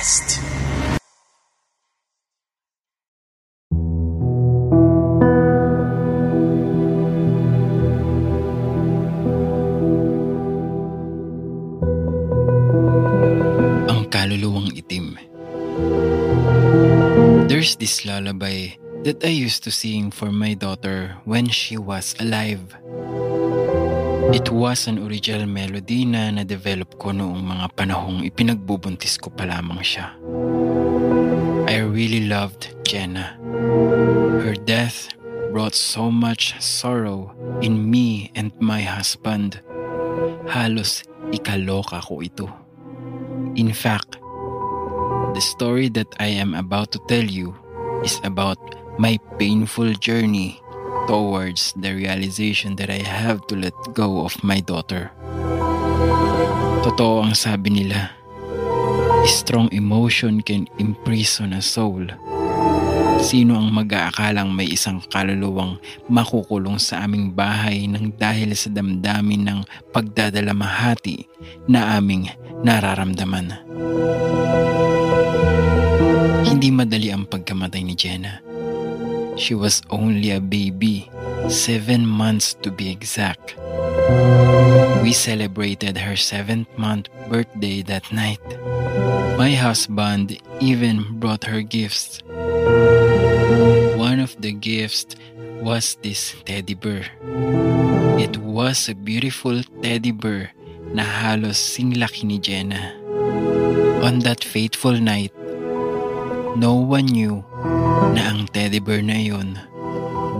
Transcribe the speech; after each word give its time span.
Podcast. 0.00 0.40
Ang 13.92 14.08
kaluluwang 14.08 14.72
itim. 14.72 15.20
There's 17.52 17.76
this 17.76 18.08
lullaby 18.08 18.80
that 19.04 19.20
I 19.20 19.28
used 19.28 19.68
to 19.68 19.70
sing 19.70 20.08
for 20.08 20.32
my 20.32 20.56
daughter 20.56 21.20
when 21.28 21.52
she 21.52 21.76
was 21.76 22.16
alive. 22.16 22.72
It 24.30 24.46
was 24.46 24.86
an 24.86 25.02
original 25.02 25.50
melody 25.50 26.06
na 26.06 26.30
na-develop 26.30 27.02
ko 27.02 27.10
noong 27.10 27.42
mga 27.42 27.66
panahong 27.74 28.22
ipinagbubuntis 28.22 29.18
ko 29.18 29.26
pa 29.26 29.42
lamang 29.42 29.82
siya. 29.82 30.14
I 31.66 31.82
really 31.82 32.30
loved 32.30 32.70
Jenna. 32.86 33.34
Her 34.46 34.54
death 34.54 35.10
brought 35.50 35.74
so 35.74 36.14
much 36.14 36.54
sorrow 36.62 37.34
in 37.58 37.90
me 37.90 38.30
and 38.38 38.54
my 38.62 38.86
husband. 38.86 39.58
Halos 40.46 41.02
ikaloka 41.34 41.98
ko 41.98 42.22
ito. 42.22 42.46
In 43.58 43.74
fact, 43.74 44.22
the 45.34 45.42
story 45.42 45.90
that 45.98 46.06
I 46.22 46.38
am 46.38 46.54
about 46.54 46.94
to 46.94 47.02
tell 47.10 47.26
you 47.26 47.50
is 48.06 48.22
about 48.22 48.62
my 48.94 49.18
painful 49.42 49.90
journey 49.98 50.62
towards 51.06 51.72
the 51.78 51.94
realization 51.94 52.76
that 52.76 52.90
I 52.90 53.00
have 53.04 53.46
to 53.48 53.54
let 53.56 53.76
go 53.94 54.24
of 54.24 54.34
my 54.42 54.60
daughter. 54.60 55.12
Totoo 56.80 57.24
ang 57.28 57.36
sabi 57.36 57.68
nila, 57.72 58.16
strong 59.28 59.68
emotion 59.70 60.40
can 60.40 60.64
imprison 60.80 61.52
a 61.52 61.60
soul. 61.60 62.08
Sino 63.20 63.60
ang 63.60 63.68
mag-aakalang 63.68 64.48
may 64.48 64.64
isang 64.72 65.04
kaluluwang 65.12 65.76
makukulong 66.08 66.80
sa 66.80 67.04
aming 67.04 67.36
bahay 67.36 67.84
ng 67.84 68.16
dahil 68.16 68.56
sa 68.56 68.72
damdamin 68.72 69.44
ng 69.44 69.60
pagdadalamahati 69.92 71.28
na 71.68 72.00
aming 72.00 72.32
nararamdaman? 72.64 73.60
Hindi 76.48 76.68
madali 76.72 77.12
ang 77.12 77.28
pagkamatay 77.28 77.82
ni 77.84 77.92
Jenna. 77.92 78.49
She 79.40 79.54
was 79.56 79.80
only 79.88 80.32
a 80.36 80.40
baby, 80.40 81.08
seven 81.48 82.04
months 82.04 82.52
to 82.60 82.70
be 82.70 82.92
exact. 82.92 83.56
We 85.00 85.16
celebrated 85.16 85.96
her 85.96 86.14
seventh 86.14 86.68
month 86.76 87.08
birthday 87.32 87.80
that 87.88 88.04
night. 88.12 88.44
My 89.40 89.56
husband 89.56 90.36
even 90.60 91.18
brought 91.18 91.44
her 91.48 91.62
gifts. 91.62 92.20
One 93.96 94.20
of 94.20 94.36
the 94.44 94.52
gifts 94.52 95.16
was 95.64 95.96
this 96.02 96.36
teddy 96.44 96.74
bear. 96.74 97.08
It 98.20 98.36
was 98.36 98.90
a 98.90 98.94
beautiful 98.94 99.64
teddy 99.80 100.12
bear 100.12 100.52
na 100.92 101.02
halos 101.02 101.56
singlaki 101.56 102.28
ni 102.28 102.38
Jenna. 102.38 102.92
On 104.04 104.20
that 104.20 104.44
fateful 104.44 105.00
night, 105.00 105.32
no 106.56 106.74
one 106.74 107.06
knew 107.06 107.44
na 108.14 108.34
ang 108.34 108.50
teddy 108.50 108.82
bear 108.82 109.02
na 109.02 109.18
yun 109.18 109.58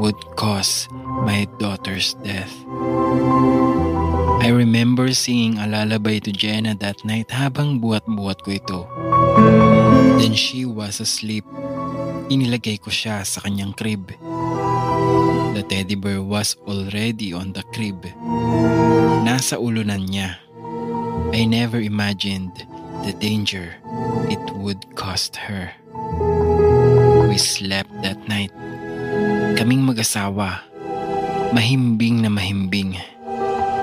would 0.00 0.16
cause 0.34 0.88
my 1.22 1.44
daughter's 1.60 2.16
death. 2.24 2.50
I 4.40 4.48
remember 4.48 5.12
singing 5.12 5.60
a 5.60 5.68
lullaby 5.68 6.18
to 6.24 6.32
Jenna 6.32 6.72
that 6.80 7.04
night 7.04 7.28
habang 7.28 7.76
buhat-buhat 7.84 8.40
ko 8.40 8.50
ito. 8.56 8.80
Then 10.16 10.32
she 10.32 10.64
was 10.64 11.04
asleep. 11.04 11.44
Inilagay 12.32 12.80
ko 12.80 12.88
siya 12.88 13.20
sa 13.28 13.44
kanyang 13.44 13.76
crib. 13.76 14.16
The 15.52 15.62
teddy 15.68 15.98
bear 15.98 16.24
was 16.24 16.56
already 16.64 17.36
on 17.36 17.52
the 17.52 17.60
crib. 17.76 18.00
Nasa 19.20 19.60
ulunan 19.60 20.08
niya. 20.08 20.40
I 21.36 21.44
never 21.44 21.78
imagined 21.78 22.64
the 23.04 23.16
danger 23.16 23.76
it 24.28 24.42
would 24.56 24.80
cost 24.96 25.36
her. 25.36 25.72
We 27.28 27.38
slept 27.38 27.90
that 28.02 28.20
night. 28.28 28.52
Kaming 29.56 29.84
mag-asawa, 29.86 30.60
mahimbing 31.54 32.24
na 32.24 32.30
mahimbing 32.30 32.98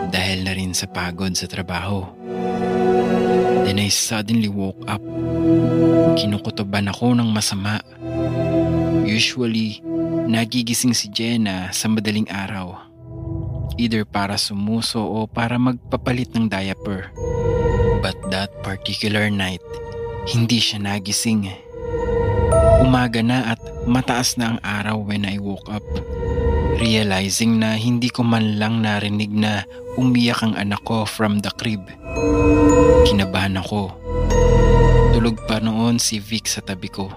dahil 0.09 0.47
na 0.47 0.53
rin 0.55 0.71
sa 0.71 0.87
pagod 0.87 1.35
sa 1.35 1.49
trabaho. 1.49 2.07
Then 3.67 3.83
I 3.83 3.91
suddenly 3.91 4.47
woke 4.47 4.79
up. 4.87 5.03
Kinukutuban 6.15 6.87
ako 6.87 7.17
ng 7.19 7.29
masama. 7.29 7.83
Usually, 9.03 9.83
nagigising 10.27 10.95
si 10.95 11.11
Jenna 11.11 11.71
sa 11.75 11.91
madaling 11.91 12.27
araw. 12.31 12.79
Either 13.75 14.07
para 14.07 14.39
sumuso 14.39 15.03
o 15.03 15.27
para 15.27 15.59
magpapalit 15.59 16.31
ng 16.33 16.47
diaper. 16.47 17.11
But 17.99 18.17
that 18.29 18.53
particular 18.61 19.29
night, 19.33 19.63
hindi 20.27 20.61
siya 20.61 20.83
nagising. 20.83 21.49
Umaga 22.83 23.25
na 23.25 23.57
at 23.57 23.61
mataas 23.89 24.37
na 24.37 24.55
ang 24.55 24.59
araw 24.61 25.01
when 25.01 25.25
I 25.25 25.41
woke 25.41 25.65
up. 25.71 25.83
Realizing 26.77 27.57
na 27.57 27.73
hindi 27.73 28.13
ko 28.13 28.21
man 28.21 28.61
lang 28.61 28.85
narinig 28.85 29.33
na 29.33 29.65
umiyak 29.97 30.45
ang 30.45 30.53
anak 30.53 30.85
ko 30.85 31.09
from 31.09 31.41
the 31.41 31.49
crib. 31.57 31.81
Kinabahan 33.09 33.57
ako. 33.57 33.89
Tulog 35.17 35.41
pa 35.49 35.57
noon 35.57 35.97
si 35.97 36.21
Vic 36.21 36.45
sa 36.45 36.61
tabi 36.61 36.93
ko. 36.93 37.09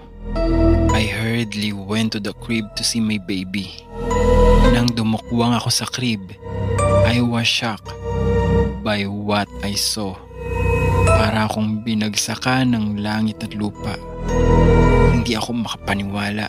I 0.91 1.05
hurriedly 1.05 1.77
went 1.77 2.17
to 2.17 2.19
the 2.19 2.33
crib 2.41 2.65
to 2.73 2.83
see 2.83 2.99
my 2.99 3.21
baby. 3.21 3.69
Nang 4.73 4.89
dumukwang 4.97 5.53
ako 5.53 5.69
sa 5.69 5.85
crib, 5.85 6.33
I 7.05 7.21
was 7.21 7.45
shocked 7.45 7.93
by 8.81 9.05
what 9.05 9.51
I 9.61 9.77
saw. 9.77 10.30
Para 11.17 11.49
akong 11.49 11.83
binagsakan 11.83 12.75
ng 12.75 12.85
langit 13.01 13.41
at 13.43 13.55
lupa. 13.57 13.95
Hindi 15.11 15.33
ako 15.35 15.65
makapaniwala. 15.65 16.47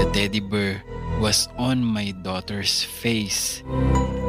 The 0.00 0.06
teddy 0.10 0.42
bear 0.42 0.82
was 1.22 1.48
on 1.58 1.82
my 1.82 2.10
daughter's 2.22 2.82
face. 2.82 3.62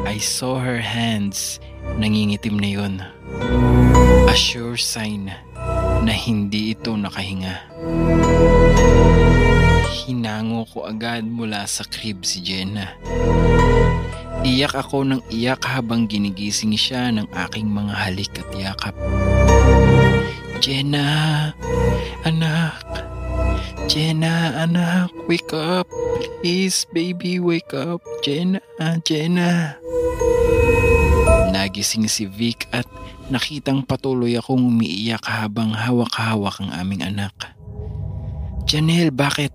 I 0.05 0.21
saw 0.21 0.61
her 0.61 0.77
hands, 0.77 1.59
nangingitim 1.97 2.61
na 2.61 2.69
yun. 2.69 2.95
A 4.29 4.35
sure 4.37 4.77
sign 4.77 5.33
na 6.05 6.13
hindi 6.13 6.77
ito 6.77 6.93
nakahinga. 6.93 7.55
Hinango 10.05 10.69
ko 10.69 10.85
agad 10.85 11.25
mula 11.25 11.65
sa 11.65 11.81
crib 11.89 12.21
si 12.21 12.45
Jenna. 12.45 12.93
Iyak 14.45 14.77
ako 14.77 15.01
ng 15.09 15.21
iyak 15.33 15.65
habang 15.65 16.05
ginigising 16.05 16.77
siya 16.77 17.09
ng 17.09 17.25
aking 17.33 17.65
mga 17.65 17.93
halik 17.97 18.29
at 18.37 18.49
yakap. 18.53 18.95
Jenna, 20.61 21.49
anak. 22.21 22.85
Jenna, 23.89 24.53
anak, 24.61 25.09
wake 25.25 25.49
up. 25.49 25.89
Please, 26.45 26.85
baby, 26.93 27.41
wake 27.41 27.73
up. 27.73 28.05
Jenna, 28.21 28.61
Jenna. 29.01 29.81
nagising 31.49 32.05
si 32.05 32.29
Vic 32.29 32.69
at 32.69 32.85
nakitang 33.33 33.81
patuloy 33.81 34.37
akong 34.37 34.61
umiiyak 34.61 35.25
habang 35.25 35.73
hawak-hawak 35.73 36.61
ang 36.61 36.69
aming 36.77 37.01
anak. 37.01 37.33
Janelle, 38.69 39.09
bakit? 39.09 39.53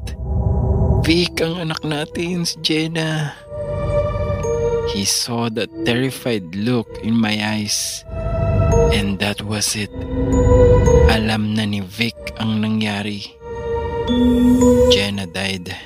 Vic, 1.06 1.38
ang 1.38 1.62
anak 1.62 1.78
natin, 1.86 2.42
si 2.42 2.58
Jenna. 2.66 3.38
He 4.88 5.04
saw 5.04 5.52
the 5.52 5.68
terrified 5.84 6.56
look 6.56 6.88
in 7.04 7.12
my 7.12 7.36
eyes. 7.36 8.04
And 8.96 9.20
that 9.20 9.44
was 9.44 9.76
it. 9.76 9.92
Alam 11.12 11.52
na 11.52 11.68
ni 11.68 11.84
Vic 11.84 12.16
ang 12.40 12.64
nangyari. 12.64 13.36
Jenna 14.88 15.28
died. 15.28 15.76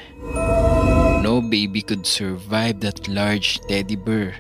No 1.25 1.43
baby 1.43 1.83
could 1.83 2.07
survive 2.07 2.81
that 2.87 3.11
large 3.11 3.59
teddy 3.67 3.97
bear. 3.97 4.39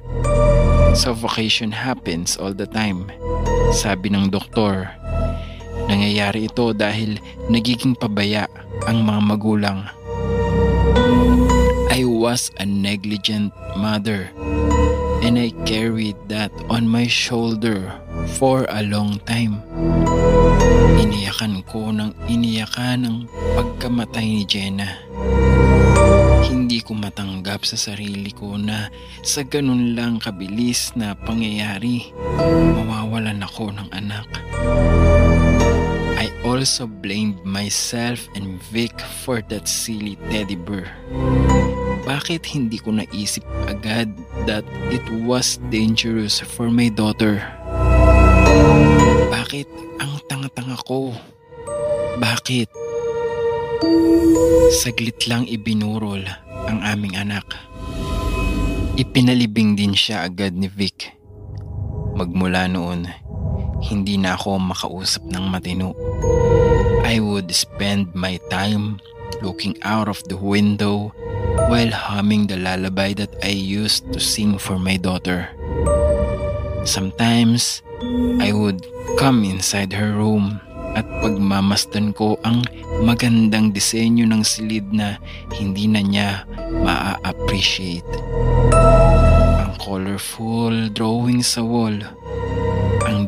Suffocation 0.94 1.74
happens 1.74 2.38
all 2.38 2.54
the 2.54 2.70
time. 2.70 3.10
Sabi 3.74 4.14
ng 4.14 4.30
doktor, 4.30 4.92
nangyayari 5.90 6.46
ito 6.46 6.70
dahil 6.70 7.18
nagiging 7.50 7.98
pabaya 7.98 8.46
ang 8.86 9.02
mga 9.02 9.20
magulang. 9.24 9.80
Was 12.24 12.48
a 12.56 12.64
negligent 12.64 13.52
mother 13.76 14.32
and 15.20 15.36
I 15.36 15.52
carried 15.68 16.16
that 16.32 16.48
on 16.72 16.88
my 16.88 17.04
shoulder 17.04 17.92
for 18.40 18.64
a 18.72 18.80
long 18.80 19.20
time. 19.28 19.60
Iniyakan 20.96 21.60
ko 21.68 21.92
ng 21.92 22.16
iniyakan 22.24 22.98
ang 23.04 23.18
pagkamatay 23.28 24.24
ni 24.24 24.44
Jenna. 24.48 24.88
Hindi 26.48 26.80
ko 26.80 26.96
matanggap 26.96 27.68
sa 27.68 27.76
sarili 27.76 28.32
ko 28.32 28.56
na 28.56 28.88
sa 29.20 29.44
ganun 29.44 29.92
lang 29.92 30.16
kabilis 30.16 30.96
na 30.96 31.12
pangyayari, 31.28 32.08
mawawalan 32.72 33.44
ako 33.44 33.68
ng 33.68 33.88
anak. 33.92 34.24
I 36.16 36.32
also 36.40 36.88
blamed 36.88 37.44
myself 37.44 38.32
and 38.32 38.56
Vic 38.72 38.96
for 39.20 39.44
that 39.52 39.68
silly 39.68 40.16
teddy 40.32 40.56
bear. 40.56 40.88
Bakit 42.04 42.44
hindi 42.52 42.76
ko 42.76 42.92
naisip 42.92 43.40
agad 43.64 44.12
that 44.44 44.60
it 44.92 45.04
was 45.24 45.56
dangerous 45.72 46.36
for 46.36 46.68
my 46.68 46.92
daughter? 46.92 47.40
Bakit 49.32 49.64
ang 50.04 50.20
tanga-tanga 50.28 50.76
ko? 50.84 51.16
Bakit? 52.20 52.68
Saglit 54.84 55.24
lang 55.24 55.48
ibinurol 55.48 56.28
ang 56.68 56.84
aming 56.84 57.16
anak. 57.16 57.48
Ipinalibing 59.00 59.72
din 59.72 59.96
siya 59.96 60.28
agad 60.28 60.52
ni 60.52 60.68
Vic. 60.68 61.08
Magmula 62.20 62.68
noon, 62.68 63.08
hindi 63.80 64.20
na 64.20 64.36
ako 64.36 64.60
makausap 64.60 65.24
ng 65.24 65.44
matino. 65.48 65.96
I 67.00 67.16
would 67.16 67.48
spend 67.48 68.12
my 68.12 68.36
time 68.52 69.00
looking 69.42 69.78
out 69.82 70.06
of 70.06 70.22
the 70.28 70.36
window 70.36 71.10
while 71.70 71.90
humming 71.90 72.46
the 72.46 72.58
lullaby 72.58 73.14
that 73.14 73.34
I 73.42 73.54
used 73.54 74.12
to 74.12 74.20
sing 74.20 74.58
for 74.58 74.78
my 74.78 74.96
daughter. 74.96 75.48
Sometimes, 76.84 77.82
I 78.38 78.52
would 78.52 78.84
come 79.16 79.44
inside 79.44 79.92
her 79.94 80.12
room 80.12 80.60
at 80.94 81.06
pagmamasdan 81.24 82.14
ko 82.14 82.38
ang 82.46 82.62
magandang 83.02 83.74
disenyo 83.74 84.28
ng 84.30 84.46
silid 84.46 84.86
na 84.94 85.18
hindi 85.50 85.90
na 85.90 86.00
niya 86.04 86.28
maa-appreciate. 86.84 88.06
Ang 89.58 89.74
colorful 89.82 90.92
drawing 90.94 91.42
sa 91.42 91.66
wall, 91.66 91.98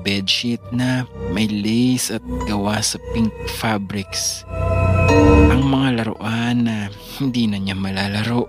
bedsheet 0.07 0.63
na 0.71 1.03
may 1.35 1.51
lace 1.51 2.15
at 2.15 2.23
gawa 2.47 2.79
sa 2.79 2.95
pink 3.11 3.35
fabrics, 3.59 4.47
ang 5.51 5.67
mga 5.67 5.99
laruan 5.99 6.71
na 6.71 6.87
hindi 7.19 7.51
na 7.51 7.59
niya 7.59 7.75
malalaro, 7.75 8.47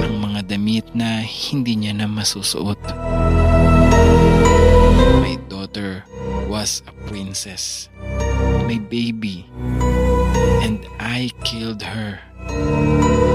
ang 0.00 0.16
mga 0.24 0.48
damit 0.48 0.88
na 0.96 1.20
hindi 1.20 1.76
niya 1.76 1.92
na 1.92 2.08
masusuot. 2.08 2.80
My 5.20 5.36
daughter 5.52 6.00
was 6.48 6.80
a 6.88 6.96
princess, 7.04 7.92
my 8.64 8.80
baby, 8.88 9.44
and 10.64 10.80
I 10.96 11.28
killed 11.44 11.84
her. 11.84 12.24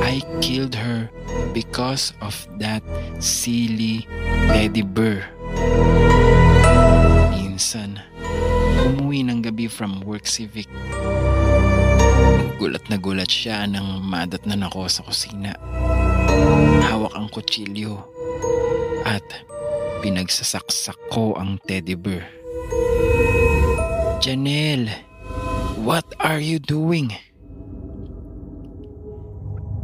I 0.01 0.25
killed 0.41 0.73
her 0.73 1.13
because 1.53 2.17
of 2.25 2.33
that 2.57 2.81
silly 3.21 4.09
teddy 4.49 4.81
bear. 4.81 5.29
Minsan, 7.57 7.97
umuwi 8.85 9.25
ng 9.25 9.41
gabi 9.41 9.65
from 9.65 10.05
work 10.05 10.29
si 10.29 10.45
Vic. 10.45 10.69
Gulat 12.61 12.85
na 12.85 13.01
gulat 13.01 13.33
siya 13.33 13.65
nang 13.65 13.97
madatnan 14.05 14.61
ako 14.61 14.85
sa 14.85 15.01
kusina. 15.01 15.57
Hawak 16.85 17.17
ang 17.17 17.25
kutsilyo 17.33 17.97
at 19.09 19.25
pinagsasaksak 20.05 21.01
ko 21.09 21.33
ang 21.33 21.57
teddy 21.65 21.97
bear. 21.97 22.29
Janelle, 24.21 24.93
what 25.81 26.05
are 26.21 26.37
you 26.37 26.61
doing? 26.61 27.09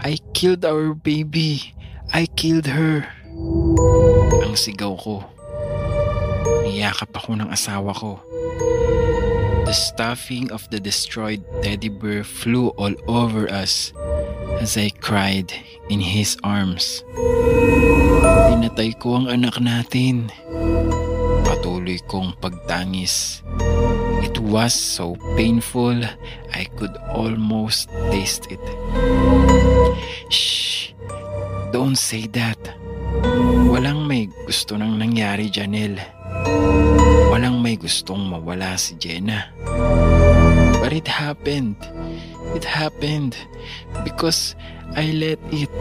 I 0.05 0.21
killed 0.37 0.61
our 0.61 0.93
baby. 0.93 1.73
I 2.13 2.29
killed 2.37 2.69
her. 2.69 3.09
Ang 4.45 4.53
sigaw 4.53 4.93
ko. 4.93 5.32
Niyakap 6.67 7.11
ako 7.15 7.39
ng 7.39 7.49
asawa 7.49 7.91
ko. 7.95 8.19
The 9.63 9.71
stuffing 9.71 10.51
of 10.51 10.67
the 10.69 10.77
destroyed 10.77 11.41
teddy 11.63 11.89
bear 11.89 12.21
flew 12.21 12.75
all 12.75 12.93
over 13.07 13.47
us 13.47 13.95
as 14.59 14.77
I 14.77 14.91
cried 14.91 15.55
in 15.89 16.03
his 16.03 16.37
arms. 16.43 17.01
Pinatay 18.51 18.99
ko 19.01 19.23
ang 19.23 19.27
anak 19.31 19.57
natin. 19.63 20.29
Patuloy 21.47 21.97
kong 22.05 22.37
pagtangis. 22.37 23.41
It 24.21 24.37
was 24.37 24.75
so 24.77 25.17
painful, 25.35 25.97
I 26.53 26.69
could 26.77 26.93
almost 27.09 27.89
taste 28.13 28.51
it. 28.53 28.61
Shh! 30.29 30.93
Don't 31.73 31.97
say 31.97 32.29
that. 32.37 32.61
Walang 33.73 34.05
may 34.05 34.29
gusto 34.45 34.77
nang 34.77 35.01
nangyari, 35.01 35.49
Janelle. 35.49 36.12
Walang 37.33 37.59
may 37.63 37.75
gustong 37.75 38.29
mawala 38.29 38.77
si 38.77 38.95
Jenna. 38.99 39.49
But 40.83 40.91
it 40.91 41.07
happened. 41.07 41.79
It 42.53 42.67
happened 42.67 43.33
because 44.03 44.53
I 44.93 45.09
let 45.15 45.41
it. 45.49 45.71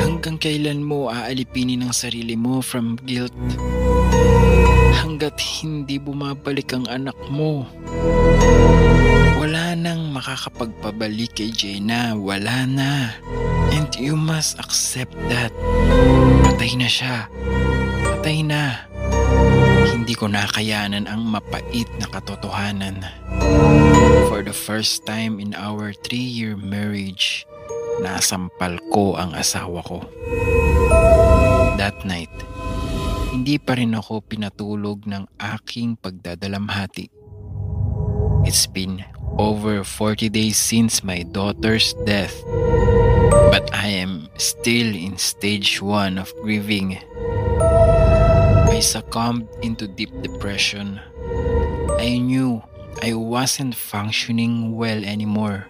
Hanggang 0.00 0.40
kailan 0.40 0.80
mo 0.80 1.12
aalipinin 1.12 1.84
ang 1.84 1.92
sarili 1.92 2.36
mo 2.36 2.64
from 2.64 2.96
guilt? 3.04 3.34
Hanggat 5.00 5.36
hindi 5.60 6.00
bumabalik 6.00 6.72
ang 6.72 6.88
anak 6.88 7.16
mo. 7.28 7.68
Wala 9.40 9.72
nang 9.76 10.12
makakapagpabalik 10.12 11.36
kay 11.36 11.52
Jenna. 11.52 12.16
Wala 12.16 12.64
na. 12.64 13.16
And 13.72 13.90
you 13.96 14.16
must 14.16 14.56
accept 14.60 15.16
that. 15.28 15.52
Patay 16.44 16.76
na 16.80 16.88
siya. 16.88 17.28
Patay 18.04 18.44
na. 18.44 18.89
Hindi 19.90 20.14
ko 20.16 20.26
nakayanan 20.26 21.06
ang 21.06 21.22
mapait 21.22 21.86
na 21.98 22.06
katotohanan. 22.10 23.06
For 24.30 24.42
the 24.42 24.54
first 24.54 25.06
time 25.06 25.38
in 25.38 25.54
our 25.54 25.94
three-year 25.94 26.58
marriage, 26.58 27.46
nasampal 28.00 28.80
ko 28.90 29.14
ang 29.14 29.36
asawa 29.36 29.84
ko. 29.84 30.02
That 31.76 32.02
night, 32.04 32.32
hindi 33.30 33.56
pa 33.62 33.78
rin 33.78 33.94
ako 33.94 34.26
pinatulog 34.26 35.06
ng 35.06 35.30
aking 35.38 36.00
pagdadalamhati. 36.02 37.08
It's 38.42 38.66
been 38.66 39.04
over 39.38 39.84
40 39.84 40.28
days 40.28 40.56
since 40.58 41.04
my 41.04 41.22
daughter's 41.22 41.94
death, 42.04 42.34
but 43.52 43.68
I 43.72 43.88
am 44.00 44.28
still 44.36 44.90
in 44.96 45.16
stage 45.20 45.80
1 45.80 46.18
of 46.18 46.32
grieving. 46.42 46.98
I 48.80 48.82
succumbed 48.82 49.44
into 49.60 49.84
deep 49.84 50.08
depression. 50.24 51.04
I 52.00 52.16
knew 52.16 52.64
I 53.04 53.12
wasn't 53.12 53.76
functioning 53.76 54.72
well 54.72 55.04
anymore. 55.04 55.68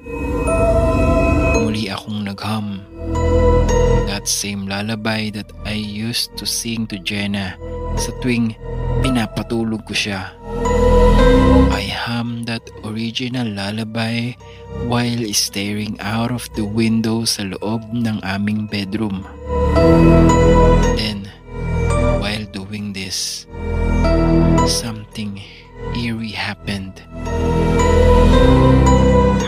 Muli 1.58 1.90
akong 1.90 2.22
naghum. 2.22 2.86
That 4.06 4.30
same 4.30 4.70
lullaby 4.70 5.34
that 5.34 5.50
I 5.66 5.74
used 5.74 6.38
to 6.38 6.46
sing 6.46 6.86
to 6.94 7.02
Jenna 7.02 7.58
sa 7.98 8.14
tuwing 8.22 8.54
pinapatulog 9.02 9.90
ko 9.90 9.94
siya. 9.98 10.30
I 11.74 11.90
hummed 11.90 12.46
that 12.46 12.62
original 12.86 13.50
lullaby 13.50 14.38
while 14.86 15.26
staring 15.34 15.98
out 15.98 16.30
of 16.30 16.46
the 16.54 16.62
window 16.62 17.26
sa 17.26 17.42
loob 17.42 17.90
ng 17.90 18.22
aming 18.22 18.70
bedroom. 18.70 19.26
Then, 20.94 21.26
this, 23.10 23.42
something 24.70 25.42
eerie 25.98 26.30
happened. 26.30 27.02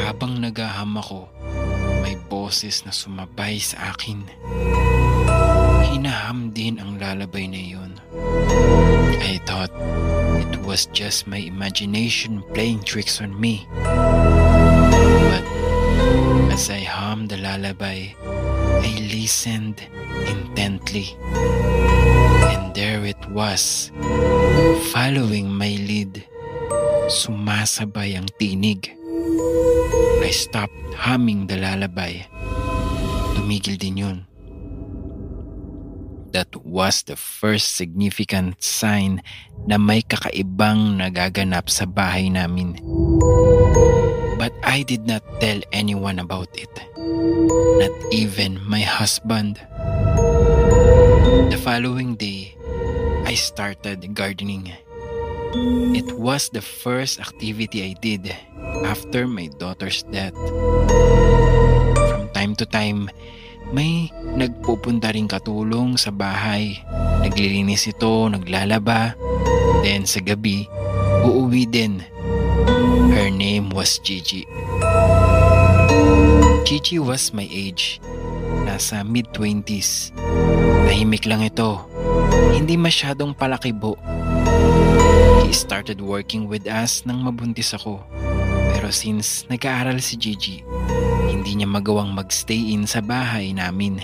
Habang 0.03 0.43
nagaham 0.43 0.99
ako, 0.99 1.31
may 2.03 2.19
boses 2.27 2.83
na 2.83 2.91
sumabay 2.91 3.63
sa 3.63 3.95
akin. 3.95 4.27
Hinaham 5.95 6.51
din 6.51 6.83
ang 6.83 6.99
lalabay 6.99 7.47
na 7.47 7.63
iyon. 7.63 8.03
I 9.23 9.39
thought 9.47 9.71
it 10.43 10.59
was 10.67 10.91
just 10.91 11.31
my 11.31 11.39
imagination 11.39 12.43
playing 12.59 12.83
tricks 12.83 13.23
on 13.23 13.31
me. 13.39 13.71
But 15.31 15.47
as 16.51 16.67
I 16.67 16.83
hummed 16.83 17.31
the 17.31 17.39
lullaby, 17.39 18.11
I 18.83 18.91
listened 19.07 19.87
intently. 20.27 21.15
There 22.73 23.05
it 23.05 23.21
was, 23.29 23.93
following 24.97 25.53
my 25.53 25.77
lead. 25.77 26.25
Sumasabay 27.13 28.17
ang 28.17 28.33
tinig. 28.41 28.89
I 30.25 30.33
stopped 30.33 30.97
humming 30.97 31.53
the 31.53 31.61
lullaby. 31.61 32.25
Tumigil 33.37 33.77
din 33.77 34.01
yun. 34.01 34.19
That 36.33 36.49
was 36.65 37.05
the 37.05 37.13
first 37.13 37.77
significant 37.77 38.65
sign 38.65 39.21
na 39.69 39.77
may 39.77 40.01
kakaibang 40.01 40.97
nagaganap 40.97 41.69
sa 41.69 41.85
bahay 41.85 42.33
namin. 42.33 42.81
But 44.41 44.57
I 44.65 44.81
did 44.81 45.05
not 45.05 45.21
tell 45.45 45.61
anyone 45.77 46.17
about 46.17 46.49
it. 46.57 46.73
Not 47.77 47.93
even 48.09 48.65
my 48.65 48.81
husband. 48.81 49.61
The 51.53 51.61
following 51.61 52.17
day, 52.17 52.57
I 53.23 53.35
started 53.35 54.03
gardening. 54.15 54.73
It 55.93 56.09
was 56.17 56.49
the 56.49 56.65
first 56.65 57.21
activity 57.21 57.85
I 57.85 57.93
did 58.01 58.33
after 58.83 59.29
my 59.29 59.53
daughter's 59.61 60.03
death. 60.09 60.35
From 62.09 62.33
time 62.33 62.57
to 62.57 62.67
time, 62.67 63.13
may 63.73 64.09
nagpupunta 64.37 65.13
ring 65.13 65.29
katulong 65.29 66.01
sa 66.01 66.09
bahay. 66.09 66.81
Naglilinis 67.21 67.85
ito, 67.89 68.29
naglalaba. 68.33 69.13
Then 69.85 70.09
sa 70.09 70.25
gabi, 70.25 70.67
uuwi 71.23 71.69
din. 71.69 72.01
Her 73.13 73.29
name 73.29 73.71
was 73.77 74.01
Gigi. 74.01 74.49
Gigi 76.65 76.97
was 76.97 77.37
my 77.37 77.45
age. 77.45 78.01
Nasa 78.65 79.05
mid-twenties. 79.05 80.17
Tahimik 80.89 81.29
lang 81.29 81.45
ito. 81.45 81.92
Hindi 82.53 82.75
masyadong 82.79 83.37
palakibo. 83.37 83.97
He 85.45 85.53
started 85.53 86.01
working 86.01 86.49
with 86.49 86.65
us 86.65 87.05
nang 87.05 87.21
mabuntis 87.21 87.77
ako. 87.77 88.01
Pero 88.73 88.89
since 88.89 89.45
nag-aaral 89.53 90.01
si 90.01 90.17
Gigi, 90.17 90.57
hindi 91.29 91.61
niya 91.61 91.69
magawang 91.69 92.17
magstay 92.17 92.73
in 92.73 92.89
sa 92.89 93.05
bahay 93.05 93.53
namin. 93.53 94.01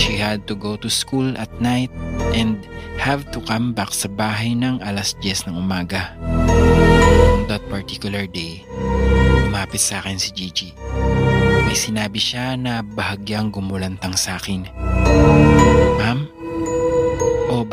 She 0.00 0.16
had 0.16 0.48
to 0.48 0.56
go 0.56 0.80
to 0.80 0.88
school 0.88 1.36
at 1.36 1.50
night 1.60 1.92
and 2.32 2.62
have 2.96 3.28
to 3.36 3.42
come 3.44 3.76
back 3.76 3.92
sa 3.92 4.08
bahay 4.08 4.56
ng 4.56 4.80
alas 4.80 5.12
10 5.20 5.50
ng 5.50 5.56
umaga. 5.60 6.14
On 7.36 7.44
that 7.50 7.60
particular 7.68 8.24
day, 8.24 8.64
lumapit 9.44 9.82
sa 9.82 10.00
akin 10.00 10.16
si 10.16 10.30
Gigi. 10.32 10.70
May 11.68 11.76
sinabi 11.76 12.18
siya 12.18 12.56
na 12.56 12.80
bahagyang 12.80 13.52
gumulantang 13.52 14.16
sa 14.16 14.40
akin. 14.40 14.66
Ma'am? 16.00 16.39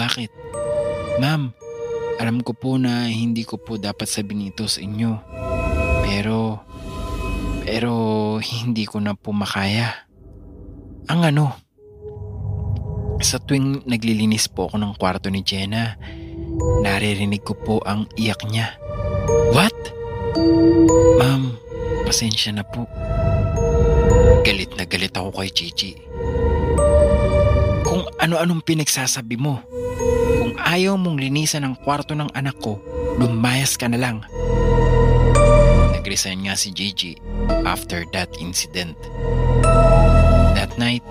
Bakit? 0.08 0.32
Ma'am, 1.20 1.52
alam 2.16 2.40
ko 2.40 2.56
po 2.56 2.80
na 2.80 3.12
hindi 3.12 3.44
ko 3.44 3.60
po 3.60 3.76
dapat 3.76 4.08
sabihin 4.08 4.56
ito 4.56 4.64
sa 4.64 4.80
inyo. 4.80 5.20
Pero, 6.08 6.64
pero 7.68 7.92
hindi 8.40 8.88
ko 8.88 9.04
na 9.04 9.20
po 9.20 9.36
makaya. 9.36 10.08
Ang 11.12 11.28
ano? 11.28 11.46
Sa 13.20 13.36
tuwing 13.44 13.84
naglilinis 13.84 14.48
po 14.48 14.72
ako 14.72 14.80
ng 14.80 14.96
kwarto 14.96 15.28
ni 15.28 15.44
Jenna, 15.44 16.00
naririnig 16.88 17.44
ko 17.44 17.60
po 17.60 17.76
ang 17.84 18.08
iyak 18.16 18.48
niya. 18.48 18.80
What? 19.52 19.76
Ma'am, 21.20 21.52
pasensya 22.08 22.56
na 22.56 22.64
po. 22.64 22.88
Galit 24.48 24.72
na 24.80 24.88
galit 24.88 25.12
ako 25.12 25.36
kay 25.36 25.52
Gigi. 25.52 26.00
Kung 27.84 28.08
ano-anong 28.24 28.64
pinagsasabi 28.64 29.36
mo, 29.36 29.60
kung 30.58 30.74
ayaw 30.74 30.98
mong 30.98 31.22
linisan 31.22 31.70
ang 31.70 31.78
kwarto 31.78 32.18
ng 32.18 32.34
anak 32.34 32.58
ko, 32.58 32.82
lumayas 33.22 33.78
ka 33.78 33.86
na 33.86 34.02
lang. 34.02 34.26
Nag-resign 35.94 36.50
nga 36.50 36.58
si 36.58 36.74
Gigi 36.74 37.14
after 37.62 38.10
that 38.10 38.34
incident. 38.42 38.98
That 40.58 40.74
night, 40.82 41.06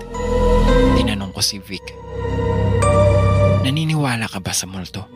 tinanong 0.99 1.31
ko 1.31 1.39
si 1.39 1.63
Vic, 1.63 1.95
Naniniwala 3.63 4.27
ka 4.27 4.43
ba 4.43 4.51
sa 4.51 4.67
multo? 4.67 5.07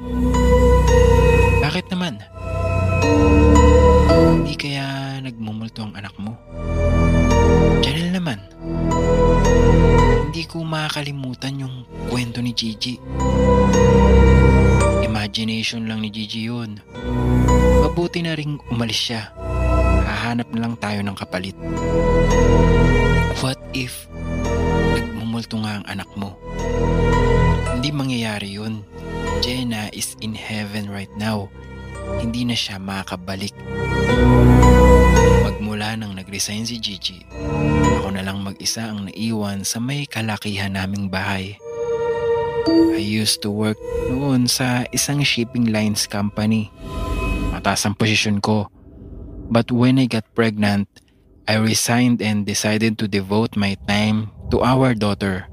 Bakit 1.60 1.92
naman? 1.92 2.24
Hindi 4.16 4.56
kaya 4.56 5.20
nagmumulto 5.20 5.84
ang 5.84 6.00
anak 6.00 6.16
mo? 6.16 6.31
Makakalimutan 10.92 11.56
yung 11.56 11.88
kwento 12.12 12.44
ni 12.44 12.52
Gigi. 12.52 13.00
Imagination 15.08 15.88
lang 15.88 16.04
ni 16.04 16.12
Gigi 16.12 16.52
yun. 16.52 16.84
Mabuti 17.80 18.20
na 18.20 18.36
ring 18.36 18.60
umalis 18.68 19.00
siya. 19.00 19.32
Hahanap 20.04 20.52
na 20.52 20.68
lang 20.68 20.76
tayo 20.84 21.00
ng 21.00 21.16
kapalit. 21.16 21.56
What 23.40 23.56
if 23.72 24.04
nagmumulto 24.92 25.64
nga 25.64 25.80
ang 25.80 25.88
anak 25.88 26.12
mo? 26.20 26.36
Hindi 27.72 27.96
mangyayari 27.96 28.60
yun. 28.60 28.84
Jenna 29.40 29.88
is 29.96 30.20
in 30.20 30.36
heaven 30.36 30.92
right 30.92 31.16
now. 31.16 31.48
Hindi 32.20 32.44
na 32.44 32.56
siya 32.60 32.84
makakabalik. 32.84 33.56
Magmula 35.82 35.98
nang 35.98 36.14
nag-resign 36.14 36.62
si 36.62 36.78
Gigi, 36.78 37.26
ako 37.98 38.14
na 38.14 38.22
lang 38.22 38.46
mag-isa 38.46 38.94
ang 38.94 39.10
naiwan 39.10 39.66
sa 39.66 39.82
may 39.82 40.06
kalakihan 40.06 40.78
naming 40.78 41.10
bahay. 41.10 41.58
I 42.70 43.02
used 43.02 43.42
to 43.42 43.50
work 43.50 43.82
noon 44.06 44.46
sa 44.46 44.86
isang 44.94 45.26
shipping 45.26 45.74
lines 45.74 46.06
company. 46.06 46.70
Mataas 47.50 47.90
ang 47.90 47.98
posisyon 47.98 48.46
ko. 48.46 48.70
But 49.50 49.74
when 49.74 49.98
I 49.98 50.06
got 50.06 50.30
pregnant, 50.38 50.86
I 51.50 51.58
resigned 51.58 52.22
and 52.22 52.46
decided 52.46 53.02
to 53.02 53.10
devote 53.10 53.58
my 53.58 53.74
time 53.90 54.30
to 54.54 54.62
our 54.62 54.94
daughter. 54.94 55.50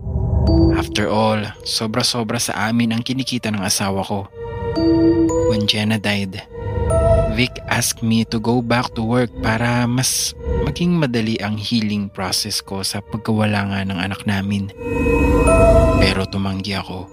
After 0.76 1.08
all, 1.08 1.40
sobra-sobra 1.64 2.36
sa 2.36 2.68
amin 2.68 2.92
ang 2.92 3.00
kinikita 3.00 3.48
ng 3.48 3.64
asawa 3.64 4.04
ko. 4.04 4.28
When 5.48 5.64
Jenna 5.64 5.96
died, 5.96 6.44
Vic 7.34 7.52
asked 7.68 8.02
me 8.02 8.24
to 8.28 8.38
go 8.38 8.62
back 8.62 8.94
to 8.94 9.02
work 9.02 9.30
para 9.42 9.84
mas 9.88 10.32
maging 10.64 10.96
madali 10.96 11.36
ang 11.42 11.58
healing 11.58 12.08
process 12.08 12.62
ko 12.62 12.84
sa 12.86 13.00
pagkawala 13.00 13.72
nga 13.72 13.80
ng 13.84 13.98
anak 13.98 14.22
namin. 14.24 14.70
Pero 15.98 16.28
tumanggi 16.28 16.76
ako. 16.78 17.08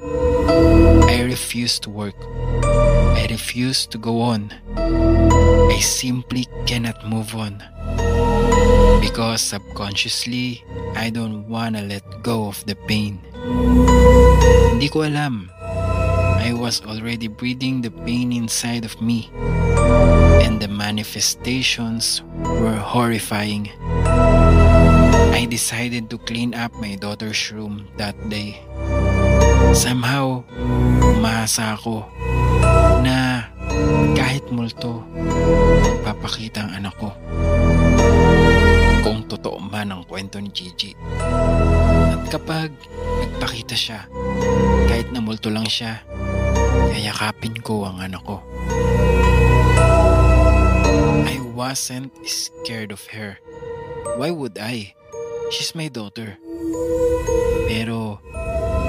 I 1.10 1.26
refused 1.26 1.84
to 1.86 1.90
work. 1.90 2.18
I 3.16 3.26
refused 3.32 3.90
to 3.94 3.98
go 3.98 4.22
on. 4.22 4.54
I 5.72 5.80
simply 5.82 6.46
cannot 6.70 7.02
move 7.08 7.34
on. 7.34 7.64
Because 9.02 9.42
subconsciously, 9.42 10.62
I 10.94 11.10
don't 11.10 11.48
wanna 11.50 11.82
let 11.82 12.04
go 12.22 12.50
of 12.52 12.62
the 12.70 12.76
pain. 12.86 13.22
Hindi 14.76 14.88
ko 14.92 15.08
alam. 15.08 15.55
I 16.46 16.54
was 16.54 16.78
already 16.86 17.26
breathing 17.26 17.82
the 17.82 17.90
pain 17.90 18.30
inside 18.30 18.86
of 18.86 19.02
me. 19.02 19.34
And 20.46 20.62
the 20.62 20.70
manifestations 20.70 22.22
were 22.46 22.78
horrifying. 22.78 23.74
I 25.34 25.50
decided 25.50 26.14
to 26.14 26.22
clean 26.22 26.54
up 26.54 26.70
my 26.78 27.02
daughter's 27.02 27.50
room 27.50 27.90
that 27.98 28.14
day. 28.30 28.62
Somehow, 29.74 30.46
umasa 31.02 31.82
ako 31.82 32.06
na 33.02 33.50
kahit 34.14 34.46
multo, 34.54 35.02
papakita 36.06 36.62
ang 36.62 36.86
anak 36.86 36.94
ko. 37.02 37.10
Kung 39.02 39.26
totoo 39.26 39.58
man 39.66 39.98
ang 39.98 40.06
kwento 40.06 40.38
ni 40.38 40.54
Gigi. 40.54 40.94
At 42.14 42.30
kapag 42.30 42.70
nagpakita 43.26 43.74
siya, 43.74 44.06
kahit 44.86 45.10
na 45.10 45.26
multo 45.26 45.50
lang 45.50 45.66
siya, 45.66 46.06
yayakapin 46.94 47.60
ko 47.62 47.86
ang 47.86 48.02
anak 48.02 48.24
ko. 48.26 48.42
I 51.26 51.38
wasn't 51.54 52.12
scared 52.26 52.92
of 52.92 53.04
her. 53.14 53.38
Why 54.16 54.32
would 54.32 54.58
I? 54.58 54.96
She's 55.54 55.76
my 55.78 55.92
daughter. 55.92 56.40
Pero 57.70 58.24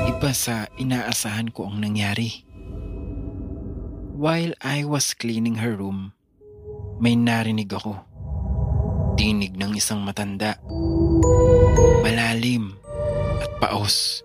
iba 0.08 0.30
sa 0.32 0.70
inaasahan 0.80 1.52
ko 1.52 1.68
ang 1.68 1.82
nangyari. 1.84 2.46
While 4.16 4.56
I 4.64 4.88
was 4.88 5.12
cleaning 5.12 5.60
her 5.60 5.76
room, 5.76 6.16
may 6.96 7.12
narinig 7.12 7.68
ako. 7.68 8.00
Tinig 9.20 9.52
ng 9.60 9.76
isang 9.76 10.00
matanda. 10.00 10.56
Malalim 12.00 12.80
at 13.44 13.52
paos. 13.60 14.24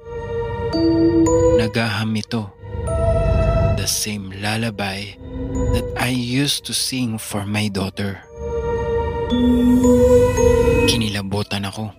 Nagaham 1.60 2.16
ito. 2.16 2.61
The 3.78 3.88
same 3.88 4.32
lullaby 4.42 5.16
that 5.74 5.88
I 5.98 6.10
used 6.12 6.66
to 6.70 6.74
sing 6.74 7.18
for 7.18 7.46
my 7.46 7.68
daughter. 7.72 8.22
Kinilabutan 10.88 11.66
ako. 11.66 11.90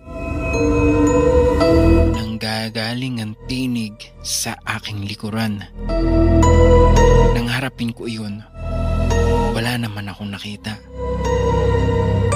Nanggagaling 2.13 3.23
ang 3.23 3.33
tinig 3.49 4.13
sa 4.21 4.53
aking 4.65 5.09
likuran. 5.09 5.65
Nang 7.33 7.47
harapin 7.49 7.91
ko 7.91 8.05
iyon, 8.05 8.45
wala 9.53 9.73
naman 9.77 10.09
akong 10.09 10.29
nakita. 10.29 10.77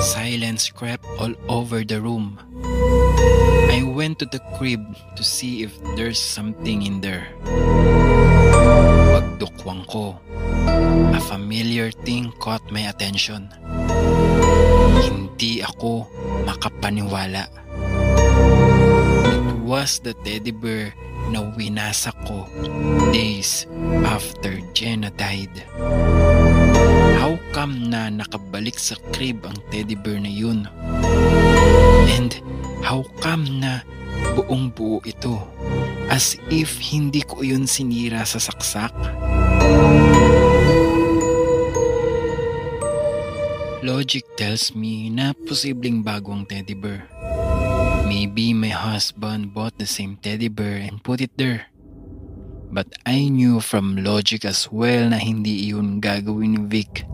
Silence 0.01 0.69
crept 0.69 1.05
all 1.17 1.33
over 1.49 1.81
the 1.81 1.97
room. 1.97 2.37
I 3.77 3.85
went 3.85 4.17
to 4.17 4.25
the 4.25 4.41
crib 4.57 4.81
to 5.13 5.21
see 5.21 5.61
if 5.61 5.69
there's 5.93 6.17
something 6.17 6.81
in 6.81 6.97
there. 6.97 7.29
Pagdukwang 9.13 9.85
ko, 9.85 10.17
a 11.13 11.21
familiar 11.21 11.93
thing 11.93 12.33
caught 12.41 12.65
my 12.73 12.89
attention. 12.89 13.53
Hindi 14.97 15.61
ako 15.61 16.09
makapaniwala. 16.49 17.45
It 19.29 19.45
was 19.61 20.01
the 20.01 20.17
teddy 20.25 20.49
bear 20.49 20.97
na 21.29 21.45
winasak 21.53 22.17
ko 22.25 22.49
days 23.13 23.69
after 24.09 24.57
Jenna 24.73 25.13
died. 25.13 25.53
How 27.21 27.37
come 27.53 27.93
na 27.93 28.09
nakabalik 28.09 28.81
sa 28.81 28.97
crib 29.13 29.45
ang 29.45 29.61
teddy 29.69 29.93
bear 29.93 30.17
na 30.17 30.33
yun? 30.33 30.65
And 32.17 32.33
how 32.81 33.05
come 33.23 33.61
na 33.61 33.81
buong 34.35 34.73
buo 34.73 35.01
ito? 35.05 35.41
As 36.07 36.39
if 36.47 36.79
hindi 36.79 37.21
ko 37.21 37.43
yun 37.43 37.67
sinira 37.67 38.23
sa 38.23 38.39
saksak? 38.39 38.95
Logic 43.87 44.23
tells 44.35 44.75
me 44.75 45.07
na 45.07 45.31
posibleng 45.31 46.03
bago 46.03 46.33
ang 46.35 46.43
teddy 46.43 46.75
bear. 46.75 47.07
Maybe 48.07 48.55
my 48.55 48.71
husband 48.71 49.51
bought 49.51 49.75
the 49.79 49.87
same 49.87 50.19
teddy 50.19 50.47
bear 50.47 50.79
and 50.79 51.03
put 51.03 51.19
it 51.19 51.31
there. 51.35 51.67
But 52.67 52.87
I 53.07 53.27
knew 53.31 53.59
from 53.59 54.03
logic 54.03 54.43
as 54.43 54.67
well 54.71 55.11
na 55.11 55.19
hindi 55.19 55.71
iyon 55.71 56.03
gagawin 56.03 56.55
ni 56.55 56.61
Vic. 56.67 57.07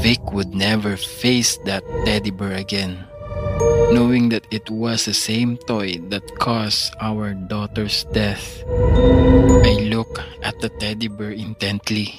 Vic 0.00 0.20
would 0.32 0.52
never 0.52 0.96
face 0.96 1.60
that 1.64 1.84
teddy 2.04 2.32
bear 2.32 2.56
again. 2.56 3.04
Knowing 3.94 4.28
that 4.28 4.44
it 4.50 4.68
was 4.68 5.06
the 5.06 5.14
same 5.14 5.56
toy 5.56 5.96
that 6.10 6.26
caused 6.36 6.92
our 7.00 7.32
daughter's 7.32 8.04
death, 8.12 8.60
I 9.64 9.88
look 9.88 10.20
at 10.42 10.58
the 10.60 10.68
teddy 10.68 11.08
bear 11.08 11.32
intently. 11.32 12.12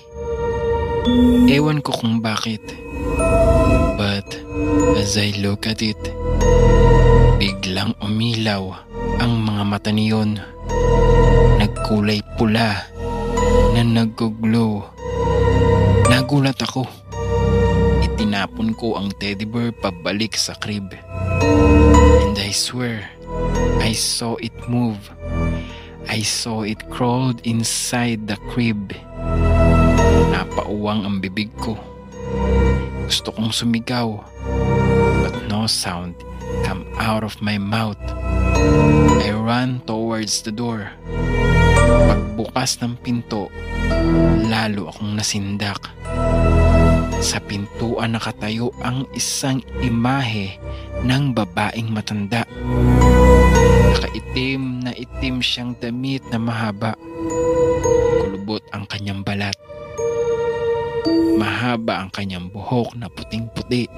Ewan 1.48 1.86
ko 1.86 1.94
kung 1.94 2.20
bakit. 2.20 2.64
But 4.00 4.28
as 4.98 5.20
I 5.20 5.36
look 5.40 5.70
at 5.70 5.86
it, 5.86 6.00
biglang 7.38 7.94
umilaw 8.02 8.74
ang 9.22 9.34
mga 9.46 9.64
mata 9.64 9.92
niyon. 9.94 10.42
Nagkulay 11.62 12.26
pula 12.42 12.90
na 13.78 13.82
nag-glow. 13.86 14.82
Nagulat 16.10 16.58
ako. 16.64 16.97
Itinapon 18.28 18.76
ko 18.76 19.00
ang 19.00 19.16
teddy 19.24 19.48
bear 19.48 19.72
pabalik 19.72 20.36
sa 20.36 20.52
crib. 20.60 20.92
And 22.28 22.36
I 22.36 22.52
swear, 22.52 23.08
I 23.80 23.96
saw 23.96 24.36
it 24.44 24.52
move. 24.68 25.00
I 26.12 26.28
saw 26.28 26.68
it 26.68 26.92
crawled 26.92 27.40
inside 27.48 28.28
the 28.28 28.36
crib. 28.52 28.92
Napauwang 30.36 31.08
ang 31.08 31.24
bibig 31.24 31.56
ko. 31.56 31.80
Gusto 33.08 33.32
kong 33.32 33.56
sumigaw. 33.56 34.20
But 35.24 35.48
no 35.48 35.64
sound 35.64 36.20
come 36.68 36.84
out 37.00 37.24
of 37.24 37.40
my 37.40 37.56
mouth. 37.56 38.04
I 39.24 39.32
ran 39.32 39.80
towards 39.88 40.44
the 40.44 40.52
door. 40.52 40.92
Pagbukas 42.12 42.76
ng 42.84 43.00
pinto, 43.00 43.48
lalo 44.52 44.92
akong 44.92 45.16
nasindak. 45.16 45.80
Sa 47.18 47.42
pintuan 47.42 48.14
nakatayo 48.14 48.70
ang 48.86 49.10
isang 49.18 49.58
imahe 49.82 50.62
ng 51.02 51.34
babaeng 51.34 51.90
matanda. 51.90 52.46
Nakaitim 53.98 54.86
na 54.86 54.94
itim 54.94 55.42
siyang 55.42 55.74
damit 55.82 56.22
na 56.30 56.38
mahaba. 56.38 56.94
Kulubot 58.22 58.62
ang 58.70 58.86
kanyang 58.86 59.26
balat. 59.26 59.58
Mahaba 61.42 62.06
ang 62.06 62.10
kanyang 62.14 62.54
buhok 62.54 62.94
na 62.94 63.10
puting-puti. 63.10 63.90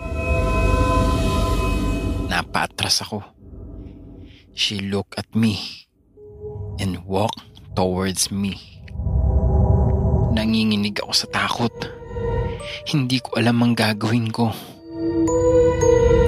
Napaatras 2.32 3.04
ako. 3.04 3.20
She 4.56 4.80
looked 4.80 5.20
at 5.20 5.28
me 5.36 5.60
and 6.80 7.04
walked 7.04 7.44
towards 7.76 8.32
me. 8.32 8.56
Nanginginig 10.32 11.04
ako 11.04 11.14
sa 11.16 11.28
takot. 11.28 11.99
Hindi 12.88 13.20
ko 13.24 13.40
alam 13.40 13.62
ang 13.64 13.74
gagawin 13.78 14.32
ko. 14.34 14.52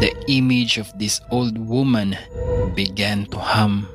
The 0.02 0.14
image 0.32 0.82
of 0.82 0.90
this 0.98 1.22
old 1.30 1.58
woman 1.58 2.18
began 2.74 3.30
to 3.30 3.38
hum. 3.38 3.86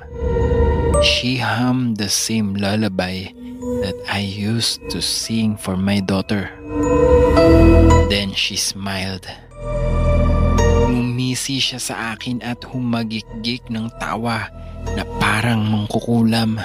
She 1.02 1.36
hummed 1.36 1.98
the 1.98 2.08
same 2.08 2.54
lullaby 2.56 3.34
that 3.82 3.98
I 4.08 4.22
used 4.22 4.86
to 4.90 5.02
sing 5.02 5.58
for 5.58 5.76
my 5.76 6.00
daughter. 6.00 6.48
Then 8.08 8.32
she 8.32 8.54
smiled. 8.56 9.26
Ngumisi 10.86 11.58
siya 11.58 11.82
sa 11.82 11.94
akin 12.14 12.40
at 12.40 12.62
humagikgik 12.62 13.66
ng 13.68 13.90
tawa 13.98 14.46
na 14.94 15.02
parang 15.18 15.66
mangkukulam. 15.66 16.62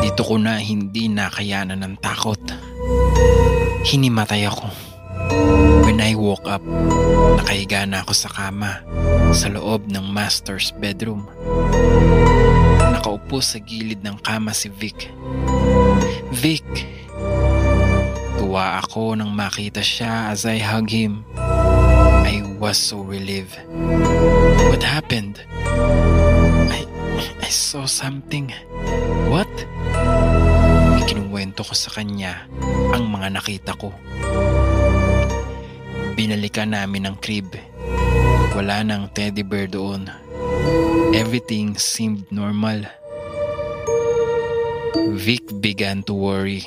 Dito 0.00 0.22
ko 0.24 0.40
na 0.40 0.58
hindi 0.58 1.06
nakayanan 1.12 1.84
ng 1.84 1.94
takot. 2.00 2.40
Hinimatay 3.82 4.46
ako. 4.46 4.70
When 5.82 5.98
I 5.98 6.14
woke 6.14 6.46
up, 6.46 6.62
nakahiga 7.36 7.82
na 7.84 8.06
ako 8.06 8.14
sa 8.14 8.30
kama 8.30 8.78
sa 9.34 9.50
loob 9.50 9.90
ng 9.90 10.06
master's 10.06 10.70
bedroom. 10.78 11.26
Nakaupo 12.78 13.42
sa 13.42 13.58
gilid 13.58 14.06
ng 14.06 14.22
kama 14.22 14.54
si 14.54 14.70
Vic. 14.70 15.10
Vic! 16.30 16.64
Tuwa 18.38 18.78
ako 18.80 19.18
nang 19.18 19.34
makita 19.34 19.82
siya 19.82 20.30
as 20.30 20.46
I 20.46 20.62
hug 20.62 20.86
him. 20.86 21.26
I 22.22 22.40
was 22.62 22.78
so 22.78 23.02
relieved. 23.02 23.58
What 24.70 24.86
happened? 24.86 25.42
I, 26.70 26.86
I 27.42 27.50
saw 27.50 27.90
something. 27.90 28.54
What? 29.28 29.51
Ikinuwento 31.42 31.66
ko 31.66 31.74
sa 31.74 31.90
kanya 31.90 32.46
ang 32.94 33.10
mga 33.10 33.34
nakita 33.34 33.74
ko. 33.74 33.90
Binalikan 36.14 36.70
namin 36.70 37.10
ang 37.10 37.18
crib. 37.18 37.58
Wala 38.54 38.86
nang 38.86 39.10
teddy 39.10 39.42
bear 39.42 39.66
doon. 39.66 40.06
Everything 41.10 41.74
seemed 41.74 42.30
normal. 42.30 42.86
Vic 45.18 45.42
began 45.58 46.06
to 46.06 46.14
worry 46.14 46.62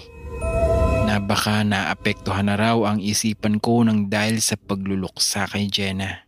na 1.07 1.23
baka 1.23 1.63
naapektuhan 1.63 2.51
na 2.51 2.59
raw 2.59 2.75
ang 2.83 2.99
isipan 2.99 3.63
ko 3.63 3.79
ng 3.79 4.11
dahil 4.11 4.43
sa 4.43 4.59
pagluluksa 4.59 5.47
kay 5.55 5.71
Jenna. 5.71 6.27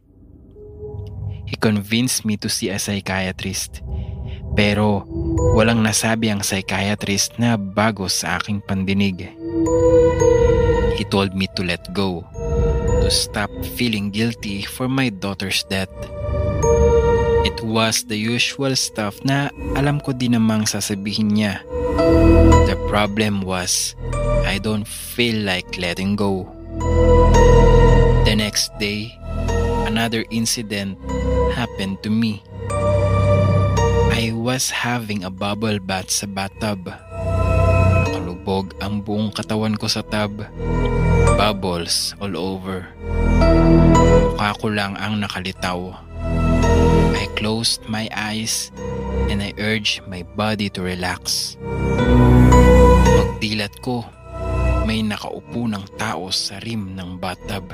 He 1.43 1.60
convinced 1.60 2.23
me 2.23 2.39
to 2.39 2.47
see 2.47 2.71
a 2.71 2.79
psychiatrist. 2.79 3.83
Pero 4.55 5.03
walang 5.58 5.82
nasabi 5.86 6.30
ang 6.30 6.41
psychiatrist 6.41 7.38
na 7.41 7.58
bago 7.58 8.06
sa 8.10 8.38
aking 8.38 8.62
pandinig. 8.62 9.30
He 10.97 11.06
told 11.10 11.38
me 11.38 11.45
to 11.54 11.62
let 11.62 11.82
go, 11.93 12.26
to 13.02 13.10
stop 13.10 13.50
feeling 13.78 14.10
guilty 14.10 14.65
for 14.65 14.89
my 14.89 15.13
daughter's 15.13 15.62
death. 15.69 15.93
It 17.45 17.62
was 17.63 18.06
the 18.06 18.17
usual 18.17 18.76
stuff 18.76 19.17
na 19.23 19.50
alam 19.78 20.02
ko 20.02 20.12
din 20.12 20.36
namang 20.36 20.65
sasabihin 20.65 21.38
niya. 21.38 21.62
The 22.67 22.78
problem 22.91 23.41
was, 23.41 23.95
I 24.45 24.60
don't 24.62 24.86
feel 24.86 25.41
like 25.45 25.78
letting 25.78 26.17
go. 26.17 26.50
The 28.28 28.36
next 28.36 28.76
day, 28.78 29.15
another 29.88 30.26
incident 30.30 31.00
happened 31.56 32.04
to 32.04 32.12
me. 32.12 32.43
I 34.17 34.34
was 34.34 34.73
having 34.73 35.21
a 35.21 35.30
bubble 35.30 35.77
bath 35.77 36.10
sa 36.10 36.25
bathtub. 36.25 36.89
Nakalubog 38.01 38.73
ang 38.82 39.06
buong 39.06 39.30
katawan 39.30 39.77
ko 39.77 39.86
sa 39.86 40.01
tub. 40.01 40.41
Bubbles 41.38 42.17
all 42.17 42.34
over. 42.34 42.89
Mukha 44.34 44.58
ko 44.58 44.73
lang 44.73 44.97
ang 44.97 45.21
nakalitaw. 45.21 45.93
I 47.13 47.30
closed 47.38 47.86
my 47.86 48.10
eyes 48.10 48.73
and 49.30 49.38
I 49.38 49.53
urged 49.62 50.01
my 50.10 50.25
body 50.34 50.73
to 50.73 50.82
relax. 50.82 51.53
Pagdilat 53.06 53.77
ko, 53.86 54.01
may 54.89 55.06
nakaupo 55.06 55.69
ng 55.69 55.86
tao 56.01 56.34
sa 56.34 56.58
rim 56.65 56.97
ng 56.97 57.21
bathtub. 57.21 57.69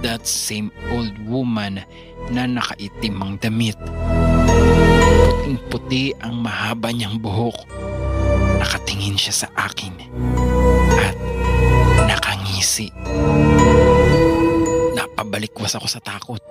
That 0.00 0.24
same 0.24 0.72
old 0.88 1.12
woman 1.28 1.84
na 2.32 2.48
nakaitim 2.48 3.20
ang 3.20 3.36
damit. 3.36 3.76
Puting-puti 5.48 6.12
ang 6.20 6.44
mahaba 6.44 6.92
niyang 6.92 7.16
buhok. 7.16 7.64
Nakatingin 8.60 9.16
siya 9.16 9.32
sa 9.32 9.48
akin 9.56 9.96
at 10.92 11.16
nakangisi. 12.04 12.92
Napabalikwas 14.92 15.72
ako 15.72 15.88
sa 15.88 16.04
takot. 16.04 16.44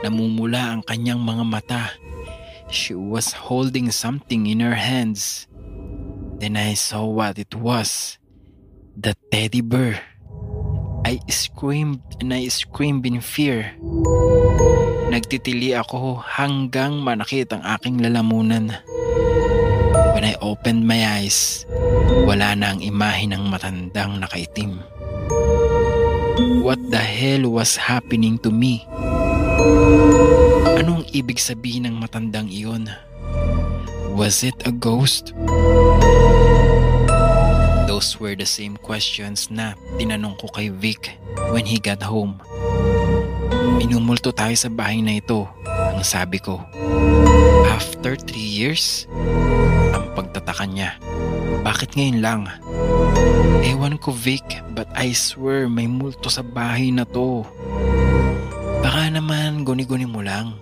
Namumula 0.00 0.72
ang 0.72 0.80
kanyang 0.80 1.20
mga 1.20 1.44
mata. 1.44 1.92
She 2.72 2.96
was 2.96 3.36
holding 3.36 3.92
something 3.92 4.48
in 4.48 4.64
her 4.64 4.80
hands. 4.80 5.44
Then 6.40 6.56
I 6.56 6.72
saw 6.72 7.04
what 7.04 7.36
it 7.36 7.52
was. 7.52 8.16
The 8.96 9.12
teddy 9.28 9.60
bear. 9.60 10.09
I 11.04 11.18
screamed 11.32 12.00
and 12.20 12.32
I 12.34 12.48
screamed 12.52 13.08
in 13.08 13.24
fear. 13.24 13.72
Nagtitili 15.10 15.74
ako 15.74 16.22
hanggang 16.22 17.00
manakit 17.00 17.50
ang 17.50 17.64
aking 17.64 17.98
lalamunan. 17.98 18.76
When 20.14 20.24
I 20.26 20.36
opened 20.44 20.84
my 20.84 21.20
eyes, 21.20 21.64
wala 22.28 22.52
na 22.54 22.76
ang 22.76 22.80
imahe 22.84 23.26
ng 23.26 23.48
matandang 23.48 24.20
nakaitim. 24.20 24.78
What 26.60 26.78
the 26.92 27.00
hell 27.00 27.48
was 27.48 27.76
happening 27.76 28.36
to 28.44 28.52
me? 28.52 28.84
Anong 30.76 31.08
ibig 31.10 31.40
sabihin 31.40 31.88
ng 31.88 31.96
matandang 31.98 32.52
iyon? 32.52 32.88
Was 34.12 34.44
it 34.44 34.56
a 34.68 34.72
ghost? 34.72 35.32
Those 38.00 38.16
were 38.16 38.32
the 38.32 38.48
same 38.48 38.80
questions 38.80 39.52
na 39.52 39.76
tinanong 40.00 40.40
ko 40.40 40.48
kay 40.48 40.72
Vic 40.72 41.20
when 41.52 41.68
he 41.68 41.76
got 41.76 42.00
home. 42.00 42.40
Minumulto 43.76 44.32
tayo 44.32 44.56
sa 44.56 44.72
bahay 44.72 45.04
na 45.04 45.20
ito, 45.20 45.44
ang 45.68 46.00
sabi 46.00 46.40
ko. 46.40 46.64
After 47.68 48.16
three 48.16 48.40
years? 48.40 49.04
Ang 49.92 50.16
pagtataka 50.16 50.64
niya. 50.64 50.96
Bakit 51.60 51.92
ngayon 51.92 52.24
lang? 52.24 52.48
Ewan 53.68 54.00
ko 54.00 54.16
Vic, 54.16 54.48
but 54.72 54.88
I 54.96 55.12
swear 55.12 55.68
may 55.68 55.84
multo 55.84 56.32
sa 56.32 56.40
bahay 56.40 56.88
na 56.88 57.04
to. 57.04 57.44
Baka 58.80 59.12
naman 59.12 59.68
guni-guni 59.68 60.08
mo 60.08 60.24
lang. 60.24 60.56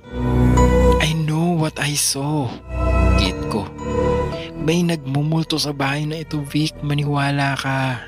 I 0.98 1.14
know 1.14 1.54
what 1.54 1.78
I 1.78 1.94
saw. 1.94 2.50
Git 3.22 3.38
ko. 3.46 3.77
May 4.68 4.84
nagmumulto 4.84 5.56
sa 5.56 5.72
bahay 5.72 6.04
na 6.04 6.20
ito 6.20 6.44
Vic, 6.44 6.76
maniwala 6.84 7.56
ka. 7.56 8.04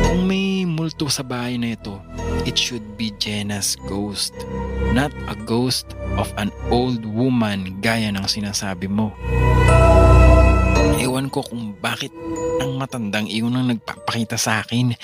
Kung 0.00 0.24
may 0.24 0.64
multo 0.64 1.12
sa 1.12 1.20
bahay 1.20 1.60
na 1.60 1.76
ito, 1.76 2.00
it 2.48 2.56
should 2.56 2.96
be 2.96 3.12
Jenna's 3.20 3.76
ghost. 3.84 4.32
Not 4.96 5.12
a 5.28 5.36
ghost 5.44 5.92
of 6.16 6.32
an 6.40 6.48
old 6.72 7.04
woman 7.04 7.84
gaya 7.84 8.08
ng 8.16 8.24
sinasabi 8.24 8.88
mo. 8.88 9.12
Ewan 10.96 11.28
ko 11.28 11.44
kung 11.44 11.76
bakit 11.84 12.16
ang 12.64 12.80
matandang 12.80 13.28
iyon 13.28 13.60
ang 13.60 13.76
nagpapakita 13.76 14.40
sa 14.40 14.64
akin. 14.64 14.96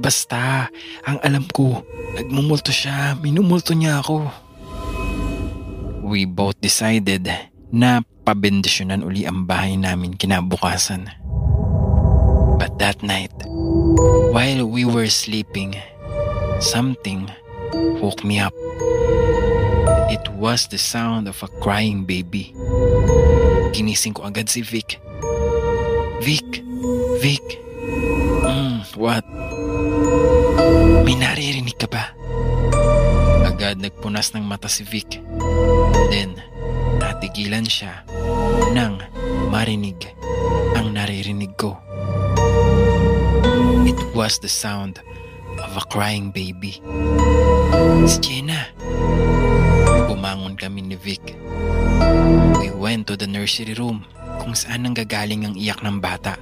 Basta, 0.00 0.72
ang 1.04 1.20
alam 1.20 1.44
ko, 1.52 1.84
nagmumulto 2.16 2.72
siya, 2.72 3.12
minumulto 3.20 3.76
niya 3.76 4.00
ako. 4.00 4.32
We 6.00 6.24
both 6.24 6.56
decided 6.64 7.52
na 7.72 8.02
pabendisyonan 8.26 9.06
uli 9.06 9.26
ang 9.26 9.46
bahay 9.46 9.78
namin 9.78 10.14
kinabukasan. 10.14 11.10
But 12.56 12.78
that 12.80 13.04
night, 13.04 13.34
while 14.32 14.64
we 14.64 14.88
were 14.88 15.12
sleeping, 15.12 15.76
something 16.58 17.28
woke 18.00 18.24
me 18.24 18.40
up. 18.40 18.54
It 20.08 20.24
was 20.34 20.66
the 20.68 20.80
sound 20.80 21.28
of 21.28 21.42
a 21.42 21.50
crying 21.60 22.08
baby. 22.08 22.54
Ginising 23.76 24.16
ko 24.16 24.24
agad 24.24 24.48
si 24.48 24.64
Vic. 24.64 24.96
Vic! 26.24 26.64
Vic! 27.20 27.44
Hmm, 28.46 28.80
what? 28.96 29.26
May 31.04 31.14
naririnig 31.18 31.76
ka 31.76 31.90
ba? 31.90 32.14
Agad 33.44 33.82
nagpunas 33.82 34.32
ng 34.32 34.46
mata 34.46 34.70
si 34.70 34.86
Vic. 34.86 35.20
Then, 36.08 36.40
natigilan 37.16 37.64
siya 37.64 38.04
nang 38.76 39.00
marinig 39.48 40.12
ang 40.76 40.92
naririnig 40.92 41.48
ko. 41.56 41.72
It 43.88 43.96
was 44.12 44.36
the 44.44 44.52
sound 44.52 45.00
of 45.56 45.72
a 45.80 45.84
crying 45.88 46.28
baby. 46.28 46.76
Si 48.04 48.20
Jenna. 48.20 48.68
Bumangon 50.12 50.60
kami 50.60 50.92
ni 50.92 50.96
Vic. 51.00 51.32
We 52.60 52.68
went 52.76 53.08
to 53.08 53.16
the 53.16 53.24
nursery 53.24 53.72
room 53.72 54.04
kung 54.36 54.52
saan 54.52 54.84
nanggagaling 54.84 55.48
ang 55.48 55.56
iyak 55.56 55.80
ng 55.80 55.96
bata. 56.04 56.36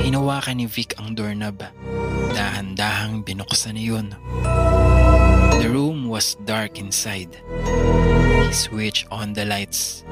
Hinawakan 0.00 0.64
ni 0.64 0.66
Vic 0.66 0.96
ang 0.96 1.12
doorknob. 1.12 1.60
Dahan-dahang 2.32 3.20
binuksan 3.20 3.76
niya 3.76 4.00
yun. 4.00 4.06
The 5.58 5.68
room 5.70 6.06
was 6.06 6.38
dark 6.46 6.78
inside. 6.78 7.34
He 8.46 8.52
switched 8.54 9.10
on 9.10 9.34
the 9.34 9.44
lights. 9.44 10.06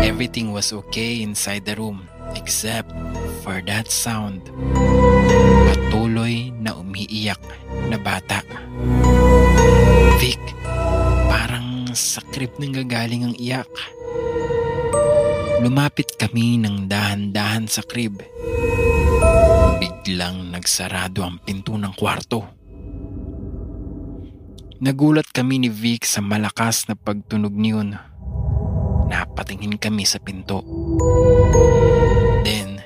Everything 0.00 0.52
was 0.56 0.72
okay 0.72 1.20
inside 1.20 1.68
the 1.68 1.76
room 1.76 2.08
except 2.32 2.90
for 3.44 3.60
that 3.68 3.92
sound. 3.92 4.48
Patuloy 5.68 6.50
na 6.56 6.74
umiiyak 6.74 7.40
na 7.92 8.00
bata. 8.00 8.40
Vic, 10.16 10.40
parang 11.28 11.92
sa 11.92 12.24
crib 12.32 12.56
nang 12.56 12.72
gagaling 12.72 13.28
ang 13.28 13.36
iyak. 13.36 13.70
Lumapit 15.60 16.16
kami 16.16 16.56
ng 16.56 16.88
dahan-dahan 16.88 17.68
sa 17.68 17.84
crib. 17.84 18.20
Biglang 19.76 20.52
nagsarado 20.52 21.20
ang 21.24 21.36
pinto 21.40 21.76
ng 21.76 21.92
kwarto. 21.92 22.63
Nagulat 24.82 25.30
kami 25.30 25.62
ni 25.62 25.70
Vic 25.70 26.02
sa 26.02 26.18
malakas 26.18 26.90
na 26.90 26.98
pagtunog 26.98 27.54
niyon. 27.54 27.94
Napatingin 29.06 29.78
kami 29.78 30.02
sa 30.02 30.18
pinto. 30.18 30.66
Then, 32.42 32.82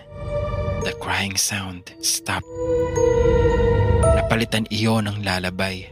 the 0.84 0.92
crying 1.00 1.40
sound 1.40 1.88
stopped. 2.04 2.44
Napalitan 4.04 4.68
iyon 4.68 5.08
ng 5.08 5.24
lalabay. 5.24 5.88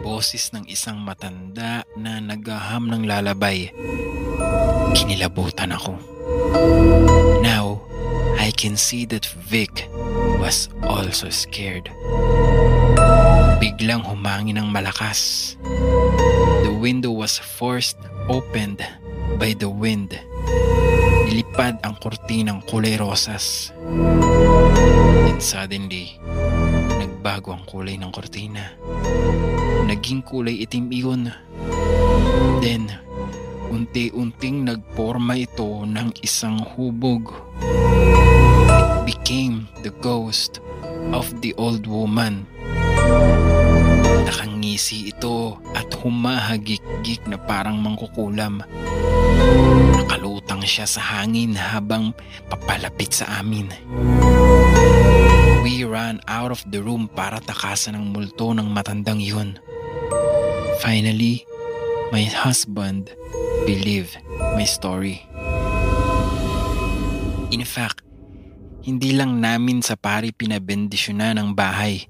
Boses 0.00 0.48
ng 0.56 0.64
isang 0.64 1.04
matanda 1.04 1.84
na 1.92 2.24
naghaham 2.24 2.88
ng 2.88 3.04
lalabay. 3.04 3.68
Kinilabutan 4.96 5.76
ako. 5.76 6.00
Now, 7.44 7.84
I 8.40 8.48
can 8.56 8.80
see 8.80 9.04
that 9.12 9.28
Vic 9.44 9.92
was 10.40 10.72
also 10.80 11.28
scared. 11.28 11.92
Biglang 13.58 14.06
humangin 14.06 14.62
ng 14.62 14.70
malakas. 14.70 15.54
The 16.62 16.70
window 16.70 17.10
was 17.10 17.42
forced 17.42 17.98
opened 18.30 18.86
by 19.34 19.50
the 19.58 19.66
wind. 19.66 20.14
Nilipad 21.26 21.82
ang 21.82 21.98
kurtinang 21.98 22.62
kulay 22.70 22.94
rosas. 22.94 23.74
And 25.26 25.42
suddenly, 25.42 26.22
nagbago 27.02 27.50
ang 27.50 27.66
kulay 27.66 27.98
ng 27.98 28.14
kurtina. 28.14 28.78
Naging 29.90 30.22
kulay 30.22 30.62
itim 30.62 30.94
iyon. 30.94 31.34
Then, 32.62 32.94
unti-unting 33.74 34.70
nagporma 34.70 35.34
ito 35.34 35.82
ng 35.82 36.14
isang 36.22 36.62
hubog. 36.78 37.34
It 38.70 39.18
became 39.18 39.66
the 39.82 39.90
ghost 39.98 40.62
of 41.10 41.26
the 41.42 41.58
old 41.58 41.90
woman. 41.90 42.46
Nakangisi 44.28 45.10
ito 45.10 45.58
at 45.72 45.88
humahagik-gik 45.98 47.26
na 47.26 47.40
parang 47.40 47.80
mangkukulam. 47.80 48.62
Nakalutang 49.98 50.62
siya 50.62 50.84
sa 50.84 51.00
hangin 51.00 51.56
habang 51.56 52.12
papalapit 52.48 53.12
sa 53.12 53.40
amin. 53.40 53.72
We 55.64 55.84
ran 55.84 56.24
out 56.30 56.54
of 56.54 56.64
the 56.68 56.80
room 56.80 57.10
para 57.12 57.42
takasan 57.42 57.98
ang 57.98 58.14
multo 58.14 58.56
ng 58.56 58.70
matandang 58.70 59.20
yun. 59.20 59.60
Finally, 60.80 61.44
my 62.14 62.24
husband 62.24 63.12
believe 63.66 64.16
my 64.56 64.64
story. 64.64 65.20
In 67.48 67.64
fact, 67.64 68.04
hindi 68.84 69.12
lang 69.12 69.40
namin 69.40 69.84
sa 69.84 69.96
pari 69.96 70.32
pinabendisyonan 70.32 71.36
ng 71.36 71.48
bahay. 71.52 72.08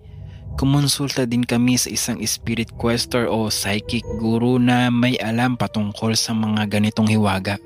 Kumonsulta 0.58 1.22
din 1.22 1.46
kami 1.46 1.78
sa 1.78 1.86
isang 1.86 2.18
spirit 2.26 2.74
questor 2.74 3.30
o 3.30 3.46
psychic 3.46 4.02
guru 4.18 4.58
na 4.58 4.90
may 4.90 5.14
alam 5.22 5.54
patungkol 5.54 6.18
sa 6.18 6.34
mga 6.34 6.66
ganitong 6.66 7.06
hiwaga. 7.06 7.62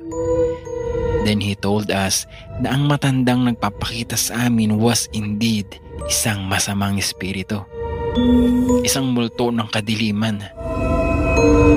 Then 1.24 1.40
he 1.40 1.56
told 1.56 1.88
us 1.88 2.28
na 2.60 2.76
ang 2.76 2.84
matandang 2.92 3.48
nagpapakita 3.48 4.20
sa 4.20 4.44
amin 4.44 4.76
was 4.76 5.08
indeed 5.16 5.64
isang 6.04 6.44
masamang 6.44 7.00
espiritu. 7.00 7.64
Isang 8.84 9.16
multo 9.16 9.48
ng 9.48 9.72
kadiliman. 9.72 10.44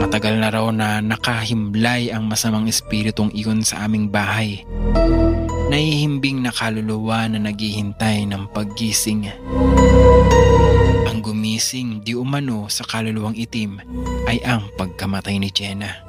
Matagal 0.04 0.36
na 0.36 0.52
raw 0.52 0.68
na 0.76 1.00
nakahimlay 1.00 2.12
ang 2.12 2.28
masamang 2.28 2.68
espiritong 2.68 3.32
iyon 3.32 3.64
sa 3.64 3.88
aming 3.88 4.12
bahay. 4.12 4.68
Nahihimbing 5.72 6.44
na 6.44 6.52
kaluluwa 6.52 7.32
na 7.32 7.40
naghihintay 7.40 8.28
ng 8.28 8.52
paggising. 8.52 9.32
Ang 11.16 11.24
gumising 11.24 12.04
di 12.04 12.12
umano 12.12 12.68
sa 12.68 12.84
kaluluwang 12.84 13.40
itim 13.40 13.80
ay 14.28 14.44
ang 14.44 14.68
pagkamatay 14.76 15.40
ni 15.40 15.48
Jenna. 15.48 16.04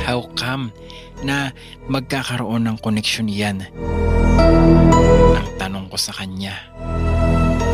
How 0.00 0.24
come 0.32 0.72
na 1.20 1.52
magkakaroon 1.84 2.64
ng 2.64 2.80
koneksyon 2.80 3.28
yan? 3.28 3.68
Ang 5.36 5.48
tanong 5.60 5.92
ko 5.92 6.00
sa 6.00 6.16
kanya. 6.16 6.56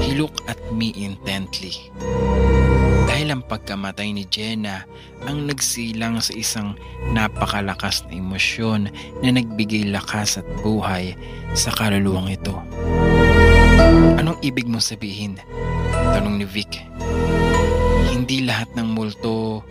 He 0.03 0.19
looked 0.19 0.43
at 0.51 0.59
me 0.75 0.91
intently. 0.91 1.79
Dahil 3.07 3.31
ang 3.31 3.47
pagkamatay 3.47 4.11
ni 4.11 4.27
Jenna 4.27 4.91
ang 5.23 5.47
nagsilang 5.47 6.19
sa 6.19 6.35
isang 6.35 6.75
napakalakas 7.15 8.03
na 8.11 8.19
emosyon 8.19 8.91
na 9.23 9.31
nagbigay 9.31 9.87
lakas 9.87 10.43
at 10.43 10.47
buhay 10.67 11.15
sa 11.55 11.71
kaluluwang 11.71 12.27
ito. 12.27 12.59
Anong 14.21 14.39
ibig 14.45 14.69
mong 14.69 14.85
sabihin? 14.85 15.41
Tanong 15.93 16.41
ni 16.41 16.47
Vic. 16.49 16.81
Hindi 18.11 18.45
lahat 18.45 18.73
ng 18.77 18.89
multo 18.93 19.65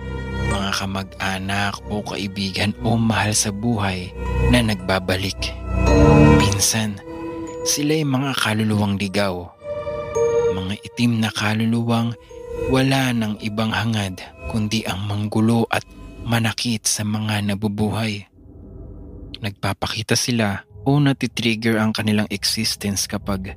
mga 0.49 0.71
kamag-anak 0.85 1.73
o 1.89 2.01
kaibigan 2.01 2.73
o 2.81 2.97
mahal 2.97 3.33
sa 3.33 3.53
buhay 3.53 4.09
na 4.49 4.65
nagbabalik. 4.65 5.37
Minsan, 6.41 6.97
sila 7.65 7.93
ay 7.97 8.05
mga 8.05 8.31
kaluluwang 8.37 8.97
ligaw. 8.97 9.45
Mga 10.57 10.75
itim 10.85 11.21
na 11.21 11.29
kaluluwang 11.29 12.17
wala 12.73 13.13
ng 13.13 13.41
ibang 13.45 13.69
hangad 13.73 14.21
kundi 14.49 14.81
ang 14.89 15.05
manggulo 15.05 15.69
at 15.69 15.85
manakit 16.25 16.85
sa 16.89 17.05
mga 17.05 17.53
nabubuhay. 17.53 18.25
Nagpapakita 19.39 20.17
sila 20.17 20.65
o 20.83 20.97
natitrigger 20.97 21.77
ang 21.77 21.93
kanilang 21.93 22.27
existence 22.33 23.05
kapag 23.05 23.55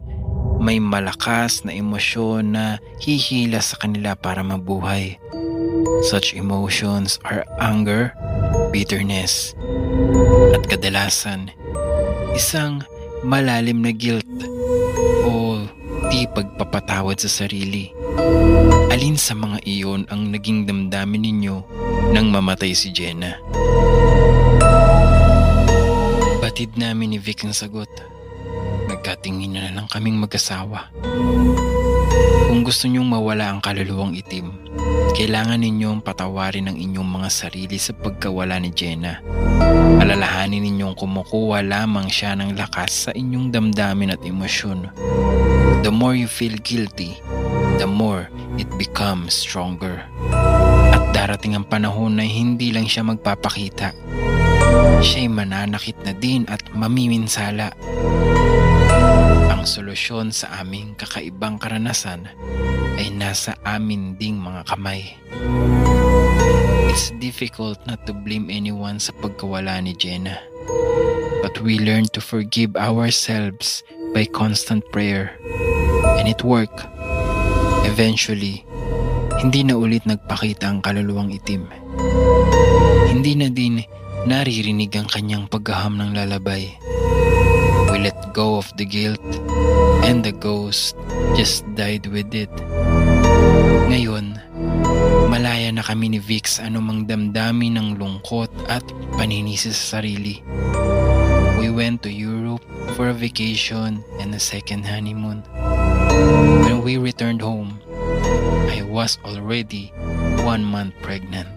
may 0.62 0.78
malakas 0.78 1.66
na 1.66 1.74
emosyon 1.74 2.54
na 2.54 2.78
hihila 3.02 3.58
sa 3.58 3.74
kanila 3.82 4.14
para 4.14 4.46
mabuhay. 4.46 5.18
Such 6.06 6.38
emotions 6.38 7.18
are 7.26 7.42
anger, 7.58 8.14
bitterness, 8.70 9.58
at 10.54 10.62
kadalasan 10.70 11.50
isang 12.38 12.86
malalim 13.26 13.82
na 13.82 13.90
guilt 13.90 14.24
o 15.26 15.66
di 16.14 16.30
pagpapatawad 16.30 17.18
sa 17.18 17.28
sarili. 17.28 17.90
Alin 18.94 19.18
sa 19.18 19.34
mga 19.34 19.66
iyon 19.66 20.06
ang 20.14 20.30
naging 20.30 20.64
damdamin 20.64 21.26
ninyo 21.26 21.56
nang 22.14 22.30
mamatay 22.30 22.70
si 22.70 22.94
Jenna? 22.94 23.34
Batid 26.38 26.78
namin 26.78 27.16
ni 27.16 27.18
Vic 27.18 27.42
ang 27.42 27.56
sagot. 27.56 28.11
Nagkatingin 29.02 29.58
na 29.58 29.66
lang 29.74 29.90
kaming 29.90 30.14
mag-asawa. 30.14 30.86
Kung 32.46 32.62
gusto 32.62 32.86
niyong 32.86 33.10
mawala 33.10 33.50
ang 33.50 33.58
kaluluwang 33.58 34.14
itim, 34.14 34.54
kailangan 35.18 35.58
ninyong 35.58 36.06
patawarin 36.06 36.70
ang 36.70 36.78
inyong 36.78 37.10
mga 37.18 37.26
sarili 37.26 37.82
sa 37.82 37.98
pagkawala 37.98 38.62
ni 38.62 38.70
Jenna. 38.70 39.18
Alalahanin 39.98 40.62
ninyong 40.62 40.94
kumukuha 40.94 41.66
lamang 41.66 42.06
siya 42.06 42.38
ng 42.38 42.54
lakas 42.54 43.10
sa 43.10 43.10
inyong 43.10 43.50
damdamin 43.50 44.14
at 44.14 44.22
emosyon. 44.22 44.86
The 45.82 45.90
more 45.90 46.14
you 46.14 46.30
feel 46.30 46.54
guilty, 46.62 47.18
the 47.82 47.90
more 47.90 48.30
it 48.54 48.70
becomes 48.78 49.34
stronger. 49.34 50.06
At 50.94 51.10
darating 51.10 51.58
ang 51.58 51.66
panahon 51.66 52.22
na 52.22 52.22
hindi 52.22 52.70
lang 52.70 52.86
siya 52.86 53.02
magpapakita. 53.02 53.98
Siya'y 55.02 55.26
mananakit 55.26 55.98
na 56.06 56.14
din 56.14 56.46
at 56.46 56.62
mamiminsala. 56.70 57.74
Ang 59.62 59.70
solusyon 59.70 60.34
sa 60.34 60.58
aming 60.58 60.98
kakaibang 60.98 61.54
karanasan 61.54 62.26
ay 62.98 63.14
nasa 63.14 63.54
amin 63.62 64.18
ding 64.18 64.34
mga 64.34 64.66
kamay. 64.66 65.14
It's 66.90 67.14
difficult 67.22 67.78
not 67.86 68.02
to 68.10 68.12
blame 68.26 68.50
anyone 68.50 68.98
sa 68.98 69.14
pagkawala 69.22 69.78
ni 69.86 69.94
Jenna. 69.94 70.34
But 71.46 71.62
we 71.62 71.78
learn 71.78 72.10
to 72.10 72.18
forgive 72.18 72.74
ourselves 72.74 73.86
by 74.10 74.26
constant 74.26 74.82
prayer. 74.90 75.38
And 76.18 76.26
it 76.26 76.42
worked. 76.42 76.82
Eventually, 77.86 78.66
hindi 79.38 79.62
na 79.62 79.78
ulit 79.78 80.02
nagpakita 80.10 80.74
ang 80.74 80.82
kaluluwang 80.82 81.30
itim. 81.30 81.70
Hindi 83.14 83.38
na 83.38 83.46
din 83.46 83.78
naririnig 84.26 84.90
ang 84.98 85.06
kanyang 85.06 85.46
paghaham 85.46 86.02
ng 86.02 86.18
lalabay. 86.18 86.66
Let 88.02 88.34
go 88.34 88.58
of 88.58 88.66
the 88.74 88.82
guilt 88.82 89.22
and 90.02 90.26
the 90.26 90.34
ghost 90.34 90.98
just 91.38 91.62
died 91.78 92.10
with 92.10 92.34
it. 92.34 92.50
Ngayon, 93.86 94.42
malaya 95.30 95.70
na 95.70 95.86
kami 95.86 96.10
ni 96.10 96.18
sa 96.42 96.66
anumang 96.66 97.06
damdamin 97.06 97.78
ng 97.78 97.88
lungkot 98.02 98.50
at 98.66 98.82
paninisi 99.14 99.70
sa 99.70 100.02
sarili. 100.02 100.42
We 101.62 101.70
went 101.70 102.02
to 102.02 102.10
Europe 102.10 102.66
for 102.98 103.06
a 103.06 103.14
vacation 103.14 104.02
and 104.18 104.34
a 104.34 104.42
second 104.42 104.82
honeymoon. 104.82 105.46
When 106.66 106.82
we 106.82 106.98
returned 106.98 107.38
home, 107.38 107.78
I 108.66 108.82
was 108.82 109.22
already 109.22 109.94
one 110.42 110.66
month 110.66 110.98
pregnant. 111.06 111.54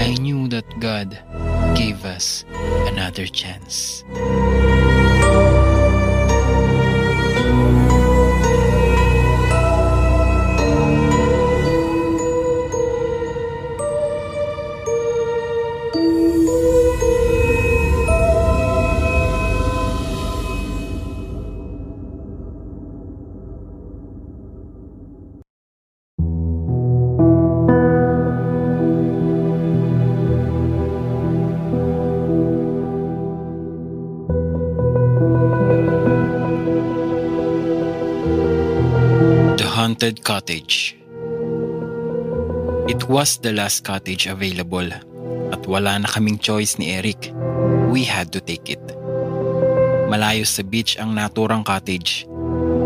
I 0.00 0.16
knew 0.16 0.48
that 0.48 0.64
God 0.80 1.12
gave 1.76 2.08
us 2.08 2.48
another 2.88 3.28
chance. 3.28 4.00
Haunted 39.96 40.28
Cottage 40.28 40.92
It 42.84 43.08
was 43.08 43.40
the 43.40 43.56
last 43.56 43.80
cottage 43.80 44.28
available 44.28 44.92
at 44.92 45.64
wala 45.64 45.96
na 45.96 46.04
kaming 46.04 46.36
choice 46.36 46.76
ni 46.76 46.92
Eric. 46.92 47.32
We 47.88 48.04
had 48.04 48.28
to 48.36 48.44
take 48.44 48.68
it. 48.68 48.84
Malayo 50.12 50.44
sa 50.44 50.68
beach 50.68 51.00
ang 51.00 51.16
naturang 51.16 51.64
cottage. 51.64 52.28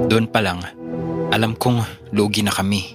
Doon 0.06 0.30
pa 0.30 0.38
lang, 0.38 0.62
alam 1.34 1.58
kong 1.58 1.82
lugi 2.14 2.46
na 2.46 2.54
kami. 2.54 2.94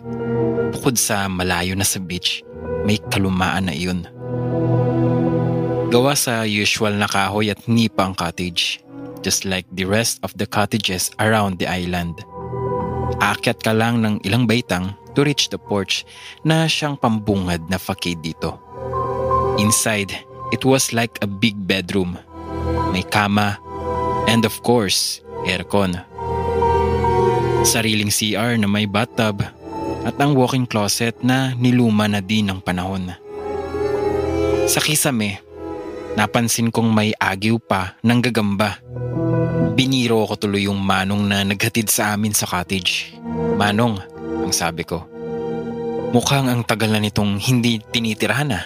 Bukod 0.71 0.95
sa 0.95 1.27
malayo 1.27 1.75
na 1.75 1.83
sa 1.83 1.99
beach, 1.99 2.39
may 2.87 2.95
kalumaan 3.11 3.67
na 3.67 3.75
iyon. 3.75 4.07
Gawa 5.91 6.15
sa 6.15 6.47
usual 6.47 6.95
na 6.95 7.11
kahoy 7.11 7.51
at 7.51 7.59
nipa 7.67 8.07
ang 8.07 8.15
cottage, 8.15 8.79
just 9.27 9.43
like 9.43 9.67
the 9.75 9.83
rest 9.83 10.23
of 10.23 10.31
the 10.39 10.47
cottages 10.47 11.11
around 11.19 11.59
the 11.59 11.67
island. 11.67 12.15
Aakyat 13.21 13.61
ka 13.61 13.71
lang 13.71 14.01
ng 14.01 14.15
ilang 14.25 14.49
baitang 14.49 14.93
to 15.15 15.23
reach 15.23 15.47
the 15.49 15.59
porch 15.59 16.03
na 16.43 16.67
siyang 16.67 16.99
pambungad 16.99 17.63
na 17.71 17.79
facade 17.79 18.19
dito. 18.19 18.59
Inside, 19.55 20.11
it 20.51 20.67
was 20.67 20.91
like 20.91 21.15
a 21.23 21.29
big 21.29 21.55
bedroom. 21.63 22.19
May 22.91 23.07
kama, 23.07 23.55
and 24.27 24.43
of 24.43 24.59
course, 24.65 25.23
aircon. 25.47 25.95
Sariling 27.65 28.11
CR 28.11 28.59
na 28.59 28.67
may 28.67 28.85
bathtub 28.85 29.41
at 30.05 30.15
ang 30.21 30.37
walk-in 30.37 30.69
closet 30.69 31.17
na 31.25 31.57
niluma 31.57 32.05
na 32.05 32.21
din 32.21 32.51
ng 32.51 32.59
panahon. 32.61 33.15
Sa 34.65 34.81
kisame, 34.81 35.44
napansin 36.15 36.71
kong 36.71 36.89
may 36.89 37.11
agiw 37.19 37.59
pa 37.59 37.99
ng 38.01 38.19
gagamba. 38.23 38.79
Biniro 39.75 40.23
ko 40.23 40.39
tuloy 40.39 40.71
yung 40.71 40.79
manong 40.79 41.27
na 41.27 41.43
naghatid 41.43 41.91
sa 41.91 42.15
amin 42.15 42.31
sa 42.31 42.47
cottage. 42.47 43.19
Manong, 43.59 43.99
ang 44.43 44.53
sabi 44.55 44.87
ko. 44.87 45.03
Mukhang 46.15 46.47
ang 46.47 46.63
tagal 46.63 46.95
na 46.95 47.03
nitong 47.03 47.35
hindi 47.43 47.83
tinitirahan 47.83 48.47
na. 48.47 48.61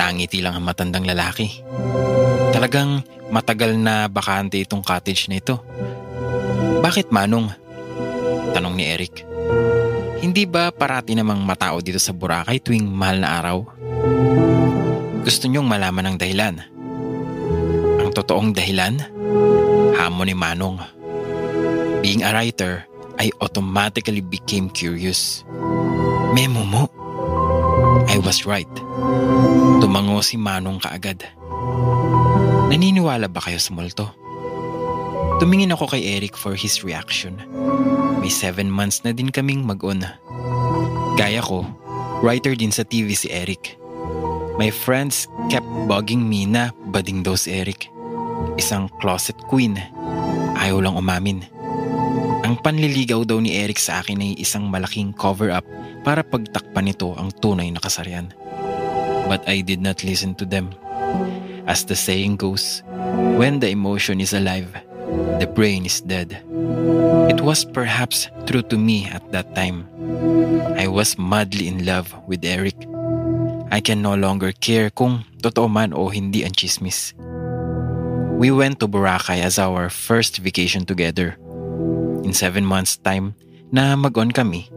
Nangiti 0.00 0.40
lang 0.40 0.56
ang 0.56 0.64
matandang 0.64 1.04
lalaki. 1.04 1.60
Talagang 2.56 3.04
matagal 3.28 3.76
na 3.76 4.08
bakante 4.08 4.56
itong 4.64 4.80
cottage 4.80 5.28
na 5.28 5.36
ito. 5.36 5.60
Bakit 6.80 7.12
manong? 7.12 7.52
Tanong 8.56 8.72
ni 8.72 8.88
Eric. 8.88 9.28
Hindi 10.24 10.48
ba 10.48 10.72
parati 10.72 11.12
namang 11.12 11.44
matao 11.44 11.84
dito 11.84 12.00
sa 12.00 12.16
Boracay 12.16 12.64
tuwing 12.64 12.88
mahal 12.88 13.20
na 13.20 13.28
araw? 13.42 13.58
Gusto 15.22 15.46
niyong 15.46 15.70
malaman 15.70 16.02
ang 16.10 16.16
dahilan. 16.18 16.58
Ang 18.02 18.10
totoong 18.10 18.50
dahilan? 18.50 18.98
Hamon 19.94 20.26
ni 20.26 20.34
Manong. 20.34 20.82
Being 22.02 22.26
a 22.26 22.34
writer, 22.34 22.82
I 23.22 23.30
automatically 23.38 24.18
became 24.18 24.66
curious. 24.66 25.46
Memo 26.34 26.66
mo? 26.66 26.90
I 28.10 28.18
was 28.18 28.42
right. 28.50 28.66
Tumango 29.78 30.18
si 30.26 30.34
Manong 30.34 30.82
kaagad. 30.82 31.22
Naniniwala 32.66 33.30
ba 33.30 33.38
kayo 33.46 33.62
sa 33.62 33.70
multo? 33.70 34.10
Tumingin 35.38 35.70
ako 35.70 35.86
kay 35.94 36.18
Eric 36.18 36.34
for 36.34 36.58
his 36.58 36.82
reaction. 36.82 37.38
May 38.18 38.30
seven 38.30 38.66
months 38.66 39.06
na 39.06 39.14
din 39.14 39.30
kaming 39.30 39.62
mag-on. 39.62 40.02
Gaya 41.14 41.38
ko, 41.46 41.62
writer 42.26 42.58
din 42.58 42.74
sa 42.74 42.82
TV 42.82 43.14
si 43.14 43.30
Eric. 43.30 43.81
My 44.60 44.68
friends 44.68 45.24
kept 45.48 45.64
bugging 45.88 46.28
me 46.28 46.44
na 46.44 46.76
bading 46.92 47.24
daw 47.24 47.32
si 47.32 47.56
Eric. 47.56 47.88
Isang 48.60 48.92
closet 49.00 49.36
queen. 49.48 49.80
Ayaw 50.60 50.84
lang 50.84 51.00
umamin. 51.00 51.40
Ang 52.42 52.60
panliligaw 52.60 53.24
daw 53.24 53.40
ni 53.40 53.56
Eric 53.56 53.80
sa 53.80 54.04
akin 54.04 54.20
ay 54.20 54.36
isang 54.36 54.68
malaking 54.68 55.16
cover-up 55.16 55.64
para 56.04 56.20
pagtakpan 56.20 56.84
nito 56.84 57.16
ang 57.16 57.32
tunay 57.40 57.72
na 57.72 57.80
kasarian. 57.80 58.28
But 59.30 59.40
I 59.48 59.64
did 59.64 59.80
not 59.80 60.04
listen 60.04 60.36
to 60.36 60.44
them. 60.44 60.76
As 61.64 61.88
the 61.88 61.96
saying 61.96 62.36
goes, 62.36 62.84
when 63.40 63.62
the 63.62 63.72
emotion 63.72 64.20
is 64.20 64.36
alive, 64.36 64.68
the 65.40 65.48
brain 65.48 65.88
is 65.88 66.04
dead. 66.04 66.44
It 67.32 67.40
was 67.40 67.64
perhaps 67.64 68.28
true 68.44 68.66
to 68.68 68.76
me 68.76 69.08
at 69.08 69.24
that 69.32 69.54
time. 69.56 69.88
I 70.76 70.90
was 70.92 71.16
madly 71.16 71.70
in 71.70 71.86
love 71.88 72.12
with 72.28 72.44
Eric. 72.44 72.76
I 73.72 73.80
can 73.80 74.04
no 74.04 74.12
longer 74.12 74.52
care 74.52 74.92
kung 74.92 75.24
totoo 75.40 75.64
man 75.64 75.96
o 75.96 76.12
hindi 76.12 76.44
ang 76.44 76.52
chismis. 76.52 77.16
We 78.36 78.52
went 78.52 78.84
to 78.84 78.86
Boracay 78.86 79.40
as 79.40 79.56
our 79.56 79.88
first 79.88 80.44
vacation 80.44 80.84
together. 80.84 81.40
In 82.20 82.36
seven 82.36 82.68
months' 82.68 83.00
time 83.00 83.32
na 83.72 83.96
mag-on 83.96 84.28
kami, 84.28 84.68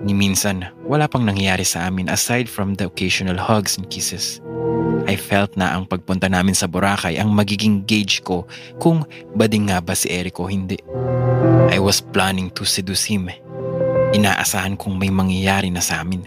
ni 0.00 0.16
minsan 0.16 0.64
wala 0.88 1.04
pang 1.04 1.28
nangyayari 1.28 1.68
sa 1.68 1.84
amin 1.84 2.08
aside 2.08 2.48
from 2.48 2.80
the 2.80 2.88
occasional 2.88 3.36
hugs 3.36 3.76
and 3.76 3.84
kisses. 3.92 4.40
I 5.04 5.20
felt 5.20 5.52
na 5.60 5.76
ang 5.76 5.84
pagpunta 5.84 6.32
namin 6.32 6.56
sa 6.56 6.64
Boracay 6.64 7.20
ang 7.20 7.36
magiging 7.36 7.84
gauge 7.84 8.24
ko 8.24 8.48
kung 8.80 9.04
bading 9.36 9.68
nga 9.68 9.84
ba 9.84 9.92
si 9.92 10.08
Eric 10.08 10.40
o 10.40 10.48
hindi. 10.48 10.80
I 11.68 11.76
was 11.76 12.00
planning 12.00 12.48
to 12.56 12.64
seduce 12.64 13.04
him. 13.04 13.28
Inaasahan 14.16 14.80
kong 14.80 14.96
may 14.96 15.12
mangyayari 15.12 15.68
na 15.68 15.84
sa 15.84 16.00
amin. 16.00 16.24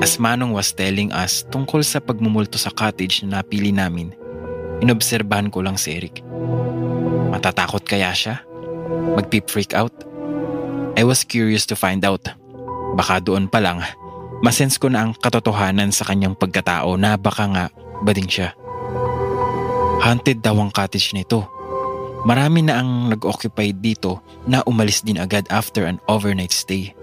As 0.00 0.16
Manong 0.16 0.56
was 0.56 0.72
telling 0.72 1.12
us 1.12 1.44
tungkol 1.52 1.84
sa 1.84 2.00
pagmumulto 2.00 2.56
sa 2.56 2.72
cottage 2.72 3.20
na 3.20 3.44
napili 3.44 3.68
namin, 3.68 4.16
inobserbahan 4.80 5.52
ko 5.52 5.60
lang 5.60 5.76
si 5.76 5.92
Eric. 5.92 6.24
Matatakot 7.28 7.84
kaya 7.84 8.08
siya? 8.16 8.40
Magpip-freak 9.12 9.76
out? 9.76 9.92
I 10.96 11.04
was 11.04 11.20
curious 11.20 11.68
to 11.68 11.76
find 11.76 12.00
out. 12.00 12.32
Baka 12.96 13.20
doon 13.20 13.44
pa 13.44 13.60
lang, 13.60 13.84
masense 14.40 14.80
ko 14.80 14.88
na 14.88 15.04
ang 15.04 15.12
katotohanan 15.20 15.92
sa 15.92 16.08
kanyang 16.08 16.32
pagkatao 16.32 16.96
na 16.96 17.20
baka 17.20 17.44
nga 17.52 17.64
bading 18.00 18.32
siya. 18.32 18.56
Haunted 20.00 20.40
daw 20.40 20.56
ang 20.56 20.72
cottage 20.72 21.12
nito. 21.12 21.44
Marami 22.24 22.64
na 22.64 22.80
ang 22.80 23.12
nag-occupy 23.12 23.76
dito 23.76 24.24
na 24.48 24.64
umalis 24.64 25.04
din 25.04 25.20
agad 25.20 25.44
after 25.52 25.84
an 25.84 26.00
overnight 26.08 26.56
stay. 26.56 26.96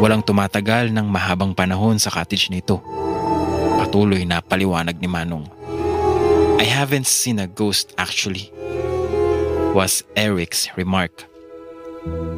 Walang 0.00 0.24
tumatagal 0.24 0.96
ng 0.96 1.04
mahabang 1.04 1.52
panahon 1.52 2.00
sa 2.00 2.08
cottage 2.08 2.48
nito. 2.48 2.80
Patuloy 3.76 4.24
na 4.24 4.40
paliwanag 4.40 4.96
ni 4.96 5.04
Manong. 5.04 5.44
I 6.56 6.64
haven't 6.64 7.04
seen 7.04 7.36
a 7.36 7.44
ghost 7.44 7.92
actually, 8.00 8.48
was 9.76 10.00
Eric's 10.16 10.72
remark. 10.80 11.28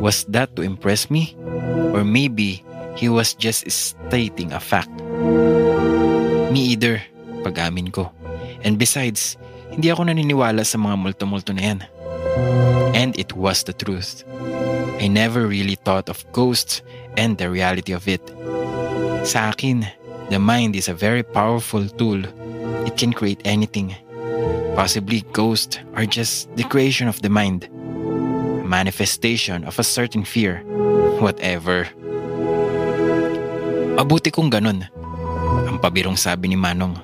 Was 0.03 0.27
that 0.35 0.59
to 0.59 0.66
impress 0.66 1.07
me? 1.07 1.38
Or 1.94 2.03
maybe 2.03 2.66
he 2.98 3.07
was 3.07 3.31
just 3.31 3.62
stating 3.70 4.51
a 4.51 4.59
fact? 4.59 4.90
Me 6.51 6.75
either, 6.75 6.98
pag-amin 7.46 7.94
ko. 7.94 8.11
And 8.66 8.75
besides, 8.75 9.38
hindi 9.70 9.87
ako 9.87 10.11
naniniwala 10.11 10.66
sa 10.66 10.83
mga 10.83 10.98
multo-multo 10.98 11.55
na 11.55 11.62
yan. 11.62 11.81
And 12.94 13.14
it 13.14 13.38
was 13.38 13.62
the 13.62 13.75
truth. 13.75 14.27
I 15.03 15.07
never 15.07 15.46
really 15.46 15.75
thought 15.75 16.07
of 16.07 16.22
ghosts 16.31 16.83
and 17.16 17.38
the 17.38 17.48
reality 17.51 17.92
of 17.92 18.09
it. 18.09 18.22
Sa 19.22 19.55
akin, 19.55 19.87
the 20.31 20.38
mind 20.38 20.75
is 20.75 20.88
a 20.88 20.96
very 20.96 21.22
powerful 21.22 21.87
tool. 21.96 22.22
It 22.88 22.98
can 22.98 23.12
create 23.14 23.40
anything. 23.44 23.94
Possibly 24.75 25.22
ghosts 25.37 25.79
are 25.94 26.09
just 26.09 26.48
the 26.57 26.64
creation 26.64 27.07
of 27.07 27.20
the 27.20 27.29
mind. 27.29 27.68
A 28.61 28.66
manifestation 28.66 29.64
of 29.68 29.79
a 29.79 29.87
certain 29.87 30.25
fear. 30.25 30.64
Whatever. 31.20 31.87
Mabuti 33.94 34.33
kung 34.33 34.48
ganun. 34.48 34.88
Ang 35.68 35.77
pabirong 35.79 36.16
sabi 36.16 36.48
ni 36.51 36.57
Manong. 36.57 36.96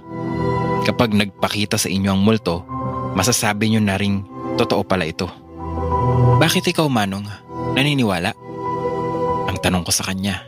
Kapag 0.88 1.12
nagpakita 1.12 1.76
sa 1.76 1.92
inyo 1.92 2.16
ang 2.16 2.24
multo, 2.24 2.64
masasabi 3.12 3.68
nyo 3.68 3.84
na 3.84 4.00
ring 4.00 4.24
totoo 4.56 4.82
pala 4.82 5.04
ito. 5.04 5.28
Bakit 6.40 6.64
ikaw, 6.72 6.88
Manong? 6.88 7.28
Naniniwala? 7.76 8.32
Ang 9.48 9.56
tanong 9.64 9.82
ko 9.82 9.92
sa 9.92 10.04
kanya. 10.04 10.44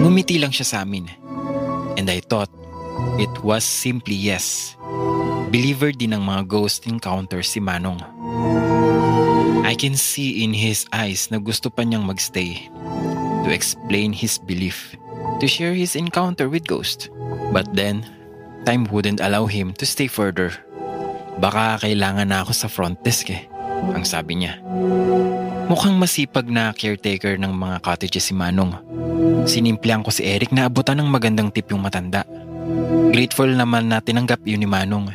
Ngumiti 0.00 0.40
lang 0.40 0.50
siya 0.50 0.64
sa 0.64 0.76
amin. 0.82 1.06
And 2.00 2.08
I 2.08 2.24
thought, 2.24 2.48
it 3.20 3.32
was 3.44 3.62
simply 3.62 4.16
yes. 4.16 4.76
Believer 5.52 5.92
din 5.92 6.16
ng 6.16 6.24
mga 6.24 6.48
ghost 6.48 6.88
encounter 6.88 7.44
si 7.44 7.60
Manong. 7.60 8.00
I 9.66 9.74
can 9.76 9.94
see 9.98 10.42
in 10.42 10.56
his 10.56 10.88
eyes 10.94 11.28
na 11.28 11.36
gusto 11.36 11.68
pa 11.68 11.84
niyang 11.84 12.06
magstay 12.06 12.70
to 13.44 13.50
explain 13.50 14.14
his 14.14 14.38
belief, 14.38 14.94
to 15.38 15.46
share 15.46 15.74
his 15.74 15.94
encounter 15.94 16.48
with 16.48 16.66
ghost. 16.66 17.10
But 17.52 17.70
then, 17.74 18.06
time 18.64 18.88
wouldn't 18.90 19.22
allow 19.22 19.46
him 19.46 19.74
to 19.78 19.86
stay 19.86 20.06
further. 20.06 20.54
Baka 21.38 21.84
kailangan 21.84 22.32
na 22.32 22.42
ako 22.42 22.52
sa 22.56 22.68
front 22.70 22.98
desk 23.04 23.30
eh, 23.30 23.46
ang 23.92 24.02
sabi 24.02 24.40
niya. 24.40 24.58
Mukhang 25.66 25.98
masipag 25.98 26.46
na 26.46 26.70
caretaker 26.70 27.34
ng 27.42 27.50
mga 27.50 27.82
cottages 27.82 28.30
si 28.30 28.34
Manong. 28.38 28.78
Sinimplihan 29.50 30.06
ko 30.06 30.14
si 30.14 30.22
Eric 30.22 30.54
na 30.54 30.70
abutan 30.70 30.94
ng 31.02 31.10
magandang 31.10 31.50
tip 31.50 31.74
yung 31.74 31.82
matanda. 31.82 32.22
Grateful 33.10 33.50
naman 33.50 33.90
na 33.90 33.98
tinanggap 33.98 34.46
yun 34.46 34.62
ni 34.62 34.68
Manong. 34.70 35.10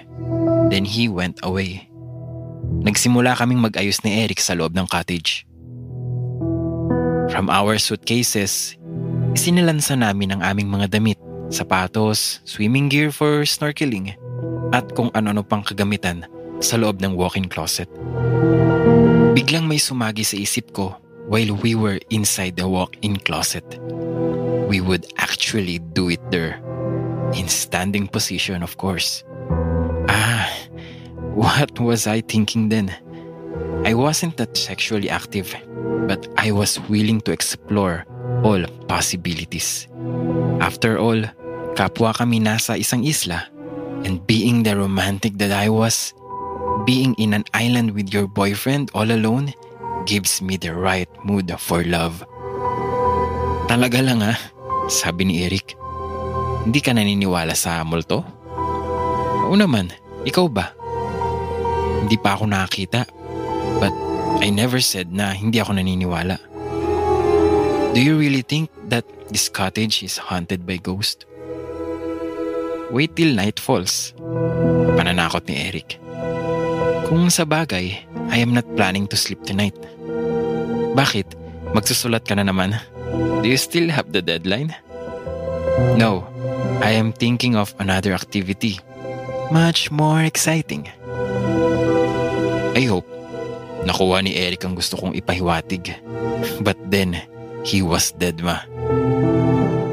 Then 0.68 0.84
he 0.84 1.08
went 1.08 1.40
away. 1.48 1.88
Nagsimula 2.84 3.40
kaming 3.40 3.64
mag-ayos 3.64 4.04
ni 4.04 4.28
Eric 4.28 4.44
sa 4.44 4.52
loob 4.52 4.76
ng 4.76 4.92
cottage. 4.92 5.48
From 7.32 7.48
our 7.48 7.80
suitcases, 7.80 8.76
isinilansa 9.32 9.96
namin 9.96 10.36
ang 10.36 10.42
aming 10.44 10.68
mga 10.68 11.00
damit, 11.00 11.20
sapatos, 11.48 12.44
swimming 12.44 12.92
gear 12.92 13.08
for 13.08 13.48
snorkeling, 13.48 14.20
at 14.76 14.84
kung 15.00 15.08
ano-ano 15.16 15.48
pang 15.48 15.64
kagamitan 15.64 16.28
sa 16.60 16.76
loob 16.76 17.00
ng 17.00 17.16
walk-in 17.16 17.48
closet. 17.48 17.88
Biglang 19.32 19.64
may 19.64 19.80
sumagi 19.80 20.28
sa 20.28 20.36
isip 20.36 20.76
ko 20.76 20.92
while 21.32 21.56
we 21.64 21.72
were 21.72 22.04
inside 22.12 22.60
the 22.60 22.68
walk-in 22.68 23.16
closet. 23.24 23.64
We 24.68 24.84
would 24.84 25.08
actually 25.24 25.80
do 25.96 26.12
it 26.12 26.20
there. 26.36 26.60
In 27.32 27.48
standing 27.48 28.12
position, 28.12 28.60
of 28.60 28.76
course. 28.76 29.24
Ah, 30.12 30.52
what 31.32 31.80
was 31.80 32.08
I 32.08 32.20
thinking 32.20 32.68
then? 32.68 32.92
I 33.88 33.96
wasn't 33.96 34.36
that 34.36 34.60
sexually 34.60 35.08
active, 35.08 35.56
but 36.12 36.28
I 36.36 36.52
was 36.52 36.76
willing 36.92 37.24
to 37.24 37.32
explore 37.32 38.04
all 38.44 38.68
possibilities. 38.92 39.88
After 40.60 41.00
all, 41.00 41.24
kapwa 41.80 42.12
kami 42.12 42.44
nasa 42.44 42.76
isang 42.76 43.08
isla, 43.08 43.48
and 44.04 44.20
being 44.28 44.68
the 44.68 44.76
romantic 44.76 45.40
that 45.40 45.56
I 45.56 45.72
was, 45.72 46.12
being 46.86 47.14
in 47.16 47.34
an 47.34 47.46
island 47.54 47.94
with 47.94 48.14
your 48.14 48.28
boyfriend 48.28 48.90
all 48.94 49.10
alone 49.12 49.54
gives 50.06 50.42
me 50.42 50.58
the 50.58 50.74
right 50.74 51.10
mood 51.26 51.52
for 51.62 51.86
love. 51.86 52.26
Talaga 53.70 54.02
lang 54.02 54.26
ah, 54.26 54.40
sabi 54.90 55.30
ni 55.30 55.36
Eric. 55.46 55.78
Hindi 56.66 56.80
ka 56.82 56.94
naniniwala 56.94 57.54
sa 57.54 57.82
multo? 57.86 58.26
Oo 59.48 59.56
naman, 59.56 59.94
ikaw 60.26 60.46
ba? 60.50 60.74
Hindi 62.02 62.18
pa 62.18 62.38
ako 62.38 62.50
nakakita. 62.50 63.06
But 63.78 63.94
I 64.42 64.50
never 64.50 64.82
said 64.82 65.14
na 65.14 65.34
hindi 65.34 65.62
ako 65.62 65.78
naniniwala. 65.78 66.38
Do 67.92 68.00
you 68.00 68.16
really 68.16 68.42
think 68.42 68.72
that 68.88 69.04
this 69.30 69.52
cottage 69.52 70.02
is 70.02 70.18
haunted 70.18 70.66
by 70.66 70.80
ghost? 70.80 71.28
Wait 72.92 73.16
till 73.16 73.32
night 73.36 73.60
falls. 73.60 74.12
Pananakot 74.96 75.48
ni 75.48 75.56
Eric. 75.56 76.00
Kung 77.12 77.28
sa 77.28 77.44
bagay, 77.44 78.08
I 78.32 78.40
am 78.40 78.56
not 78.56 78.64
planning 78.80 79.04
to 79.12 79.20
sleep 79.20 79.44
tonight. 79.44 79.76
Bakit? 80.96 81.36
Magsusulat 81.76 82.24
ka 82.24 82.40
na 82.40 82.48
naman? 82.48 82.80
Do 83.44 83.52
you 83.52 83.60
still 83.60 83.92
have 83.92 84.16
the 84.16 84.24
deadline? 84.24 84.72
No, 86.00 86.24
I 86.80 86.96
am 86.96 87.12
thinking 87.12 87.60
of 87.60 87.76
another 87.84 88.16
activity. 88.16 88.80
Much 89.52 89.92
more 89.92 90.24
exciting. 90.24 90.88
I 92.80 92.88
hope 92.88 93.12
nakuha 93.84 94.24
ni 94.24 94.40
Eric 94.40 94.64
ang 94.64 94.80
gusto 94.80 94.96
kong 94.96 95.12
ipahiwatig. 95.12 95.92
But 96.64 96.80
then, 96.88 97.20
he 97.68 97.84
was 97.84 98.16
dead 98.16 98.40
ma. 98.40 98.64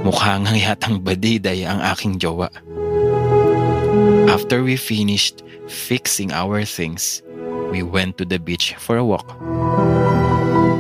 Mukhang 0.06 0.46
yatang 0.54 1.02
badiday 1.02 1.66
ang 1.66 1.82
aking 1.82 2.22
jowa. 2.22 2.46
After 4.30 4.62
we 4.62 4.78
finished 4.78 5.42
fixing 5.68 6.32
our 6.32 6.64
things, 6.64 7.22
we 7.70 7.82
went 7.84 8.16
to 8.18 8.24
the 8.24 8.40
beach 8.40 8.74
for 8.80 8.96
a 8.96 9.04
walk. 9.04 9.28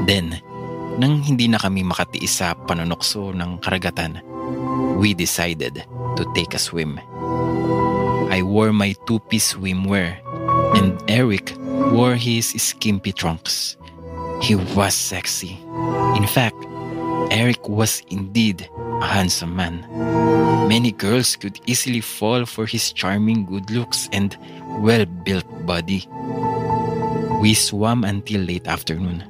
Then, 0.08 0.40
nang 0.98 1.22
hindi 1.22 1.46
na 1.46 1.60
kami 1.60 1.84
makatiis 1.84 2.40
sa 2.40 2.56
panunokso 2.56 3.30
ng 3.36 3.60
karagatan, 3.60 4.24
we 4.98 5.14
decided 5.14 5.84
to 6.16 6.22
take 6.34 6.56
a 6.56 6.60
swim. 6.60 6.98
I 8.28 8.42
wore 8.42 8.72
my 8.72 8.96
two-piece 9.06 9.54
swimwear 9.54 10.20
and 10.76 10.98
Eric 11.08 11.54
wore 11.92 12.16
his 12.16 12.50
skimpy 12.56 13.12
trunks. 13.12 13.76
He 14.42 14.56
was 14.76 14.94
sexy. 14.94 15.56
In 16.16 16.26
fact, 16.26 16.58
Eric 17.30 17.68
was 17.68 18.02
indeed 18.08 18.68
a 19.00 19.06
handsome 19.06 19.54
man. 19.54 19.84
Many 20.68 20.92
girls 20.92 21.36
could 21.36 21.60
easily 21.66 22.00
fall 22.00 22.44
for 22.44 22.66
his 22.66 22.92
charming 22.92 23.44
good 23.44 23.70
looks 23.70 24.08
and 24.12 24.36
well-built 24.80 25.46
body. 25.66 26.08
We 27.40 27.54
swam 27.54 28.04
until 28.04 28.42
late 28.42 28.66
afternoon. 28.66 29.24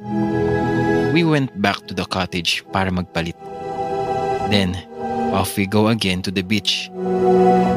We 1.12 1.24
went 1.24 1.60
back 1.60 1.86
to 1.88 1.94
the 1.94 2.06
cottage 2.06 2.64
para 2.72 2.90
magpalit. 2.90 3.36
Then, 4.50 4.74
off 5.34 5.56
we 5.56 5.66
go 5.66 5.88
again 5.88 6.22
to 6.22 6.30
the 6.30 6.42
beach. 6.42 6.90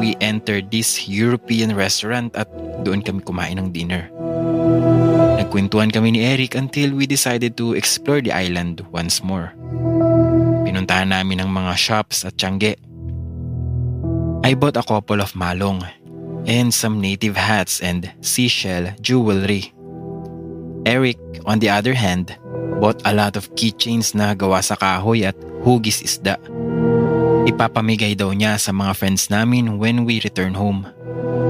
We 0.00 0.16
entered 0.20 0.70
this 0.70 1.08
European 1.08 1.76
restaurant 1.76 2.34
at 2.34 2.48
doon 2.82 3.02
kami 3.02 3.22
kumain 3.22 3.58
ng 3.58 3.70
dinner. 3.70 4.08
Nagkwentuhan 5.38 5.92
kami 5.92 6.16
ni 6.16 6.20
Eric 6.24 6.54
until 6.54 6.94
we 6.96 7.06
decided 7.06 7.58
to 7.58 7.74
explore 7.74 8.22
the 8.22 8.32
island 8.32 8.82
once 8.90 9.22
more. 9.22 9.52
Pinuntahan 10.72 11.12
namin 11.12 11.44
ang 11.44 11.52
mga 11.52 11.76
shops 11.76 12.24
at 12.24 12.40
tiyangge. 12.40 12.80
I 14.40 14.56
bought 14.56 14.80
a 14.80 14.88
couple 14.88 15.20
of 15.20 15.36
malong 15.36 15.84
and 16.48 16.72
some 16.72 16.96
native 16.96 17.36
hats 17.36 17.84
and 17.84 18.08
seashell 18.24 18.88
jewelry. 19.04 19.68
Eric, 20.88 21.20
on 21.44 21.60
the 21.60 21.68
other 21.68 21.92
hand, 21.92 22.32
bought 22.80 23.04
a 23.04 23.12
lot 23.12 23.36
of 23.36 23.52
keychains 23.52 24.16
na 24.16 24.32
gawa 24.32 24.64
sa 24.64 24.72
kahoy 24.80 25.28
at 25.28 25.36
hugis 25.60 26.00
isda. 26.00 26.40
Ipapamigay 27.44 28.16
daw 28.16 28.32
niya 28.32 28.56
sa 28.56 28.72
mga 28.72 28.96
friends 28.96 29.28
namin 29.28 29.76
when 29.76 30.08
we 30.08 30.24
return 30.24 30.56
home. 30.56 30.88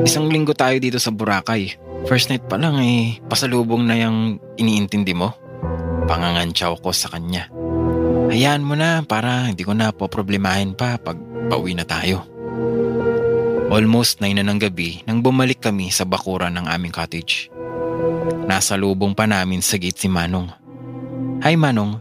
Isang 0.02 0.34
linggo 0.34 0.50
tayo 0.50 0.82
dito 0.82 0.98
sa 0.98 1.14
Boracay. 1.14 1.78
First 2.10 2.26
night 2.26 2.50
pa 2.50 2.58
lang 2.58 2.74
eh, 2.82 3.22
pasalubong 3.30 3.86
na 3.86 4.02
yung 4.02 4.42
iniintindi 4.58 5.14
mo. 5.14 5.30
Pangangantsaw 6.10 6.82
ko 6.82 6.90
sa 6.90 7.06
kanya. 7.06 7.61
Hayaan 8.32 8.64
mo 8.64 8.72
na 8.72 9.04
para 9.04 9.44
hindi 9.44 9.60
ko 9.60 9.76
na 9.76 9.92
poproblemahin 9.92 10.72
pa 10.72 10.96
pag 10.96 11.20
pauwi 11.52 11.76
na 11.76 11.84
tayo. 11.84 12.24
Almost 13.68 14.24
9 14.24 14.40
na 14.40 14.44
ng 14.48 14.56
gabi 14.56 15.04
nang 15.04 15.20
bumalik 15.20 15.60
kami 15.60 15.92
sa 15.92 16.08
bakuran 16.08 16.56
ng 16.56 16.64
aming 16.64 16.96
cottage. 16.96 17.52
Nasa 18.48 18.80
lubong 18.80 19.12
pa 19.12 19.28
namin 19.28 19.60
sa 19.60 19.76
gate 19.76 20.00
si 20.00 20.08
Manong. 20.08 20.48
Hi 21.44 21.60
Manong, 21.60 22.00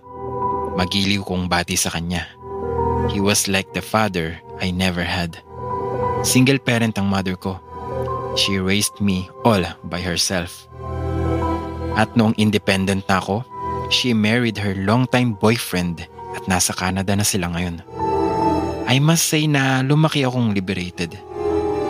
magiliw 0.79 1.19
kong 1.27 1.51
bati 1.51 1.75
sa 1.75 1.91
kanya. 1.91 2.23
He 3.11 3.19
was 3.19 3.51
like 3.51 3.67
the 3.75 3.84
father 3.84 4.39
I 4.63 4.71
never 4.71 5.03
had. 5.03 5.36
Single 6.23 6.63
parent 6.63 6.95
ang 6.95 7.11
mother 7.11 7.36
ko. 7.36 7.59
She 8.39 8.55
raised 8.55 9.03
me 9.03 9.27
all 9.43 9.67
by 9.84 9.99
herself. 9.99 10.63
At 11.99 12.15
noong 12.15 12.39
independent 12.39 13.03
na 13.11 13.19
ako, 13.19 13.43
she 13.91 14.15
married 14.15 14.55
her 14.55 14.71
longtime 14.79 15.36
boyfriend 15.36 16.07
at 16.36 16.43
nasa 16.47 16.71
Canada 16.75 17.13
na 17.15 17.25
sila 17.25 17.51
ngayon. 17.51 17.82
I 18.91 18.99
must 18.99 19.32
say 19.32 19.47
na 19.47 19.79
lumaki 19.79 20.27
akong 20.27 20.51
liberated. 20.51 21.15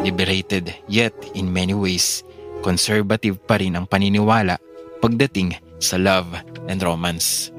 Liberated 0.05 0.73
yet 0.85 1.13
in 1.33 1.49
many 1.49 1.73
ways, 1.73 2.21
conservative 2.61 3.41
pa 3.45 3.57
rin 3.57 3.73
ang 3.73 3.89
paniniwala 3.89 4.61
pagdating 5.01 5.57
sa 5.81 5.97
love 5.97 6.29
and 6.69 6.77
romance. 6.85 7.49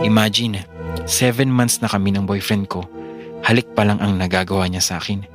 Imagine, 0.00 0.64
seven 1.04 1.52
months 1.52 1.84
na 1.84 1.92
kami 1.92 2.10
ng 2.16 2.24
boyfriend 2.24 2.72
ko, 2.72 2.88
halik 3.44 3.68
pa 3.76 3.84
lang 3.84 4.00
ang 4.00 4.16
nagagawa 4.16 4.66
niya 4.66 4.80
sa 4.82 4.94
akin. 4.96 5.28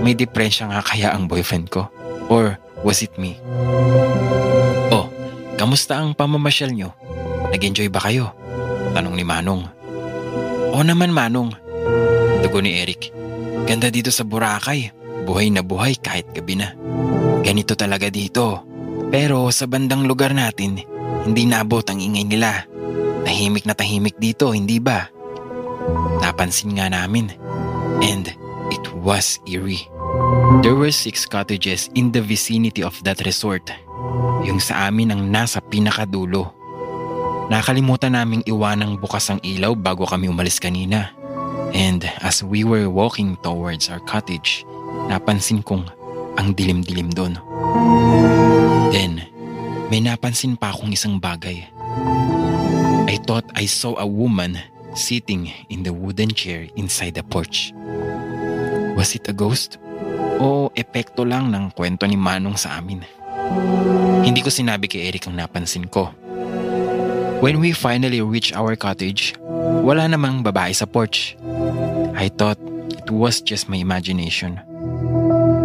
May 0.00 0.16
depresya 0.16 0.70
nga 0.70 0.80
kaya 0.80 1.12
ang 1.12 1.26
boyfriend 1.26 1.68
ko? 1.68 1.90
Or 2.30 2.56
was 2.86 3.02
it 3.02 3.12
me? 3.18 3.36
Oh, 4.88 5.10
kamusta 5.58 5.98
ang 5.98 6.14
pamamasyal 6.14 6.72
nyo? 6.72 6.94
Nag-enjoy 7.50 7.90
ba 7.90 8.00
kayo? 8.06 8.32
Tanong 8.96 9.14
ni 9.14 9.24
Manong. 9.24 9.62
Oo 10.74 10.82
naman 10.82 11.12
Manong. 11.12 11.52
Dugo 12.40 12.62
ni 12.64 12.80
Eric. 12.80 13.12
Ganda 13.68 13.92
dito 13.92 14.08
sa 14.08 14.24
Boracay. 14.24 14.90
Buhay 15.28 15.52
na 15.52 15.60
buhay 15.60 16.00
kahit 16.00 16.32
gabi 16.32 16.58
na. 16.58 16.72
Ganito 17.44 17.76
talaga 17.76 18.08
dito. 18.08 18.64
Pero 19.10 19.50
sa 19.50 19.66
bandang 19.66 20.06
lugar 20.06 20.32
natin, 20.32 20.80
hindi 21.26 21.42
naabot 21.44 21.84
ang 21.86 22.00
ingay 22.00 22.24
nila. 22.24 22.64
Tahimik 23.26 23.68
na 23.68 23.74
tahimik 23.76 24.16
dito, 24.16 24.54
hindi 24.54 24.80
ba? 24.80 25.06
Napansin 26.22 26.78
nga 26.78 26.88
namin. 26.88 27.28
And 28.00 28.32
it 28.72 28.84
was 29.02 29.42
eerie. 29.44 29.84
There 30.64 30.76
were 30.76 30.92
six 30.92 31.26
cottages 31.28 31.88
in 31.94 32.12
the 32.12 32.22
vicinity 32.22 32.82
of 32.82 32.96
that 33.04 33.20
resort. 33.24 33.68
Yung 34.46 34.58
sa 34.58 34.88
amin 34.88 35.12
ang 35.12 35.22
nasa 35.28 35.60
pinakadulo. 35.60 36.59
Nakalimutan 37.50 38.14
naming 38.14 38.46
iwanang 38.46 38.94
bukas 38.94 39.26
ang 39.26 39.42
ilaw 39.42 39.74
bago 39.74 40.06
kami 40.06 40.30
umalis 40.30 40.62
kanina. 40.62 41.10
And 41.74 42.06
as 42.22 42.46
we 42.46 42.62
were 42.62 42.86
walking 42.86 43.34
towards 43.42 43.90
our 43.90 43.98
cottage, 44.06 44.62
napansin 45.10 45.66
kong 45.66 45.90
ang 46.38 46.54
dilim-dilim 46.54 47.10
doon. 47.10 47.34
Then, 48.94 49.26
may 49.90 49.98
napansin 49.98 50.54
pa 50.54 50.70
akong 50.70 50.94
isang 50.94 51.18
bagay. 51.18 51.66
I 53.10 53.18
thought 53.26 53.50
I 53.58 53.66
saw 53.66 53.98
a 53.98 54.06
woman 54.06 54.54
sitting 54.94 55.50
in 55.66 55.82
the 55.82 55.90
wooden 55.90 56.30
chair 56.30 56.70
inside 56.78 57.18
the 57.18 57.26
porch. 57.26 57.74
Was 58.94 59.18
it 59.18 59.26
a 59.26 59.34
ghost? 59.34 59.82
O 60.38 60.70
epekto 60.78 61.26
lang 61.26 61.50
ng 61.50 61.74
kwento 61.74 62.06
ni 62.06 62.14
Manong 62.14 62.54
sa 62.54 62.78
amin? 62.78 63.02
Hindi 64.22 64.38
ko 64.38 64.54
sinabi 64.54 64.86
kay 64.86 65.10
Eric 65.10 65.26
ang 65.26 65.34
napansin 65.34 65.90
ko. 65.90 66.14
When 67.40 67.56
we 67.56 67.72
finally 67.72 68.20
reached 68.20 68.52
our 68.52 68.76
cottage, 68.76 69.32
wala 69.80 70.04
namang 70.04 70.44
babae 70.44 70.76
sa 70.76 70.84
porch. 70.84 71.40
I 72.12 72.28
thought 72.28 72.60
it 72.92 73.08
was 73.08 73.40
just 73.40 73.64
my 73.64 73.80
imagination. 73.80 74.60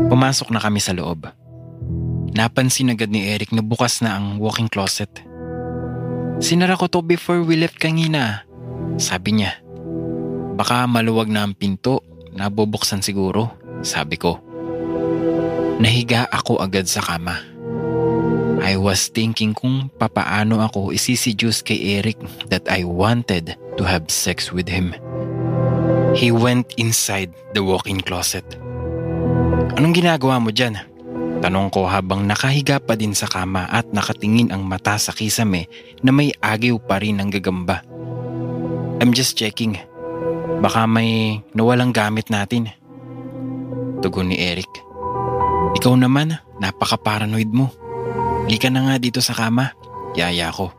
Pumasok 0.08 0.56
na 0.56 0.64
kami 0.64 0.80
sa 0.80 0.96
loob. 0.96 1.28
Napansin 2.32 2.96
agad 2.96 3.12
ni 3.12 3.28
Eric 3.28 3.52
na 3.52 3.60
bukas 3.60 4.00
na 4.00 4.16
ang 4.16 4.40
walking 4.40 4.72
closet. 4.72 5.12
Sinara 6.40 6.80
ko 6.80 6.88
to 6.88 7.04
before 7.04 7.44
we 7.44 7.60
left 7.60 7.76
kanina. 7.76 8.48
Sabi 8.96 9.44
niya. 9.44 9.60
Baka 10.56 10.88
maluwag 10.88 11.28
na 11.28 11.44
ang 11.44 11.52
pinto, 11.60 12.00
nabubuksan 12.32 13.04
siguro, 13.04 13.52
sabi 13.84 14.16
ko. 14.16 14.40
Nahiga 15.84 16.32
ako 16.32 16.64
agad 16.64 16.88
sa 16.88 17.04
kama. 17.04 17.55
I 18.66 18.82
was 18.82 19.14
thinking 19.14 19.54
kung 19.54 19.94
papaano 20.02 20.58
ako 20.58 20.90
isisiduce 20.90 21.62
kay 21.62 22.02
Eric 22.02 22.18
that 22.50 22.66
I 22.66 22.82
wanted 22.82 23.54
to 23.78 23.84
have 23.86 24.10
sex 24.10 24.50
with 24.50 24.66
him. 24.66 24.98
He 26.18 26.34
went 26.34 26.74
inside 26.82 27.30
the 27.54 27.62
walk-in 27.62 28.02
closet. 28.02 28.42
Anong 29.78 29.94
ginagawa 29.94 30.42
mo 30.42 30.50
dyan? 30.50 30.82
Tanong 31.46 31.70
ko 31.70 31.86
habang 31.86 32.26
nakahiga 32.26 32.82
pa 32.82 32.98
din 32.98 33.14
sa 33.14 33.30
kama 33.30 33.70
at 33.70 33.86
nakatingin 33.94 34.50
ang 34.50 34.66
mata 34.66 34.98
sa 34.98 35.14
kisame 35.14 35.70
na 36.02 36.10
may 36.10 36.34
agiw 36.42 36.82
pa 36.82 36.98
rin 36.98 37.22
ang 37.22 37.30
gagamba. 37.30 37.86
I'm 38.98 39.14
just 39.14 39.38
checking. 39.38 39.78
Baka 40.66 40.90
may 40.90 41.38
nawalang 41.54 41.94
gamit 41.94 42.34
natin. 42.34 42.74
Tugon 44.02 44.34
ni 44.34 44.42
Eric. 44.42 44.72
Ikaw 45.78 45.94
naman, 46.02 46.34
napaka-paranoid 46.58 47.54
mo. 47.54 47.70
Lika 48.46 48.70
na 48.70 48.86
nga 48.86 48.96
dito 49.02 49.26
sa 49.26 49.34
kama. 49.34 49.74
Yaya 50.14 50.54
ko. 50.54 50.70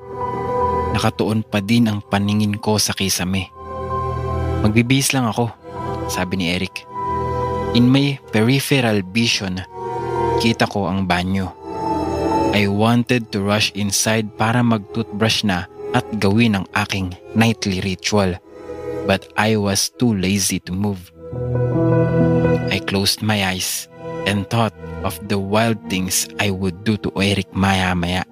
Nakatuon 0.95 1.43
pa 1.43 1.59
din 1.59 1.91
ang 1.91 1.99
paningin 1.99 2.63
ko 2.63 2.79
sa 2.79 2.95
kisame. 2.95 3.51
Magbibihis 4.63 5.11
lang 5.11 5.27
ako, 5.27 5.51
sabi 6.07 6.39
ni 6.41 6.55
Eric. 6.55 6.87
In 7.75 7.91
my 7.91 8.17
peripheral 8.31 9.03
vision, 9.11 9.61
kita 10.41 10.71
ko 10.71 10.87
ang 10.87 11.05
banyo. 11.11 11.51
I 12.57 12.71
wanted 12.71 13.29
to 13.35 13.45
rush 13.45 13.75
inside 13.77 14.33
para 14.39 14.65
mag-toothbrush 14.65 15.45
na 15.45 15.69
at 15.93 16.07
gawin 16.23 16.57
ang 16.57 16.67
aking 16.73 17.19
nightly 17.37 17.83
ritual. 17.85 18.39
But 19.05 19.29
I 19.37 19.59
was 19.59 19.91
too 19.91 20.15
lazy 20.17 20.63
to 20.65 20.73
move. 20.73 21.13
I 22.73 22.81
closed 22.81 23.21
my 23.21 23.43
eyes 23.43 23.91
and 24.27 24.45
thought 24.51 24.75
of 25.07 25.17
the 25.31 25.39
wild 25.39 25.79
things 25.89 26.27
I 26.43 26.51
would 26.51 26.83
do 26.83 26.99
to 27.07 27.15
Eric 27.15 27.49
maya-maya. 27.55 28.27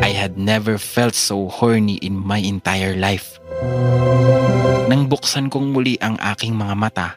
I 0.00 0.14
had 0.14 0.38
never 0.38 0.78
felt 0.78 1.12
so 1.12 1.50
horny 1.50 1.98
in 2.00 2.14
my 2.14 2.38
entire 2.38 2.94
life. 2.94 3.42
Nang 4.88 5.10
buksan 5.10 5.50
kong 5.50 5.74
muli 5.74 5.98
ang 5.98 6.16
aking 6.22 6.54
mga 6.54 6.74
mata, 6.78 7.08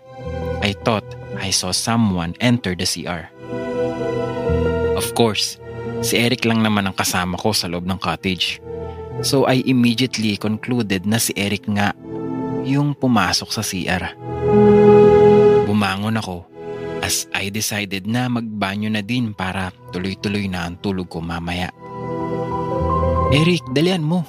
I 0.66 0.74
thought 0.74 1.06
I 1.38 1.54
saw 1.54 1.70
someone 1.72 2.34
enter 2.42 2.74
the 2.74 2.90
CR. 2.90 3.30
Of 4.98 5.14
course, 5.14 5.62
si 6.02 6.18
Eric 6.18 6.44
lang 6.44 6.66
naman 6.66 6.90
ang 6.90 6.98
kasama 6.98 7.38
ko 7.38 7.54
sa 7.54 7.70
loob 7.70 7.86
ng 7.86 8.02
cottage. 8.02 8.58
So 9.22 9.46
I 9.46 9.62
immediately 9.66 10.36
concluded 10.42 11.06
na 11.06 11.22
si 11.22 11.38
Eric 11.38 11.70
nga 11.70 11.94
yung 12.66 12.98
pumasok 12.98 13.50
sa 13.54 13.62
CR. 13.62 14.18
Bumangon 15.70 16.18
ako 16.18 16.57
as 17.02 17.30
I 17.36 17.50
decided 17.52 18.06
na 18.10 18.28
magbanyo 18.28 18.92
na 18.92 19.04
din 19.04 19.32
para 19.36 19.72
tuloy-tuloy 19.92 20.50
na 20.50 20.68
ang 20.68 20.80
tulog 20.80 21.08
ko 21.08 21.24
mamaya. 21.24 21.72
Eric, 23.36 23.64
dalian 23.76 24.08
mo, 24.08 24.24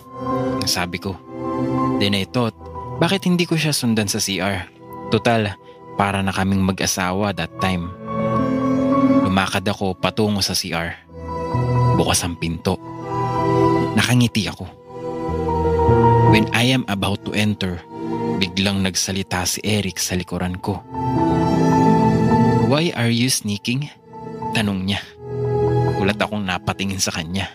sabi 0.66 0.99
ko. 0.99 1.14
Then 2.03 2.19
I 2.19 2.27
thought, 2.27 2.55
bakit 2.99 3.27
hindi 3.27 3.47
ko 3.47 3.55
siya 3.55 3.71
sundan 3.71 4.11
sa 4.11 4.19
CR? 4.19 4.66
Total, 5.14 5.55
para 5.95 6.23
na 6.23 6.35
kaming 6.35 6.62
mag-asawa 6.62 7.35
that 7.35 7.51
time. 7.62 7.91
Lumakad 9.23 9.66
ako 9.66 9.95
patungo 9.99 10.43
sa 10.43 10.55
CR. 10.55 10.95
Bukas 11.99 12.23
ang 12.27 12.39
pinto. 12.39 12.79
Nakangiti 13.99 14.47
ako. 14.47 14.66
When 16.31 16.47
I 16.55 16.71
am 16.71 16.87
about 16.87 17.25
to 17.27 17.35
enter, 17.35 17.83
biglang 18.39 18.87
nagsalita 18.87 19.43
si 19.43 19.59
Eric 19.66 19.99
sa 19.99 20.14
likuran 20.14 20.59
ko. 20.62 20.79
Why 22.69 22.93
are 22.93 23.09
you 23.09 23.33
sneaking? 23.33 23.89
Tanong 24.53 24.85
niya. 24.85 25.01
Ulat 25.97 26.21
akong 26.21 26.45
napatingin 26.45 27.01
sa 27.01 27.09
kanya. 27.16 27.49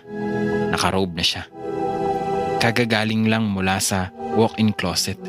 Nakarobe 0.74 1.14
na 1.14 1.22
siya. 1.22 1.46
Kagagaling 2.58 3.30
lang 3.30 3.46
mula 3.46 3.78
sa 3.78 4.10
walk-in 4.34 4.74
closet. 4.74 5.22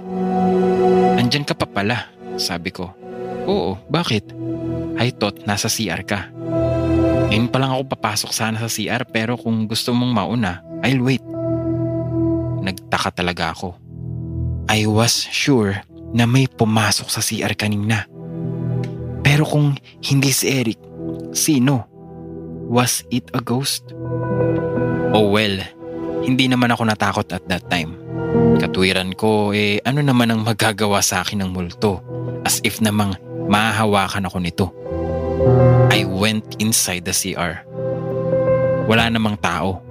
Andyan 1.20 1.44
ka 1.44 1.52
pa 1.52 1.68
pala, 1.68 2.08
sabi 2.40 2.72
ko. 2.72 2.96
Oo, 3.44 3.76
bakit? 3.92 4.32
I 4.96 5.12
thought 5.12 5.44
nasa 5.44 5.68
CR 5.68 6.00
ka. 6.00 6.32
Ngayon 7.28 7.52
pa 7.52 7.60
lang 7.60 7.76
ako 7.76 7.84
papasok 7.92 8.32
sana 8.32 8.64
sa 8.64 8.72
CR 8.72 9.04
pero 9.04 9.36
kung 9.36 9.68
gusto 9.68 9.92
mong 9.92 10.12
mauna, 10.16 10.64
I'll 10.80 11.04
wait. 11.04 11.20
Nagtaka 12.64 13.20
talaga 13.20 13.52
ako. 13.52 13.76
I 14.72 14.88
was 14.88 15.28
sure 15.28 15.76
na 16.16 16.24
may 16.24 16.48
pumasok 16.48 17.12
sa 17.12 17.20
CR 17.20 17.52
kanina. 17.52 18.08
Pero 19.34 19.42
kung 19.50 19.74
hindi 19.98 20.30
si 20.30 20.46
Eric, 20.46 20.78
sino? 21.34 21.90
Was 22.70 23.02
it 23.10 23.34
a 23.34 23.42
ghost? 23.42 23.90
Oh 25.10 25.26
well, 25.26 25.58
hindi 26.22 26.46
naman 26.46 26.70
ako 26.70 26.86
natakot 26.86 27.26
at 27.34 27.42
that 27.50 27.66
time. 27.66 27.98
Katwiran 28.62 29.10
ko 29.18 29.50
eh 29.50 29.82
ano 29.82 30.06
naman 30.06 30.30
ang 30.30 30.46
magagawa 30.46 31.02
sa 31.02 31.26
akin 31.26 31.42
ng 31.42 31.50
multo 31.50 31.98
as 32.46 32.62
if 32.62 32.78
namang 32.78 33.18
mahahawakan 33.50 34.30
ako 34.30 34.38
nito. 34.38 34.66
I 35.90 36.06
went 36.06 36.54
inside 36.62 37.02
the 37.02 37.10
CR. 37.10 37.58
Wala 38.86 39.10
namang 39.10 39.42
tao. 39.42 39.82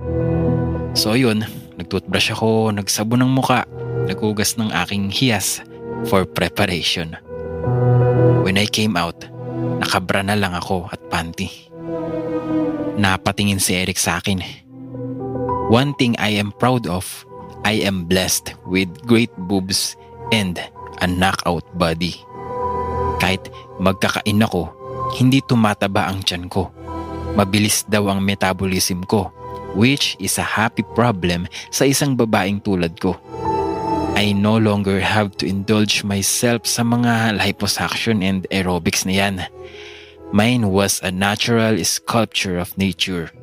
So 0.96 1.20
yun, 1.20 1.44
nagtoothbrush 1.76 2.32
ako, 2.32 2.72
nagsabon 2.72 3.20
ng 3.20 3.36
muka, 3.36 3.68
nagugas 4.08 4.56
ng 4.56 4.72
aking 4.72 5.12
hiyas 5.12 5.60
for 6.08 6.24
preparation. 6.24 7.20
When 8.44 8.56
I 8.56 8.68
came 8.68 8.96
out, 8.96 9.33
nakabra 9.84 10.24
na 10.24 10.40
lang 10.40 10.56
ako 10.56 10.88
at 10.88 11.04
panty. 11.12 11.52
Napatingin 12.96 13.60
si 13.60 13.76
Eric 13.76 14.00
sa 14.00 14.24
akin. 14.24 14.40
One 15.68 15.92
thing 16.00 16.16
I 16.24 16.40
am 16.40 16.56
proud 16.56 16.88
of, 16.88 17.04
I 17.68 17.84
am 17.84 18.08
blessed 18.08 18.56
with 18.64 18.88
great 19.04 19.32
boobs 19.36 20.00
and 20.32 20.56
a 21.04 21.08
knockout 21.08 21.68
body. 21.76 22.16
Kahit 23.20 23.52
magkakain 23.84 24.40
ako, 24.40 24.72
hindi 25.20 25.44
tumataba 25.44 26.08
ang 26.08 26.24
tiyan 26.24 26.48
ko. 26.48 26.72
Mabilis 27.36 27.84
daw 27.84 28.08
ang 28.08 28.24
metabolism 28.24 29.04
ko, 29.04 29.36
which 29.76 30.16
is 30.24 30.40
a 30.40 30.46
happy 30.46 30.86
problem 30.96 31.44
sa 31.76 31.84
isang 31.84 32.16
babaeng 32.16 32.64
tulad 32.64 32.96
ko. 33.04 33.20
I 34.14 34.32
no 34.32 34.58
longer 34.58 35.02
have 35.02 35.36
to 35.42 35.50
indulge 35.50 36.06
myself 36.06 36.70
sa 36.70 36.86
mga 36.86 37.42
liposuction 37.42 38.22
and 38.22 38.46
aerobics 38.54 39.10
na 39.10 39.14
yan. 39.14 39.36
Mine 40.30 40.70
was 40.70 41.02
a 41.02 41.10
natural 41.10 41.78
sculpture 41.82 42.58
of 42.62 42.78
nature. 42.78 43.34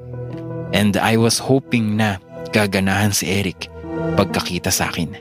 And 0.71 0.95
I 0.97 1.18
was 1.18 1.43
hoping 1.43 1.99
na 1.99 2.23
gaganahan 2.55 3.11
si 3.11 3.27
Eric 3.31 3.66
pagkakita 4.14 4.71
sa 4.71 4.91
akin. 4.91 5.18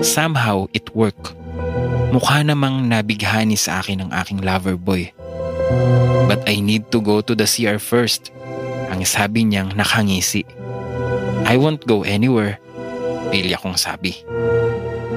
Somehow 0.00 0.68
it 0.72 0.92
worked. 0.96 1.36
Mukha 2.08 2.40
namang 2.40 2.88
nabighani 2.88 3.56
sa 3.56 3.84
akin 3.84 4.08
ang 4.08 4.10
aking 4.16 4.40
lover 4.40 4.80
boy. 4.80 5.12
But 6.24 6.44
I 6.48 6.60
need 6.64 6.88
to 6.96 7.00
go 7.04 7.20
to 7.20 7.36
the 7.36 7.44
CR 7.44 7.76
first. 7.76 8.32
Ang 8.88 9.04
sabi 9.04 9.44
niyang 9.44 9.76
nakangisi. 9.76 10.48
I 11.44 11.60
won't 11.60 11.84
go 11.84 12.04
anywhere. 12.04 12.60
Pili 13.28 13.52
akong 13.52 13.76
sabi. 13.76 14.16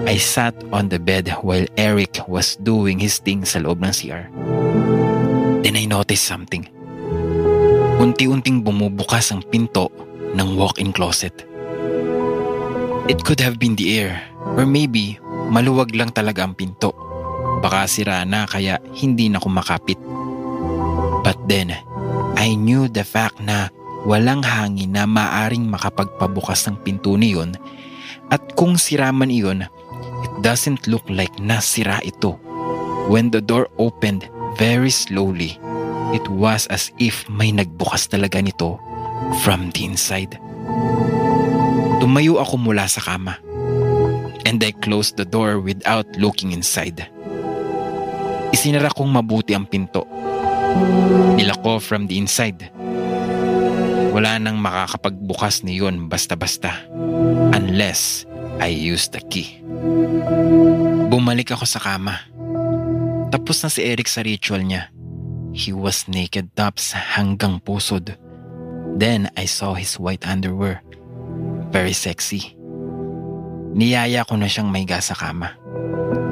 I 0.04 0.18
sat 0.20 0.58
on 0.76 0.90
the 0.92 1.00
bed 1.00 1.32
while 1.46 1.64
Eric 1.78 2.20
was 2.28 2.60
doing 2.60 3.00
his 3.00 3.22
thing 3.22 3.46
sa 3.48 3.64
loob 3.64 3.80
ng 3.80 3.94
CR. 3.94 4.28
Then 5.62 5.78
I 5.78 5.86
noticed 5.88 6.26
something. 6.26 6.68
Unti-unting 8.02 8.66
bumubukas 8.66 9.30
ang 9.30 9.46
pinto 9.46 9.94
ng 10.34 10.58
walk-in 10.58 10.92
closet. 10.92 11.46
It 13.08 13.22
could 13.22 13.40
have 13.40 13.62
been 13.62 13.78
the 13.78 13.94
air 13.96 14.20
or 14.58 14.66
maybe 14.66 15.22
maluwag 15.54 15.94
lang 15.94 16.10
talaga 16.12 16.44
ang 16.44 16.58
pinto. 16.58 16.92
Baka 17.62 17.86
sira 17.86 18.26
na 18.26 18.50
kaya 18.50 18.82
hindi 18.98 19.30
na 19.30 19.38
kumakapit. 19.38 20.02
But 21.22 21.38
then, 21.46 21.78
I 22.36 22.58
knew 22.58 22.90
the 22.90 23.06
fact 23.06 23.38
na 23.38 23.70
walang 24.02 24.42
hangin 24.42 24.98
na 24.98 25.06
maaring 25.06 25.70
makapagpabukas 25.70 26.66
ng 26.66 26.82
pinto 26.82 27.14
niyon 27.14 27.54
at 28.32 28.40
kung 28.56 28.80
sira 28.80 29.12
man 29.12 29.30
iyon, 29.30 29.68
it 30.24 30.34
doesn't 30.40 30.88
look 30.88 31.04
like 31.12 31.36
nasira 31.38 32.00
ito. 32.02 32.40
When 33.12 33.30
the 33.30 33.44
door 33.44 33.68
opened 33.76 34.26
very 34.56 34.90
slowly, 34.90 35.60
it 36.16 36.24
was 36.32 36.66
as 36.72 36.96
if 36.96 37.28
may 37.28 37.52
nagbukas 37.52 38.08
talaga 38.08 38.40
nito 38.40 38.80
from 39.44 39.70
the 39.76 39.84
inside. 39.84 40.40
Tumayo 42.00 42.40
ako 42.40 42.56
mula 42.58 42.88
sa 42.88 43.04
kama 43.04 43.38
and 44.46 44.64
I 44.64 44.72
closed 44.72 45.18
the 45.18 45.26
door 45.26 45.60
without 45.60 46.08
looking 46.18 46.52
inside. 46.52 47.08
Isinara 48.52 48.92
kong 48.92 49.14
mabuti 49.14 49.56
ang 49.56 49.70
pinto. 49.70 50.04
Nilako 51.38 51.80
from 51.80 52.08
the 52.08 52.18
inside. 52.18 52.68
Wala 54.22 54.38
nang 54.38 54.62
makakapagbukas 54.62 55.66
niyon 55.66 56.06
basta-basta 56.06 56.70
unless 57.58 58.30
I 58.62 58.70
use 58.70 59.10
the 59.10 59.18
key. 59.18 59.66
Bumalik 61.10 61.50
ako 61.50 61.66
sa 61.66 61.82
kama. 61.82 62.22
Tapos 63.34 63.66
na 63.66 63.74
si 63.74 63.82
Eric 63.82 64.06
sa 64.06 64.22
ritual 64.22 64.62
niya. 64.62 64.94
He 65.58 65.74
was 65.74 66.06
naked 66.06 66.54
tops 66.54 66.94
hanggang 66.94 67.66
pusod. 67.66 68.14
Then 68.94 69.26
I 69.34 69.50
saw 69.50 69.74
his 69.74 69.98
white 69.98 70.22
underwear. 70.30 70.86
Very 71.74 71.98
sexy. 71.98 72.54
Niyaya 73.74 74.22
ko 74.30 74.38
na 74.38 74.46
siyang 74.46 74.70
maiga 74.70 75.02
sa 75.02 75.18
kama. 75.18 75.58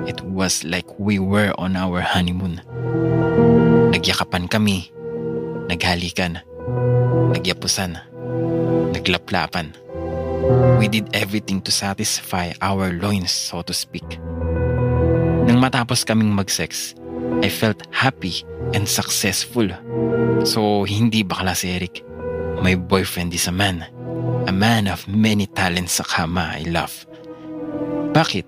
It 0.06 0.22
was 0.30 0.62
like 0.62 0.86
we 1.02 1.18
were 1.18 1.58
on 1.58 1.74
our 1.74 2.06
honeymoon. 2.06 2.62
Nagyakapan 3.90 4.46
kami. 4.46 4.94
Naghalikan. 5.74 6.46
Nagyapusan. 7.36 7.98
Naglaplapan. 8.96 9.74
We 10.80 10.88
did 10.88 11.12
everything 11.12 11.60
to 11.68 11.72
satisfy 11.72 12.56
our 12.64 12.96
loins, 12.96 13.32
so 13.32 13.62
to 13.62 13.74
speak. 13.76 14.18
Nang 15.46 15.60
matapos 15.60 16.08
kaming 16.08 16.32
mag-sex, 16.32 16.96
I 17.44 17.50
felt 17.52 17.84
happy 17.92 18.46
and 18.72 18.88
successful. 18.88 19.68
So, 20.48 20.88
hindi 20.88 21.26
bakla 21.26 21.58
si 21.58 21.74
Eric. 21.74 22.06
My 22.60 22.76
boyfriend 22.76 23.36
is 23.36 23.48
a 23.48 23.56
man. 23.56 23.88
A 24.48 24.54
man 24.56 24.88
of 24.88 25.08
many 25.08 25.48
talents 25.48 26.00
sa 26.00 26.06
kama 26.08 26.60
I 26.60 26.68
love. 26.68 26.94
Bakit? 28.16 28.48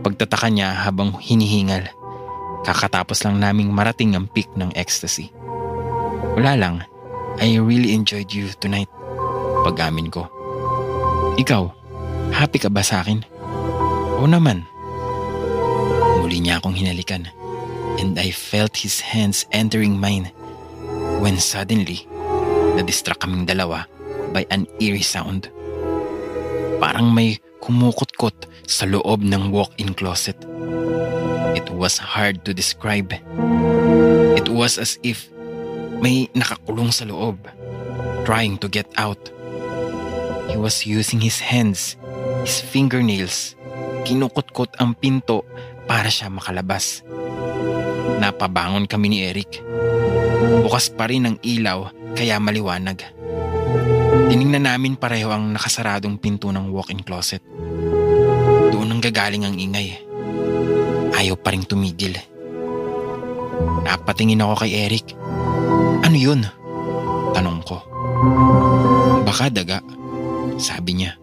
Pagtataka 0.00 0.48
niya 0.48 0.72
habang 0.72 1.18
hinihingal. 1.20 1.86
Kakatapos 2.64 3.24
lang 3.24 3.40
naming 3.40 3.72
marating 3.72 4.16
ang 4.16 4.28
peak 4.30 4.48
ng 4.56 4.72
ecstasy. 4.76 5.32
Wala 6.36 6.56
lang. 6.56 6.76
I 7.38 7.54
really 7.62 7.94
enjoyed 7.94 8.34
you 8.34 8.50
tonight. 8.58 8.90
Pag-amin 9.62 10.10
ko. 10.10 10.26
Ikaw, 11.38 11.70
happy 12.34 12.58
ka 12.58 12.66
ba 12.66 12.82
sa 12.82 13.06
akin? 13.06 13.22
Oo 14.18 14.26
naman. 14.26 14.66
Muli 16.18 16.42
niya 16.42 16.58
akong 16.58 16.74
hinalikan 16.74 17.30
and 18.00 18.18
I 18.18 18.32
felt 18.32 18.80
his 18.80 18.98
hands 19.04 19.44
entering 19.52 20.00
mine 20.00 20.32
when 21.20 21.36
suddenly, 21.36 22.08
na-distract 22.74 23.20
kaming 23.20 23.44
dalawa 23.44 23.84
by 24.32 24.48
an 24.48 24.64
eerie 24.80 25.04
sound. 25.04 25.52
Parang 26.80 27.12
may 27.12 27.36
kumukot-kot 27.60 28.48
sa 28.64 28.88
loob 28.88 29.20
ng 29.20 29.52
walk-in 29.52 29.92
closet. 29.92 30.36
It 31.52 31.68
was 31.68 32.00
hard 32.00 32.44
to 32.48 32.56
describe. 32.56 33.12
It 34.40 34.48
was 34.48 34.80
as 34.80 34.96
if 35.04 35.28
may 36.00 36.32
nakakulong 36.32 36.90
sa 36.90 37.04
loob, 37.04 37.36
trying 38.24 38.56
to 38.56 38.66
get 38.66 38.88
out. 38.96 39.20
He 40.48 40.56
was 40.56 40.82
using 40.88 41.20
his 41.20 41.38
hands, 41.38 41.94
his 42.42 42.64
fingernails, 42.64 43.54
kinukot-kot 44.08 44.80
ang 44.80 44.96
pinto 44.96 45.44
para 45.84 46.08
siya 46.08 46.32
makalabas. 46.32 47.04
Napabangon 48.18 48.88
kami 48.88 49.06
ni 49.12 49.18
Eric. 49.24 49.60
Bukas 50.66 50.90
pa 50.92 51.06
rin 51.06 51.28
ang 51.28 51.36
ilaw 51.44 51.92
kaya 52.16 52.40
maliwanag. 52.40 53.00
Tiningnan 54.30 54.66
namin 54.66 54.94
pareho 54.96 55.30
ang 55.30 55.52
nakasaradong 55.52 56.18
pinto 56.18 56.50
ng 56.50 56.72
walk-in 56.72 57.04
closet. 57.04 57.44
Doon 58.70 58.90
ang 58.90 59.00
gagaling 59.02 59.44
ang 59.46 59.56
ingay. 59.58 60.00
Ayaw 61.14 61.36
pa 61.36 61.52
rin 61.52 61.66
tumigil. 61.66 62.16
Napatingin 63.84 64.40
ako 64.40 64.64
kay 64.64 64.72
Eric. 64.86 65.19
Ano 66.00 66.16
yun? 66.16 66.46
Tanong 67.36 67.60
ko. 67.64 67.80
Baka 69.24 69.52
daga. 69.52 69.78
Sabi 70.56 71.00
niya. 71.00 71.16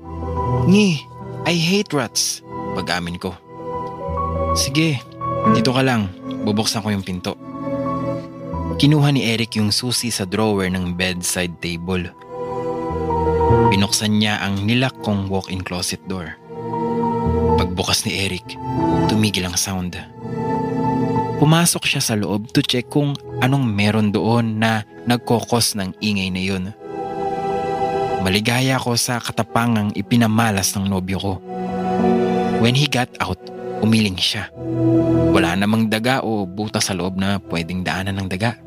Ngi, 0.69 1.03
I 1.45 1.55
hate 1.55 1.93
rats. 1.93 2.41
Pag-amin 2.77 3.17
ko. 3.17 3.33
Sige, 4.57 5.01
dito 5.53 5.73
ka 5.73 5.81
lang. 5.81 6.09
Bubuksan 6.45 6.81
ko 6.85 6.89
yung 6.93 7.05
pinto. 7.05 7.37
Kinuha 8.77 9.09
ni 9.09 9.25
Eric 9.25 9.57
yung 9.57 9.73
susi 9.73 10.13
sa 10.13 10.29
drawer 10.29 10.69
ng 10.69 10.93
bedside 10.93 11.57
table. 11.57 12.13
Binuksan 13.73 14.21
niya 14.21 14.37
ang 14.45 14.69
nilak 14.69 14.93
kong 15.01 15.27
walk-in 15.33 15.65
closet 15.65 15.99
door. 16.05 16.37
Pagbukas 17.57 18.05
ni 18.05 18.13
Eric, 18.21 18.53
tumigil 19.09 19.49
ang 19.49 19.57
sound. 19.57 19.97
Pumasok 21.37 21.85
siya 21.85 22.01
sa 22.01 22.17
loob 22.17 22.49
to 22.49 22.65
check 22.65 22.89
kung 22.89 23.13
anong 23.45 23.65
meron 23.69 24.09
doon 24.09 24.57
na 24.57 24.81
nagkokos 25.05 25.77
ng 25.77 25.93
ingay 26.01 26.33
na 26.33 26.41
yun. 26.41 26.63
Maligaya 28.25 28.81
ko 28.81 28.97
sa 28.97 29.21
katapangang 29.21 29.93
ipinamalas 29.93 30.73
ng 30.73 30.89
nobyo 30.89 31.17
ko. 31.21 31.33
When 32.57 32.73
he 32.73 32.89
got 32.89 33.13
out, 33.21 33.37
umiling 33.85 34.17
siya. 34.17 34.49
Wala 35.29 35.53
namang 35.53 35.93
daga 35.93 36.25
o 36.25 36.49
buta 36.49 36.81
sa 36.81 36.97
loob 36.97 37.21
na 37.21 37.37
pwedeng 37.53 37.85
daanan 37.85 38.17
ng 38.17 38.27
daga. 38.27 38.57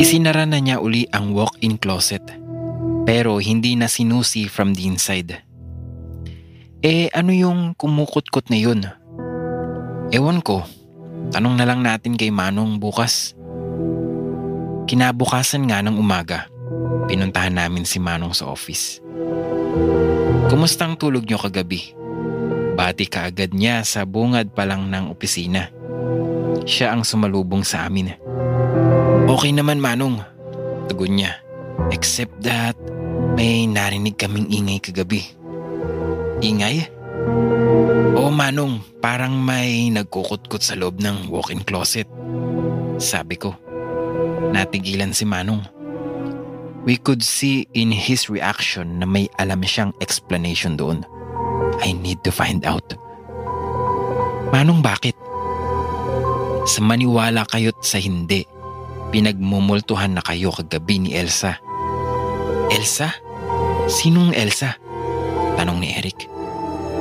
Isinara 0.00 0.48
na 0.48 0.56
niya 0.64 0.80
uli 0.80 1.04
ang 1.12 1.36
walk-in 1.36 1.76
closet 1.76 2.24
pero 3.04 3.36
hindi 3.36 3.76
na 3.76 3.84
sinusi 3.84 4.48
from 4.48 4.72
the 4.72 4.88
inside. 4.88 5.44
Eh 6.80 7.12
ano 7.12 7.36
yung 7.36 7.76
kumukot-kot 7.76 8.48
na 8.48 8.56
yun? 8.56 8.80
Ewan 10.08 10.40
ko. 10.40 10.64
Tanong 11.30 11.54
na 11.54 11.62
lang 11.62 11.80
natin 11.86 12.18
kay 12.18 12.34
Manong 12.34 12.82
bukas. 12.82 13.38
Kinabukasan 14.90 15.70
nga 15.70 15.78
ng 15.78 15.94
umaga, 15.94 16.50
pinuntahan 17.06 17.54
namin 17.54 17.86
si 17.86 18.02
Manong 18.02 18.34
sa 18.34 18.50
office. 18.50 18.98
Kumusta 20.50 20.90
ang 20.90 20.98
tulog 20.98 21.22
niyo 21.22 21.38
kagabi? 21.38 21.94
Bati 22.74 23.06
kaagad 23.06 23.54
niya 23.54 23.86
sa 23.86 24.02
bungad 24.02 24.50
pa 24.50 24.66
lang 24.66 24.90
ng 24.90 25.14
opisina. 25.14 25.70
Siya 26.66 26.90
ang 26.90 27.06
sumalubong 27.06 27.62
sa 27.62 27.86
amin. 27.86 28.10
Okay 29.30 29.54
naman 29.54 29.78
Manong, 29.78 30.18
tugon 30.90 31.14
niya. 31.14 31.38
Except 31.94 32.34
that 32.42 32.74
may 33.38 33.70
narinig 33.70 34.18
kaming 34.18 34.50
ingay 34.50 34.82
kagabi. 34.82 35.22
Ingay? 36.42 36.90
Oo 38.20 38.28
Manong, 38.28 38.84
parang 39.00 39.32
may 39.32 39.88
nagkukutkot 39.88 40.60
sa 40.60 40.76
loob 40.76 41.00
ng 41.00 41.32
walk-in 41.32 41.64
closet. 41.64 42.04
Sabi 43.00 43.40
ko. 43.40 43.56
Natigilan 44.52 45.16
si 45.16 45.24
Manong. 45.24 45.64
We 46.84 47.00
could 47.00 47.24
see 47.24 47.64
in 47.72 47.88
his 47.88 48.28
reaction 48.28 49.00
na 49.00 49.08
may 49.08 49.24
alam 49.40 49.64
siyang 49.64 49.96
explanation 50.04 50.76
doon. 50.76 51.00
I 51.80 51.96
need 51.96 52.20
to 52.28 52.32
find 52.32 52.60
out. 52.68 52.92
Manong 54.52 54.84
bakit? 54.84 55.16
Sa 56.68 56.84
maniwala 56.84 57.48
kayo't 57.48 57.80
sa 57.80 57.96
hindi, 57.96 58.44
pinagmumultuhan 59.16 60.12
na 60.12 60.20
kayo 60.20 60.52
kagabi 60.52 61.08
ni 61.08 61.10
Elsa. 61.16 61.56
Elsa? 62.68 63.16
Sinong 63.88 64.36
Elsa? 64.36 64.76
Tanong 65.56 65.80
ni 65.80 65.96
Eric. 65.96 66.39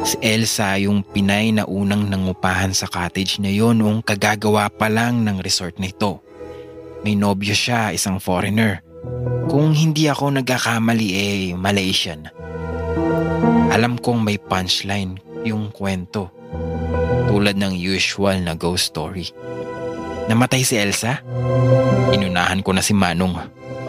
Si 0.08 0.16
Elsa 0.24 0.80
yung 0.80 1.06
Pinay 1.06 1.54
na 1.54 1.68
unang 1.68 2.08
nangupahan 2.08 2.74
sa 2.74 2.90
cottage 2.90 3.38
na 3.44 3.52
yon 3.52 3.84
noong 3.84 4.02
kagagawa 4.02 4.72
pa 4.72 4.88
lang 4.88 5.22
ng 5.28 5.44
resort 5.44 5.78
na 5.78 5.92
ito. 5.92 6.24
May 7.06 7.16
nobyo 7.16 7.54
siya, 7.56 7.96
isang 7.96 8.20
foreigner. 8.20 8.84
Kung 9.48 9.72
hindi 9.72 10.10
ako 10.12 10.40
nagkakamali 10.40 11.10
eh, 11.16 11.42
Malaysian. 11.56 12.28
Alam 13.70 14.02
kong 14.02 14.26
may 14.26 14.42
punchline 14.42 15.22
yung 15.46 15.72
kwento. 15.72 16.34
Tulad 17.30 17.56
ng 17.56 17.78
usual 17.78 18.42
na 18.42 18.58
ghost 18.58 18.92
story. 18.92 19.30
Namatay 20.30 20.62
si 20.62 20.78
Elsa? 20.78 21.22
Inunahan 22.14 22.62
ko 22.62 22.74
na 22.74 22.82
si 22.86 22.94
Manong. 22.94 23.38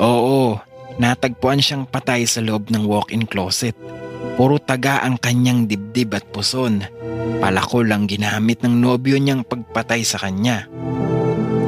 Oo, 0.01 0.57
natagpuan 0.97 1.61
siyang 1.61 1.85
patay 1.85 2.25
sa 2.25 2.41
loob 2.41 2.73
ng 2.73 2.85
walk-in 2.89 3.29
closet. 3.29 3.77
Puro 4.41 4.57
taga 4.57 5.05
ang 5.05 5.21
kanyang 5.21 5.69
dibdib 5.69 6.17
at 6.17 6.25
puson. 6.33 6.81
Palako 7.45 7.85
lang 7.85 8.09
ginamit 8.09 8.65
ng 8.65 8.73
nobyo 8.73 9.21
niyang 9.21 9.45
pagpatay 9.45 10.01
sa 10.01 10.17
kanya. 10.17 10.65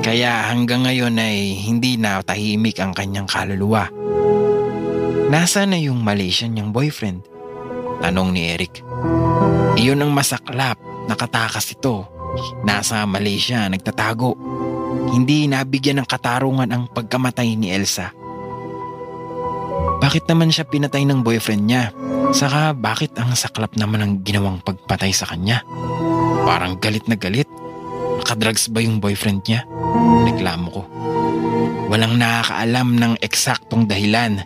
Kaya 0.00 0.48
hanggang 0.48 0.88
ngayon 0.88 1.20
ay 1.20 1.52
hindi 1.68 2.00
na 2.00 2.24
tahimik 2.24 2.80
ang 2.80 2.96
kanyang 2.96 3.28
kaluluwa. 3.28 3.92
Nasa 5.28 5.68
na 5.68 5.76
yung 5.76 6.00
Malaysian 6.00 6.56
niyang 6.56 6.72
boyfriend? 6.72 7.28
Tanong 8.00 8.32
ni 8.32 8.56
Eric. 8.56 8.80
Iyon 9.76 10.00
ang 10.00 10.16
masaklap, 10.16 10.80
nakatakas 11.12 11.76
ito. 11.76 12.08
Nasa 12.64 13.04
Malaysia, 13.04 13.68
nagtatago. 13.68 14.32
Hindi 15.12 15.44
nabigyan 15.44 16.00
ng 16.00 16.08
katarungan 16.08 16.72
ang 16.72 16.88
pagkamatay 16.88 17.52
ni 17.52 17.68
Elsa. 17.68 18.16
Bakit 20.03 20.26
naman 20.26 20.50
siya 20.50 20.66
pinatay 20.66 21.07
ng 21.07 21.22
boyfriend 21.22 21.62
niya? 21.62 21.94
Saka 22.34 22.74
bakit 22.74 23.14
ang 23.22 23.38
saklap 23.38 23.78
naman 23.78 24.03
ang 24.03 24.12
ginawang 24.26 24.59
pagpatay 24.59 25.14
sa 25.14 25.30
kanya? 25.30 25.62
Parang 26.42 26.74
galit 26.82 27.07
na 27.07 27.14
galit. 27.14 27.46
Nakadrugs 28.18 28.66
ba 28.66 28.82
yung 28.82 28.98
boyfriend 28.98 29.46
niya? 29.46 29.62
Reklamo 30.26 30.66
ko. 30.74 30.82
Walang 31.86 32.18
nakakaalam 32.18 32.88
ng 32.98 33.14
eksaktong 33.22 33.86
dahilan. 33.86 34.42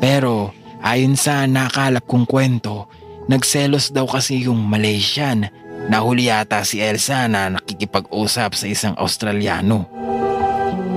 Pero 0.00 0.56
ayon 0.80 1.20
sa 1.20 1.44
nakalap 1.44 2.08
kong 2.08 2.24
kwento, 2.24 2.88
nagselos 3.28 3.92
daw 3.92 4.08
kasi 4.08 4.48
yung 4.48 4.64
Malaysian. 4.64 5.52
Nahuli 5.92 6.32
yata 6.32 6.64
si 6.64 6.80
Elsa 6.80 7.28
na 7.28 7.52
nakikipag-usap 7.52 8.56
sa 8.56 8.64
isang 8.64 8.96
Australiano. 8.96 9.84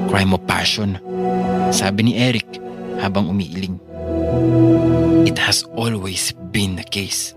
Crime 0.08 0.32
of 0.32 0.48
passion, 0.48 0.96
sabi 1.76 2.08
ni 2.08 2.14
Eric 2.16 2.48
habang 3.04 3.28
umiiling. 3.28 3.87
It 5.28 5.38
has 5.40 5.64
always 5.76 6.32
been 6.52 6.80
the 6.80 6.88
case. 6.88 7.36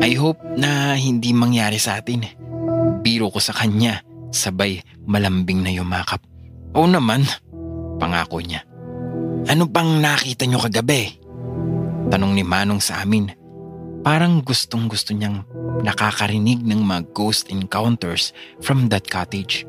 I 0.00 0.16
hope 0.16 0.40
na 0.56 0.96
hindi 0.96 1.36
mangyari 1.36 1.76
sa 1.76 2.00
atin. 2.00 2.24
Biro 3.04 3.28
ko 3.28 3.40
sa 3.40 3.52
kanya, 3.52 4.00
sabay 4.32 4.80
malambing 5.04 5.60
na 5.60 5.72
yumakap. 5.72 6.24
Oo 6.72 6.88
naman, 6.88 7.28
pangako 8.00 8.40
niya. 8.40 8.64
Ano 9.48 9.68
bang 9.68 10.00
nakita 10.00 10.48
niyo 10.48 10.60
kagabi? 10.60 11.20
Tanong 12.08 12.32
ni 12.32 12.44
Manong 12.44 12.80
sa 12.80 13.04
amin. 13.04 13.32
Parang 14.00 14.40
gustong 14.40 14.88
gusto 14.88 15.12
niyang 15.12 15.44
nakakarinig 15.84 16.64
ng 16.64 16.80
mga 16.80 17.12
ghost 17.12 17.52
encounters 17.52 18.32
from 18.64 18.88
that 18.88 19.04
cottage. 19.04 19.68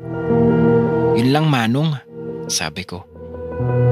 Yun 1.12 1.36
lang 1.36 1.52
manong, 1.52 2.00
sabi 2.48 2.88
ko. 2.88 3.04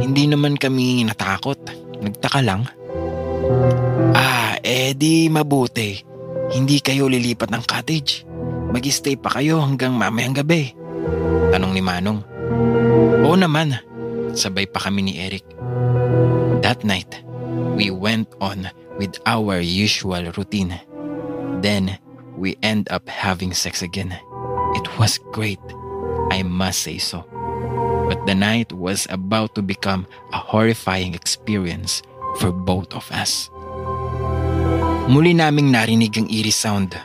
Hindi 0.01 0.27
naman 0.31 0.57
kami 0.57 1.05
natakot. 1.07 1.59
Nagtaka 2.01 2.41
lang. 2.41 2.67
Ah, 4.17 4.57
eh 4.65 4.97
mabuti. 5.31 6.03
Hindi 6.51 6.83
kayo 6.83 7.07
lilipat 7.07 7.53
ng 7.55 7.63
cottage. 7.63 8.27
Mag-stay 8.71 9.15
pa 9.15 9.39
kayo 9.39 9.63
hanggang 9.63 9.95
mamayang 9.95 10.35
gabi. 10.35 10.75
Tanong 11.51 11.75
ni 11.75 11.83
Manong. 11.83 12.23
Oo 13.27 13.37
naman, 13.39 13.79
sabay 14.35 14.67
pa 14.67 14.83
kami 14.83 15.07
ni 15.07 15.23
Eric. 15.23 15.47
That 16.63 16.83
night, 16.83 17.23
we 17.79 17.91
went 17.91 18.31
on 18.43 18.71
with 18.99 19.19
our 19.27 19.63
usual 19.63 20.31
routine. 20.35 20.79
Then, 21.63 21.99
we 22.35 22.57
end 22.63 22.89
up 22.91 23.07
having 23.07 23.55
sex 23.55 23.83
again. 23.83 24.15
It 24.79 24.87
was 24.99 25.19
great, 25.31 25.63
I 26.31 26.43
must 26.43 26.83
say 26.87 26.99
so. 26.99 27.27
But 28.11 28.27
the 28.27 28.35
night 28.35 28.75
was 28.75 29.07
about 29.07 29.55
to 29.55 29.63
become 29.63 30.11
a 30.35 30.43
horrifying 30.43 31.15
experience 31.15 32.03
for 32.43 32.51
both 32.51 32.91
of 32.91 33.07
us. 33.15 33.47
Muli 35.07 35.31
naming 35.31 35.71
narinig 35.71 36.19
ang 36.19 36.27
eerie 36.27 36.51
sound. 36.51 36.99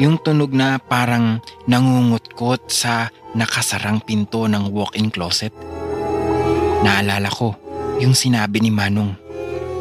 Yung 0.00 0.16
tunog 0.24 0.56
na 0.56 0.80
parang 0.80 1.44
nangungutkot 1.68 2.72
sa 2.72 3.12
nakasarang 3.36 4.00
pinto 4.00 4.48
ng 4.48 4.72
walk-in 4.72 5.12
closet. 5.12 5.52
Naalala 6.80 7.28
ko 7.28 7.52
yung 8.00 8.16
sinabi 8.16 8.64
ni 8.64 8.72
Manong. 8.72 9.12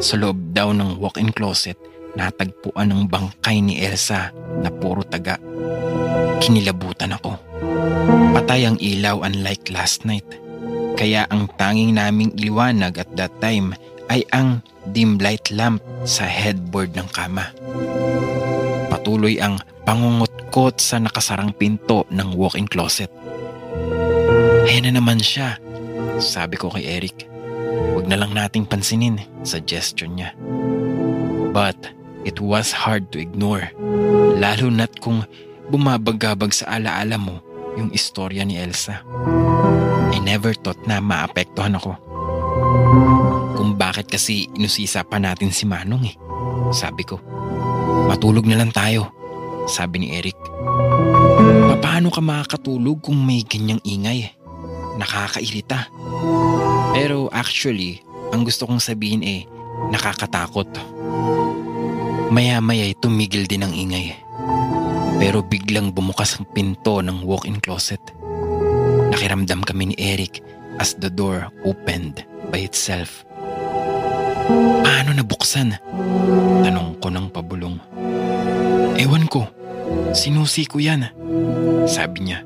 Sa 0.04 0.20
loob 0.20 0.52
daw 0.52 0.76
ng 0.76 1.00
walk-in 1.00 1.32
closet, 1.32 1.80
natagpuan 2.20 2.92
ng 2.92 3.08
bangkay 3.08 3.64
ni 3.64 3.80
Elsa 3.80 4.36
na 4.60 4.68
puro 4.68 5.08
taga. 5.08 5.40
Kinilabutan 6.44 7.16
ako. 7.16 7.51
Patay 8.32 8.68
ang 8.68 8.78
ilaw 8.80 9.24
unlike 9.24 9.72
last 9.72 10.04
night. 10.04 10.28
Kaya 10.96 11.26
ang 11.32 11.50
tanging 11.56 11.96
naming 11.96 12.36
iliwanag 12.36 13.00
at 13.00 13.10
that 13.18 13.34
time 13.42 13.74
ay 14.12 14.28
ang 14.36 14.60
dim 14.92 15.16
light 15.22 15.48
lamp 15.54 15.80
sa 16.04 16.28
headboard 16.28 16.92
ng 16.98 17.08
kama. 17.16 17.48
Patuloy 18.92 19.40
ang 19.40 19.62
pangungutkot 19.88 20.84
sa 20.84 21.00
nakasarang 21.00 21.56
pinto 21.56 22.04
ng 22.12 22.36
walk-in 22.36 22.68
closet. 22.68 23.10
Ayan 24.68 24.92
na 24.92 25.00
naman 25.00 25.20
siya, 25.20 25.60
sabi 26.20 26.56
ko 26.60 26.72
kay 26.72 26.86
Eric. 26.86 27.28
Huwag 27.98 28.08
na 28.08 28.20
lang 28.20 28.36
nating 28.36 28.68
pansinin, 28.68 29.20
suggestion 29.44 30.20
niya. 30.20 30.36
But 31.52 31.78
it 32.24 32.40
was 32.40 32.72
hard 32.72 33.12
to 33.12 33.20
ignore, 33.20 33.72
lalo 34.40 34.68
na't 34.72 35.00
kung 35.04 35.28
bumabagabag 35.72 36.52
sa 36.52 36.80
alaala 36.80 37.16
mo 37.20 37.40
yung 37.80 37.94
istorya 37.96 38.44
ni 38.44 38.60
Elsa. 38.60 39.04
I 40.12 40.20
never 40.20 40.52
thought 40.56 40.82
na 40.88 41.00
maapektuhan 41.00 41.78
ako 41.80 41.96
kung 43.56 43.78
bakit 43.78 44.10
kasi 44.10 44.50
inusisa 44.58 45.06
pa 45.06 45.22
natin 45.22 45.54
si 45.54 45.70
Manong 45.70 46.10
eh. 46.10 46.16
Sabi 46.74 47.06
ko, 47.06 47.22
matulog 48.10 48.48
na 48.50 48.58
lang 48.58 48.74
tayo, 48.74 49.12
sabi 49.70 50.02
ni 50.02 50.18
Eric. 50.18 50.36
Paano 51.82 52.10
ka 52.10 52.22
makakatulog 52.24 53.06
kung 53.06 53.22
may 53.22 53.46
ganyang 53.46 53.82
ingay? 53.86 54.34
Nakakairita. 54.98 55.94
Pero 56.98 57.30
actually, 57.30 58.02
ang 58.34 58.44
gusto 58.44 58.66
kong 58.66 58.82
sabihin 58.82 59.22
eh, 59.22 59.46
nakakatakot. 59.94 60.68
Maya-maya'y 62.32 62.96
tumigil 62.98 63.46
din 63.46 63.62
ang 63.62 63.74
ingay. 63.76 64.16
Pero 65.22 65.46
biglang 65.46 65.94
bumukas 65.94 66.34
ang 66.42 66.50
pinto 66.50 66.98
ng 66.98 67.22
walk-in 67.22 67.62
closet. 67.62 68.02
Nakiramdam 69.14 69.62
kami 69.62 69.94
ni 69.94 69.96
Eric 70.02 70.42
as 70.82 70.98
the 70.98 71.14
door 71.14 71.54
opened 71.62 72.26
by 72.50 72.66
itself. 72.66 73.22
Paano 74.82 75.14
nabuksan? 75.14 75.78
Tanong 76.66 76.98
ko 76.98 77.14
ng 77.14 77.30
pabulong. 77.30 77.78
Ewan 78.98 79.30
ko, 79.30 79.46
sinusi 80.18 80.66
ko 80.66 80.82
yan. 80.82 81.14
Sabi 81.86 82.26
niya, 82.26 82.42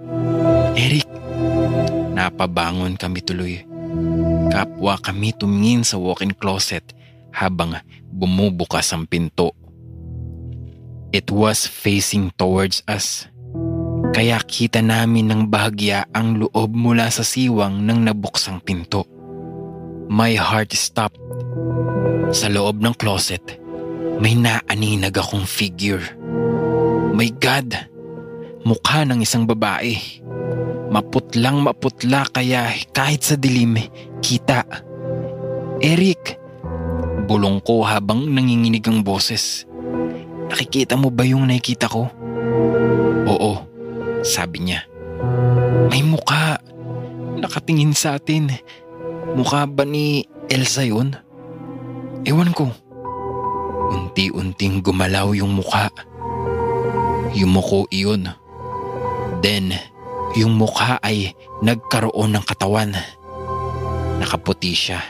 Eric, 0.75 1.07
napabangon 2.11 2.99
kami 2.99 3.23
tuloy. 3.23 3.63
Kapwa 4.51 4.99
kami 4.99 5.31
tumingin 5.31 5.87
sa 5.87 5.95
walk-in 5.95 6.35
closet 6.35 6.83
habang 7.31 7.79
bumubukas 8.11 8.91
ang 8.91 9.07
pinto. 9.07 9.55
It 11.15 11.31
was 11.31 11.63
facing 11.63 12.35
towards 12.35 12.83
us. 12.91 13.31
Kaya 14.11 14.35
kita 14.43 14.83
namin 14.83 15.31
ng 15.31 15.41
bahagya 15.47 16.11
ang 16.11 16.43
loob 16.43 16.75
mula 16.75 17.07
sa 17.07 17.23
siwang 17.23 17.87
ng 17.87 18.11
nabuksang 18.11 18.59
pinto. 18.59 19.07
My 20.11 20.35
heart 20.35 20.75
stopped 20.75 21.15
sa 22.35 22.51
loob 22.51 22.83
ng 22.83 22.91
closet, 22.99 23.39
may 24.19 24.35
naaninag 24.35 25.15
akong 25.15 25.47
figure. 25.47 26.03
My 27.15 27.31
God! 27.31 27.71
Mukha 28.67 29.07
ng 29.07 29.23
isang 29.23 29.47
babae. 29.47 29.95
Maputlang 30.91 31.63
maputla 31.63 32.27
kaya 32.27 32.75
kahit 32.91 33.23
sa 33.23 33.39
dilim, 33.39 33.79
kita. 34.19 34.67
Eric! 35.79 36.35
Bulong 37.23 37.63
ko 37.63 37.87
habang 37.87 38.27
nanginginig 38.35 38.83
ang 38.83 38.99
boses. 38.99 39.63
Nakikita 40.49 40.93
mo 40.99 41.09
ba 41.09 41.25
yung 41.25 41.49
nakikita 41.49 41.89
ko? 41.89 42.09
Oo, 43.25 43.51
sabi 44.21 44.69
niya. 44.69 44.85
May 45.89 46.05
mukha. 46.05 46.61
Nakatingin 47.35 47.93
sa 47.97 48.17
atin. 48.17 48.53
Mukha 49.35 49.65
ba 49.67 49.83
ni 49.83 50.23
Elsa 50.47 50.85
yun? 50.85 51.17
Ewan 52.25 52.53
ko. 52.53 52.69
Unti-unting 53.91 54.81
gumalaw 54.81 55.33
yung 55.33 55.57
mukha. 55.57 55.89
Yumuko 57.35 57.89
iyon. 57.91 58.31
Then, 59.43 59.75
yung 60.37 60.55
mukha 60.55 60.97
ay 61.03 61.35
nagkaroon 61.61 62.33
ng 62.33 62.45
katawan. 62.47 62.95
Nakaputi 64.21 64.71
siya. 64.71 65.01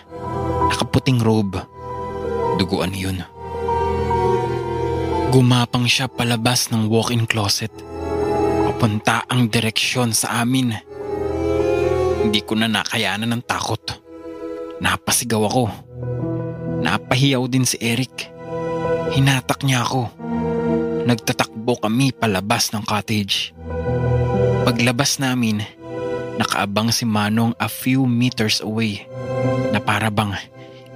Nakaputing 0.71 1.21
robe. 1.21 1.61
Duguan 2.57 2.95
yun. 2.95 3.21
Gumapang 5.35 5.83
siya 5.83 6.07
palabas 6.07 6.71
ng 6.71 6.87
walk-in 6.87 7.27
closet. 7.27 7.67
Papunta 8.71 9.27
ang 9.27 9.51
direksyon 9.51 10.15
sa 10.15 10.39
amin. 10.39 10.71
Hindi 12.23 12.39
ko 12.39 12.55
na 12.55 12.71
nakayanan 12.71 13.35
ng 13.35 13.43
takot. 13.43 13.83
Napasigaw 14.79 15.43
ako. 15.43 15.67
Napahiyaw 16.79 17.51
din 17.51 17.67
si 17.67 17.75
Eric. 17.83 18.31
Hinatak 19.11 19.67
niya 19.67 19.83
ako. 19.83 20.07
Nagtatakbo 21.03 21.83
kami 21.83 22.15
palabas 22.15 22.71
ng 22.71 22.87
cottage. 22.87 23.51
Paglabas 24.63 25.19
namin, 25.19 25.59
nakaabang 26.39 26.95
si 26.95 27.03
Manong 27.03 27.51
a 27.59 27.67
few 27.67 28.07
meters 28.07 28.63
away 28.63 29.03
na 29.75 29.83
parabang 29.83 30.31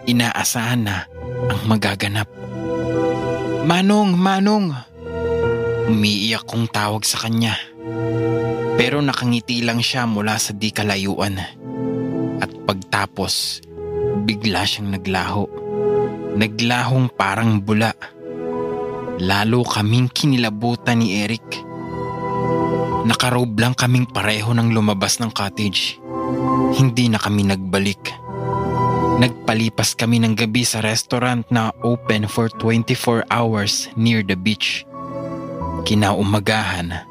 inaasahan 0.07 0.87
na 0.87 1.11
ang 1.51 1.59
magaganap. 1.67 2.31
Manong, 3.67 4.15
Manong! 4.15 4.71
Umiiyak 5.91 6.47
kong 6.47 6.71
tawag 6.71 7.03
sa 7.03 7.19
kanya. 7.19 7.59
Pero 8.79 9.03
nakangiti 9.03 9.59
lang 9.59 9.83
siya 9.83 10.07
mula 10.07 10.39
sa 10.39 10.55
di 10.55 10.71
kalayuan. 10.71 11.35
At 12.39 12.51
pagtapos, 12.63 13.65
bigla 14.23 14.63
siyang 14.63 14.95
naglaho. 14.95 15.43
Naglahong 16.39 17.11
parang 17.11 17.59
bula. 17.59 17.91
Lalo 19.19 19.67
kaming 19.67 20.07
kinilabutan 20.07 21.03
ni 21.03 21.19
Eric. 21.19 21.43
Nakarob 23.03 23.59
lang 23.59 23.75
kaming 23.75 24.07
pareho 24.07 24.55
nang 24.55 24.71
lumabas 24.71 25.19
ng 25.19 25.35
cottage. 25.35 25.99
Hindi 26.79 27.11
na 27.11 27.19
kami 27.19 27.43
nagbalik. 27.43 28.28
Nagpalipas 29.19 29.99
kami 29.99 30.23
ng 30.23 30.31
gabi 30.31 30.63
sa 30.63 30.79
restaurant 30.79 31.43
na 31.51 31.75
open 31.83 32.23
for 32.23 32.47
24 32.47 33.27
hours 33.27 33.91
near 33.99 34.23
the 34.23 34.39
beach. 34.39 34.87
Kinaumagahan, 35.83 37.03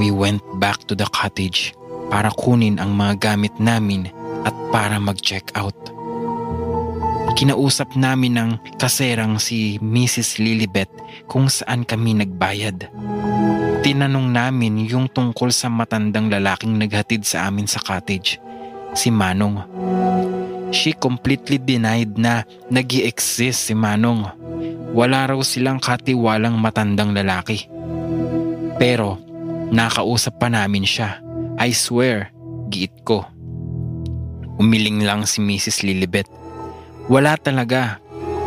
we 0.00 0.08
went 0.08 0.40
back 0.56 0.80
to 0.88 0.96
the 0.96 1.04
cottage 1.12 1.76
para 2.08 2.32
kunin 2.32 2.80
ang 2.80 2.96
mga 2.96 3.20
gamit 3.20 3.52
namin 3.60 4.08
at 4.48 4.56
para 4.72 4.96
mag-check 4.96 5.52
out. 5.52 5.76
Kinausap 7.36 7.92
namin 8.00 8.40
ng 8.40 8.50
kaserang 8.80 9.36
si 9.36 9.76
Mrs. 9.84 10.40
Lilibet 10.40 10.88
kung 11.28 11.52
saan 11.52 11.84
kami 11.84 12.16
nagbayad. 12.16 12.88
Tinanong 13.84 14.32
namin 14.32 14.88
yung 14.88 15.04
tungkol 15.12 15.52
sa 15.52 15.68
matandang 15.68 16.32
lalaking 16.32 16.80
naghatid 16.80 17.28
sa 17.28 17.44
amin 17.44 17.68
sa 17.68 17.76
cottage, 17.84 18.40
si 18.96 19.12
Manong. 19.12 19.60
She 20.76 20.92
completely 20.92 21.56
denied 21.56 22.20
na 22.20 22.44
nag 22.68 22.92
exist 22.92 23.64
si 23.64 23.72
Manong. 23.72 24.28
wala 24.96 25.28
raw 25.28 25.40
silang 25.44 25.76
katiwalang 25.76 26.56
matandang 26.56 27.12
lalaki. 27.12 27.68
Pero 28.80 29.20
nakausap 29.68 30.40
pa 30.40 30.48
namin 30.48 30.88
siya. 30.88 31.20
I 31.60 31.76
swear, 31.76 32.32
giit 32.72 32.92
ko. 33.04 33.24
Umiling 34.56 35.04
lang 35.04 35.28
si 35.28 35.44
Mrs. 35.44 35.84
Lilibet. 35.84 36.28
Wala 37.12 37.36
talaga. 37.36 38.00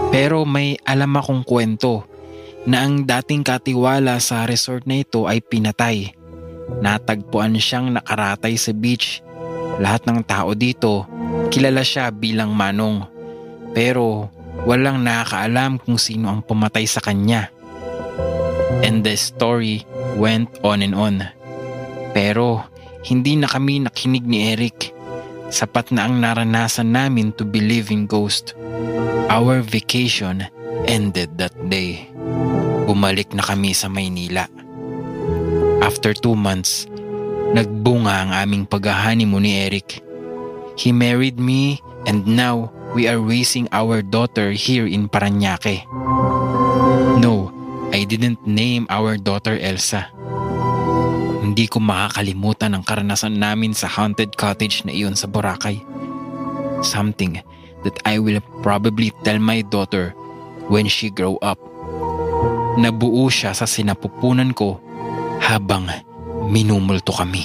Pero 0.09 0.41
may 0.41 0.73
alam 0.89 1.13
akong 1.21 1.45
kwento 1.45 2.05
na 2.65 2.85
ang 2.85 3.05
dating 3.05 3.45
katiwala 3.45 4.17
sa 4.17 4.49
resort 4.49 4.89
na 4.89 5.05
ito 5.05 5.29
ay 5.29 5.41
pinatay. 5.41 6.17
Natagpuan 6.81 7.57
siyang 7.61 7.93
nakaratay 7.93 8.57
sa 8.57 8.73
beach. 8.73 9.21
Lahat 9.77 10.01
ng 10.09 10.25
tao 10.25 10.57
dito, 10.57 11.05
kilala 11.49 11.81
siya 11.81 12.13
bilang 12.13 12.53
Manong. 12.53 13.05
Pero 13.73 14.29
walang 14.65 15.01
nakakaalam 15.05 15.81
kung 15.81 15.97
sino 15.97 16.29
ang 16.29 16.41
pumatay 16.45 16.85
sa 16.85 17.01
kanya. 17.01 17.49
And 18.85 19.03
the 19.03 19.17
story 19.19 19.83
went 20.15 20.49
on 20.63 20.85
and 20.85 20.95
on. 20.95 21.25
Pero 22.15 22.63
hindi 23.05 23.35
na 23.35 23.49
kami 23.49 23.83
nakinig 23.83 24.25
ni 24.25 24.53
Eric. 24.53 24.95
Sapat 25.49 25.89
na 25.89 26.05
ang 26.05 26.21
naranasan 26.21 26.93
namin 26.93 27.33
to 27.33 27.43
believe 27.43 27.89
in 27.89 28.05
ghost. 28.05 28.53
Our 29.29 29.65
vacation 29.65 30.45
ended 30.85 31.37
that 31.41 31.53
day. 31.69 32.05
Bumalik 32.85 33.33
na 33.33 33.41
kami 33.45 33.73
sa 33.73 33.89
Maynila. 33.89 34.49
After 35.81 36.13
two 36.13 36.37
months, 36.37 36.85
nagbunga 37.53 38.25
ang 38.25 38.31
aming 38.33 38.69
paghahani 38.69 39.25
mo 39.25 39.41
ni 39.41 39.57
Eric. 39.57 40.08
He 40.79 40.95
married 40.95 41.43
me 41.43 41.83
and 42.07 42.23
now 42.23 42.71
we 42.95 43.11
are 43.11 43.19
raising 43.19 43.67
our 43.75 43.99
daughter 43.99 44.55
here 44.55 44.87
in 44.87 45.11
Paranaque. 45.11 45.83
No, 47.19 47.51
I 47.91 48.07
didn't 48.07 48.47
name 48.47 48.87
our 48.87 49.19
daughter 49.19 49.59
Elsa. 49.59 50.07
Hindi 51.43 51.67
ko 51.67 51.83
makakalimutan 51.83 52.79
ang 52.79 52.87
karanasan 52.87 53.43
namin 53.43 53.75
sa 53.75 53.91
haunted 53.91 54.39
cottage 54.39 54.87
na 54.87 54.95
iyon 54.95 55.19
sa 55.19 55.27
Boracay. 55.27 55.83
Something 56.79 57.43
that 57.83 57.99
I 58.07 58.23
will 58.23 58.39
probably 58.63 59.11
tell 59.27 59.35
my 59.35 59.59
daughter 59.67 60.15
when 60.71 60.87
she 60.87 61.11
grow 61.11 61.35
up. 61.43 61.59
Nabuo 62.79 63.27
siya 63.27 63.51
sa 63.51 63.67
sinapupunan 63.67 64.55
ko 64.55 64.79
habang 65.43 65.91
minumulto 66.47 67.11
kami. 67.11 67.43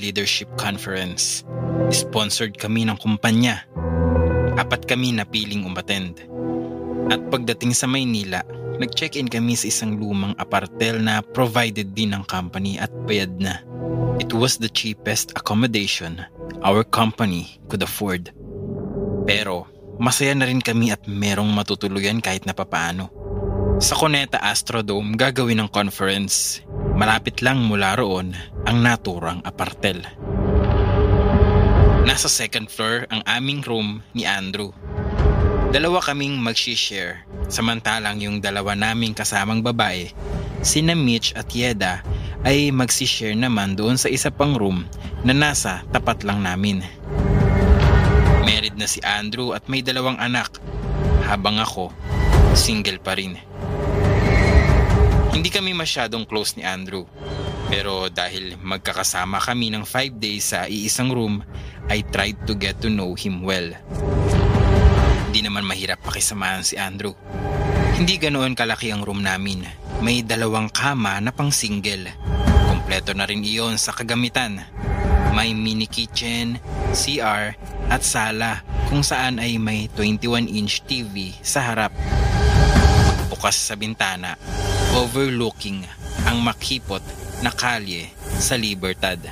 Leadership 0.00 0.48
conference. 0.56 1.44
Sponsored 1.92 2.56
kami 2.56 2.88
ng 2.88 2.96
kumpanya. 2.98 3.62
Apat 4.56 4.88
kami 4.88 5.14
na 5.14 5.28
piling 5.28 5.68
umattend. 5.68 6.24
At 7.12 7.20
pagdating 7.28 7.76
sa 7.76 7.86
Maynila, 7.86 8.42
nag-check-in 8.80 9.28
kami 9.28 9.54
sa 9.54 9.68
isang 9.68 10.00
lumang 10.00 10.32
apartel 10.40 10.98
na 10.98 11.20
provided 11.20 11.92
din 11.92 12.16
ng 12.16 12.24
company 12.26 12.80
at 12.80 12.90
bayad 13.04 13.36
na. 13.36 13.60
It 14.20 14.32
was 14.32 14.60
the 14.60 14.68
cheapest 14.68 15.36
accommodation 15.36 16.24
our 16.60 16.84
company 16.84 17.60
could 17.68 17.84
afford. 17.84 18.32
Pero 19.24 19.68
masaya 20.00 20.32
na 20.36 20.48
rin 20.48 20.60
kami 20.60 20.92
at 20.92 21.04
merong 21.08 21.48
matutuluyan 21.52 22.20
kahit 22.20 22.44
na 22.44 22.56
papaano. 22.56 23.12
Sa 23.80 23.96
Coneta 23.96 24.36
Astrodome 24.40 25.16
gagawin 25.16 25.64
ng 25.64 25.70
conference. 25.72 26.60
Malapit 27.00 27.40
lang 27.40 27.64
mula 27.64 27.96
roon 27.96 28.36
ang 28.68 28.84
naturang 28.84 29.40
apartel. 29.40 30.04
Nasa 32.04 32.28
second 32.28 32.68
floor 32.68 33.08
ang 33.08 33.24
aming 33.24 33.64
room 33.64 34.04
ni 34.12 34.28
Andrew. 34.28 34.68
Dalawa 35.72 36.04
kaming 36.04 36.36
mag-share 36.36 37.24
samantalang 37.48 38.20
yung 38.20 38.44
dalawa 38.44 38.76
naming 38.76 39.16
kasamang 39.16 39.64
babae, 39.64 40.12
sina 40.60 40.92
Mitch 40.92 41.32
at 41.40 41.48
Yeda 41.56 42.04
ay 42.44 42.68
mag-share 42.68 43.32
naman 43.32 43.80
doon 43.80 43.96
sa 43.96 44.12
isa 44.12 44.28
pang 44.28 44.52
room 44.52 44.84
na 45.24 45.32
nasa 45.32 45.80
tapat 45.96 46.20
lang 46.20 46.44
namin. 46.44 46.84
Married 48.44 48.76
na 48.76 48.84
si 48.84 49.00
Andrew 49.00 49.56
at 49.56 49.64
may 49.72 49.80
dalawang 49.80 50.20
anak 50.20 50.60
habang 51.24 51.56
ako 51.56 51.88
single 52.52 53.00
pa 53.00 53.16
rin. 53.16 53.40
Hindi 55.30 55.48
kami 55.48 55.70
masyadong 55.72 56.26
close 56.26 56.58
ni 56.58 56.66
Andrew 56.66 57.06
pero 57.70 58.10
dahil 58.10 58.58
magkakasama 58.58 59.38
kami 59.38 59.70
ng 59.70 59.86
5 59.86 60.18
days 60.18 60.50
sa 60.50 60.66
iisang 60.66 61.14
room 61.14 61.46
I 61.86 62.02
tried 62.02 62.42
to 62.50 62.58
get 62.58 62.82
to 62.82 62.90
know 62.90 63.14
him 63.14 63.46
well. 63.46 63.70
Hindi 65.30 65.46
naman 65.46 65.62
mahirap 65.62 66.02
pakisamahan 66.02 66.66
si 66.66 66.74
Andrew. 66.74 67.14
Hindi 67.94 68.18
ganoon 68.18 68.58
kalaki 68.58 68.90
ang 68.90 69.06
room 69.06 69.22
namin. 69.22 69.62
May 70.02 70.26
dalawang 70.26 70.74
kama 70.74 71.22
na 71.22 71.30
pang 71.30 71.54
single. 71.54 72.10
Kompleto 72.66 73.14
na 73.14 73.30
rin 73.30 73.46
iyon 73.46 73.78
sa 73.78 73.94
kagamitan. 73.94 74.66
May 75.30 75.54
mini 75.54 75.86
kitchen, 75.86 76.58
CR 76.90 77.54
at 77.86 78.02
sala 78.02 78.66
kung 78.90 79.06
saan 79.06 79.38
ay 79.38 79.62
may 79.62 79.86
21-inch 79.94 80.82
TV 80.90 81.30
sa 81.38 81.70
harap. 81.70 81.94
Bukas 83.30 83.54
sa 83.54 83.78
bintana, 83.78 84.34
overlooking 84.90 85.86
ang 86.26 86.42
makipot 86.42 87.02
na 87.46 87.54
kalye 87.54 88.10
sa 88.42 88.58
Libertad. 88.58 89.22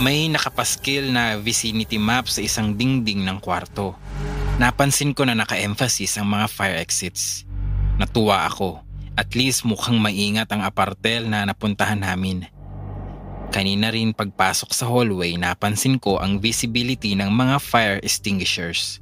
May 0.00 0.26
nakapaskil 0.32 1.12
na 1.12 1.36
vicinity 1.38 2.00
map 2.00 2.26
sa 2.26 2.40
isang 2.40 2.74
dingding 2.74 3.22
ng 3.22 3.38
kwarto. 3.38 3.94
Napansin 4.56 5.12
ko 5.12 5.28
na 5.28 5.36
naka-emphasis 5.36 6.18
ang 6.18 6.32
mga 6.32 6.46
fire 6.50 6.78
exits. 6.80 7.44
Natuwa 8.00 8.48
ako. 8.48 8.82
At 9.14 9.36
least 9.38 9.62
mukhang 9.62 10.02
maingat 10.02 10.50
ang 10.50 10.66
apartel 10.66 11.30
na 11.30 11.46
napuntahan 11.46 12.02
namin. 12.02 12.50
Kanina 13.54 13.94
rin 13.94 14.10
pagpasok 14.10 14.74
sa 14.74 14.90
hallway 14.90 15.38
napansin 15.38 16.02
ko 16.02 16.18
ang 16.18 16.42
visibility 16.42 17.14
ng 17.14 17.30
mga 17.30 17.62
fire 17.62 17.98
extinguishers. 18.02 18.98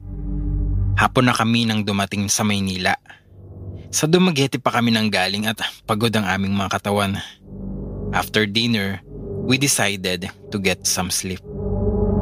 Hapon 1.00 1.30
na 1.30 1.32
kami 1.32 1.64
nang 1.64 1.80
dumating 1.88 2.28
sa 2.28 2.44
Maynila. 2.44 2.92
Sa 3.92 4.08
Dumaguete 4.08 4.56
pa 4.56 4.72
kami 4.72 4.88
nang 4.88 5.12
galing 5.12 5.44
at 5.44 5.60
pagod 5.84 6.08
ang 6.16 6.24
aming 6.24 6.56
mga 6.56 6.80
katawan. 6.80 7.20
After 8.16 8.48
dinner, 8.48 9.04
we 9.44 9.60
decided 9.60 10.32
to 10.48 10.56
get 10.56 10.88
some 10.88 11.12
sleep. 11.12 11.44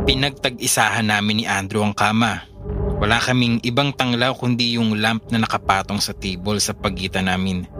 Pinagtag-isahan 0.02 1.06
namin 1.06 1.38
ni 1.38 1.44
Andrew 1.46 1.86
ang 1.86 1.94
kama. 1.94 2.42
Wala 2.98 3.22
kaming 3.22 3.62
ibang 3.62 3.94
tanglaw 3.94 4.34
kundi 4.34 4.82
yung 4.82 4.98
lamp 4.98 5.30
na 5.30 5.38
nakapatong 5.38 6.02
sa 6.02 6.10
table 6.10 6.58
sa 6.58 6.74
pagitan 6.74 7.30
namin. 7.30 7.70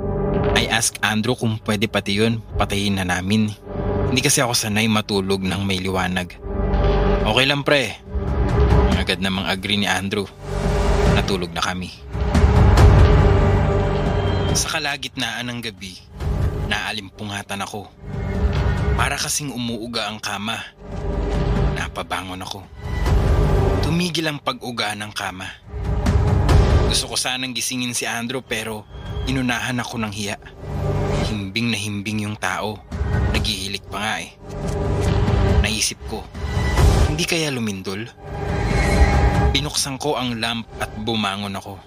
I 0.55 0.70
asked 0.70 1.03
Andrew 1.03 1.34
kung 1.34 1.59
pwede 1.66 1.91
pati 1.91 2.22
yun, 2.22 2.38
patayin 2.62 3.03
na 3.03 3.03
namin. 3.03 3.51
Hindi 4.07 4.22
kasi 4.22 4.38
ako 4.38 4.55
sanay 4.55 4.86
matulog 4.86 5.43
ng 5.43 5.66
may 5.66 5.82
liwanag. 5.82 6.38
Okay 7.26 7.47
lang 7.47 7.66
pre. 7.66 7.99
Agad 8.95 9.18
namang 9.18 9.51
agree 9.51 9.82
ni 9.82 9.91
Andrew. 9.91 10.30
Natulog 11.18 11.51
na 11.51 11.62
kami. 11.66 12.09
Sa 14.51 14.66
kalagitnaan 14.66 15.46
ng 15.46 15.61
gabi, 15.62 15.94
naalimpungatan 16.66 17.62
ako. 17.62 17.86
Para 18.98 19.14
kasing 19.14 19.55
umuuga 19.55 20.11
ang 20.11 20.18
kama. 20.18 20.59
Napabangon 21.78 22.42
ako. 22.42 22.66
Tumigil 23.86 24.26
ang 24.26 24.42
pag-uga 24.42 24.98
ng 24.98 25.14
kama. 25.14 25.46
Gusto 26.90 27.14
ko 27.14 27.14
sanang 27.14 27.55
gisingin 27.55 27.94
si 27.94 28.11
Andrew 28.11 28.42
pero 28.42 28.82
inunahan 29.30 29.78
ako 29.78 30.03
ng 30.03 30.12
hiya. 30.18 30.34
Himbing 31.30 31.70
na 31.70 31.78
himbing 31.78 32.26
yung 32.26 32.34
tao. 32.34 32.82
Nagihilik 33.30 33.86
pa 33.86 33.98
nga 34.03 34.14
eh. 34.18 34.34
Naisip 35.62 36.03
ko, 36.11 36.26
hindi 37.07 37.22
kaya 37.22 37.55
lumindol? 37.55 38.11
Binuksan 39.55 39.94
ko 40.03 40.18
ang 40.18 40.42
lamp 40.42 40.66
at 40.82 40.90
bumangon 40.98 41.55
ako. 41.55 41.78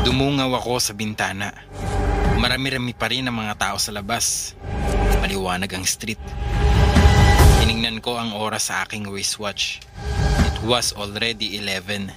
Dumungaw 0.00 0.48
ako 0.56 0.80
sa 0.80 0.96
bintana. 0.96 1.52
Marami-rami 2.40 2.96
pa 2.96 3.12
rin 3.12 3.28
ang 3.28 3.36
mga 3.36 3.52
tao 3.60 3.76
sa 3.76 3.92
labas. 3.92 4.56
Maliwanag 5.20 5.68
ang 5.76 5.84
street. 5.84 6.20
Tiningnan 7.60 8.00
ko 8.00 8.16
ang 8.16 8.32
oras 8.32 8.72
sa 8.72 8.88
aking 8.88 9.12
wristwatch. 9.12 9.84
It 10.48 10.56
was 10.64 10.96
already 10.96 11.60
11. 11.60 12.08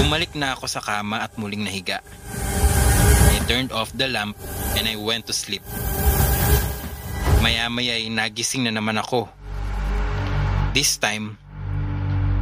Bumalik 0.00 0.32
na 0.32 0.56
ako 0.56 0.64
sa 0.64 0.80
kama 0.80 1.20
at 1.20 1.36
muling 1.36 1.68
nahiga. 1.68 2.00
I 3.32 3.36
turned 3.44 3.68
off 3.76 3.92
the 3.92 4.08
lamp 4.08 4.40
and 4.80 4.88
I 4.88 4.96
went 4.96 5.28
to 5.28 5.36
sleep. 5.36 5.64
Maya-maya 7.44 8.00
ay 8.00 8.08
nagising 8.08 8.64
na 8.64 8.72
naman 8.72 8.96
ako. 8.96 9.28
This 10.72 10.96
time, 10.96 11.36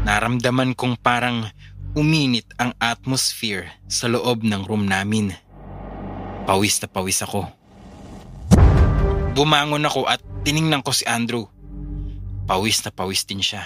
naramdaman 0.07 0.79
kong 0.79 0.95
parang 1.03 1.51
uminit 1.95 2.51
ang 2.59 2.75
atmosphere 2.83 3.71
sa 3.87 4.11
loob 4.11 4.43
ng 4.43 4.67
room 4.67 4.91
namin. 4.91 5.31
Pawis 6.43 6.83
na 6.83 6.91
pawis 6.91 7.23
ako. 7.23 7.47
Bumangon 9.39 9.87
ako 9.87 10.11
at 10.11 10.19
tiningnan 10.43 10.83
ko 10.83 10.91
si 10.91 11.07
Andrew. 11.07 11.47
Pawis 12.51 12.83
na 12.83 12.91
pawis 12.91 13.23
din 13.25 13.41
siya. 13.41 13.63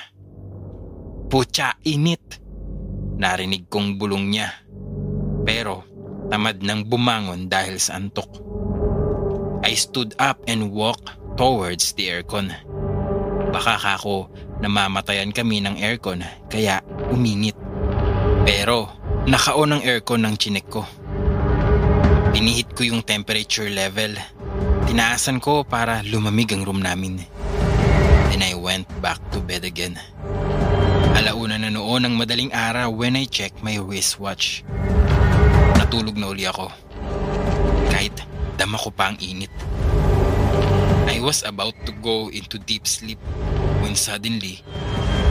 Putya, 1.29 1.77
init. 1.89 2.41
Narinig 3.19 3.67
kong 3.73 3.97
bulong 3.97 4.29
niya. 4.29 4.53
Pero 5.49 5.89
tamad 6.29 6.61
nang 6.61 6.85
bumangon 6.85 7.49
dahil 7.49 7.81
sa 7.81 7.97
antok. 7.97 8.45
I 9.65 9.73
stood 9.73 10.13
up 10.21 10.45
and 10.47 10.71
walked 10.71 11.11
towards 11.41 11.97
the 11.97 12.13
aircon. 12.13 12.53
Baka 13.49 13.81
kako 13.81 14.29
namamatayan 14.61 15.33
kami 15.33 15.65
ng 15.65 15.81
aircon 15.81 16.21
kaya 16.53 16.85
uminit. 17.09 17.68
Pero 18.49 18.89
naka-on 19.29 19.77
ang 19.77 19.83
aircon 19.85 20.25
ng 20.25 20.41
chinek 20.41 20.73
ko. 20.73 20.89
Pinihit 22.33 22.73
ko 22.73 22.81
yung 22.81 23.05
temperature 23.05 23.69
level. 23.69 24.17
Tinaasan 24.89 25.37
ko 25.37 25.69
para 25.69 26.01
lumamig 26.01 26.49
ang 26.57 26.65
room 26.65 26.81
namin. 26.81 27.21
Then 28.33 28.41
I 28.41 28.57
went 28.57 28.89
back 29.05 29.21
to 29.37 29.45
bed 29.45 29.69
again. 29.69 30.01
Alauna 31.13 31.61
na 31.61 31.69
noon 31.69 32.09
ng 32.09 32.17
madaling 32.17 32.49
araw 32.57 32.89
when 32.89 33.21
I 33.21 33.29
checked 33.29 33.61
my 33.61 33.77
wristwatch. 33.77 34.65
Natulog 35.77 36.17
na 36.17 36.33
uli 36.33 36.49
ako. 36.49 36.73
Kahit 37.93 38.17
dama 38.57 38.81
ko 38.81 38.89
pa 38.89 39.13
ang 39.13 39.21
init. 39.21 39.53
I 41.05 41.21
was 41.21 41.45
about 41.45 41.77
to 41.85 41.93
go 42.01 42.33
into 42.33 42.57
deep 42.57 42.89
sleep 42.89 43.21
when 43.85 43.93
suddenly, 43.93 44.65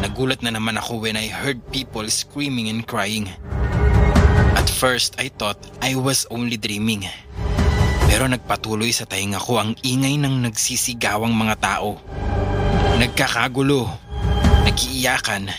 nagulat 0.08 0.40
na 0.40 0.56
naman 0.56 0.80
ako 0.80 1.04
when 1.04 1.20
I 1.20 1.28
heard 1.28 1.60
people 1.68 2.08
screaming 2.08 2.72
and 2.72 2.88
crying. 2.88 3.28
At 4.56 4.72
first, 4.72 5.20
I 5.20 5.28
thought 5.28 5.60
I 5.84 6.00
was 6.00 6.24
only 6.32 6.56
dreaming. 6.56 7.04
Pero 8.08 8.24
nagpatuloy 8.32 8.96
sa 8.96 9.04
tainga 9.04 9.36
ko 9.36 9.60
ang 9.60 9.76
ingay 9.84 10.16
ng 10.16 10.48
nagsisigawang 10.48 11.36
mga 11.36 11.56
tao. 11.60 12.00
Nagkakagulo, 12.96 13.92
nagiiyakan, 14.64 15.52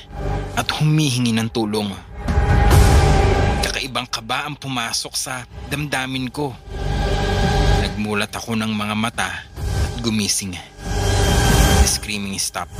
at 0.56 0.68
humihingi 0.80 1.36
ng 1.36 1.52
tulong. 1.52 1.92
Kakaibang 3.60 4.08
kaba 4.08 4.48
ang 4.48 4.56
pumasok 4.56 5.12
sa 5.12 5.44
damdamin 5.68 6.32
ko. 6.32 6.56
Nagmulat 7.84 8.32
ako 8.32 8.56
ng 8.56 8.72
mga 8.72 8.94
mata 8.96 9.44
at 9.44 9.94
gumising. 10.00 10.56
The 11.84 11.86
screaming 11.86 12.40
stopped. 12.40 12.72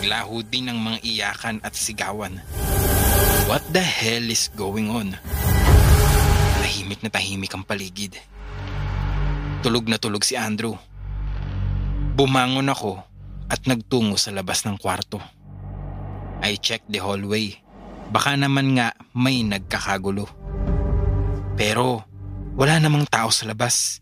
Naglaho 0.00 0.40
din 0.48 0.72
ng 0.72 0.80
mga 0.80 0.98
iyakan 1.04 1.60
at 1.60 1.76
sigawan. 1.76 2.40
What 3.44 3.60
the 3.68 3.84
hell 3.84 4.32
is 4.32 4.48
going 4.56 4.88
on? 4.88 5.12
Tahimik 6.56 7.04
na 7.04 7.12
tahimik 7.12 7.52
ang 7.52 7.68
paligid. 7.68 8.16
Tulog 9.60 9.92
na 9.92 10.00
tulog 10.00 10.24
si 10.24 10.40
Andrew. 10.40 10.72
Bumangon 12.16 12.72
ako 12.72 12.96
at 13.52 13.60
nagtungo 13.68 14.16
sa 14.16 14.32
labas 14.32 14.64
ng 14.64 14.80
kwarto. 14.80 15.20
I 16.40 16.56
checked 16.56 16.88
the 16.88 17.04
hallway. 17.04 17.60
Baka 18.08 18.40
naman 18.40 18.80
nga 18.80 18.96
may 19.12 19.44
nagkakagulo. 19.44 20.24
Pero 21.60 22.08
wala 22.56 22.80
namang 22.80 23.04
tao 23.04 23.28
sa 23.28 23.44
labas. 23.44 24.00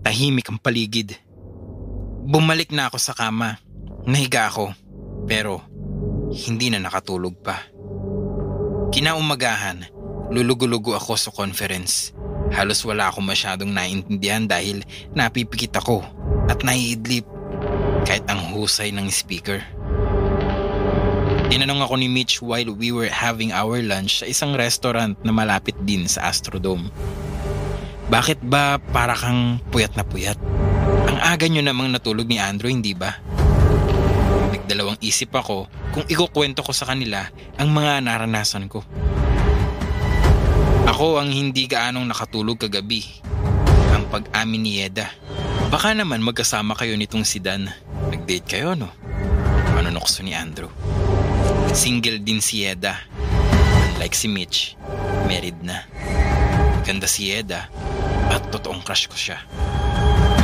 Tahimik 0.00 0.48
ang 0.48 0.56
paligid. 0.56 1.12
Bumalik 2.24 2.72
na 2.72 2.88
ako 2.88 2.96
sa 2.96 3.12
kama. 3.12 3.67
Nahiga 4.08 4.48
ako. 4.48 4.72
Pero 5.28 5.60
hindi 6.32 6.72
na 6.72 6.80
nakatulog 6.80 7.36
pa. 7.44 7.60
Kinaumagahan, 8.88 9.84
lulugulugo 10.32 10.96
ako 10.96 11.12
sa 11.20 11.28
conference. 11.28 12.16
Halos 12.48 12.80
wala 12.88 13.12
akong 13.12 13.28
masyadong 13.28 13.68
naintindihan 13.68 14.48
dahil 14.48 14.80
napipikit 15.12 15.76
ako 15.76 16.00
at 16.48 16.64
naiidlip 16.64 17.28
kahit 18.08 18.24
ang 18.32 18.56
husay 18.56 18.88
ng 18.88 19.12
speaker. 19.12 19.60
Tinanong 21.52 21.84
ako 21.84 22.00
ni 22.00 22.08
Mitch 22.08 22.40
while 22.40 22.72
we 22.72 22.88
were 22.88 23.12
having 23.12 23.52
our 23.52 23.84
lunch 23.84 24.24
sa 24.24 24.26
isang 24.28 24.56
restaurant 24.56 25.20
na 25.20 25.32
malapit 25.32 25.76
din 25.84 26.08
sa 26.08 26.32
Astrodome. 26.32 26.88
Bakit 28.08 28.40
ba 28.40 28.80
para 28.80 29.12
kang 29.12 29.60
puyat 29.68 29.92
na 30.00 30.04
puyat? 30.04 30.40
Ang 31.12 31.20
aga 31.20 31.44
nyo 31.44 31.60
namang 31.60 31.92
natulog 31.92 32.24
ni 32.24 32.40
Andrew, 32.40 32.72
hindi 32.72 32.96
ba? 32.96 33.20
Nagdalawang 34.68 35.00
isip 35.00 35.32
ako 35.32 35.64
kung 35.96 36.04
ikukwento 36.12 36.60
ko 36.60 36.76
sa 36.76 36.84
kanila 36.84 37.24
ang 37.56 37.72
mga 37.72 38.04
naranasan 38.04 38.68
ko. 38.68 38.84
Ako 40.84 41.16
ang 41.16 41.32
hindi 41.32 41.64
gaanong 41.64 42.04
nakatulog 42.04 42.60
kagabi. 42.60 43.00
Ang 43.96 44.12
pag-amin 44.12 44.60
ni 44.60 44.76
Yeda. 44.84 45.08
Baka 45.72 45.96
naman 45.96 46.20
magkasama 46.20 46.76
kayo 46.76 47.00
nitong 47.00 47.24
si 47.24 47.40
Dan. 47.40 47.72
Nag-date 48.12 48.44
kayo, 48.44 48.76
no? 48.76 48.92
Nukso 49.88 50.20
ni 50.20 50.36
Andrew? 50.36 50.68
Single 51.72 52.20
din 52.20 52.44
si 52.44 52.68
Yeda. 52.68 53.08
Unlike 53.96 54.16
si 54.20 54.28
Mitch, 54.28 54.76
married 55.24 55.56
na. 55.64 55.88
Ganda 56.84 57.08
si 57.08 57.32
Yeda 57.32 57.72
at 58.28 58.52
totoong 58.52 58.84
crush 58.84 59.08
ko 59.08 59.16
siya. 59.16 59.40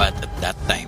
But 0.00 0.16
at 0.16 0.32
that 0.40 0.56
time, 0.64 0.83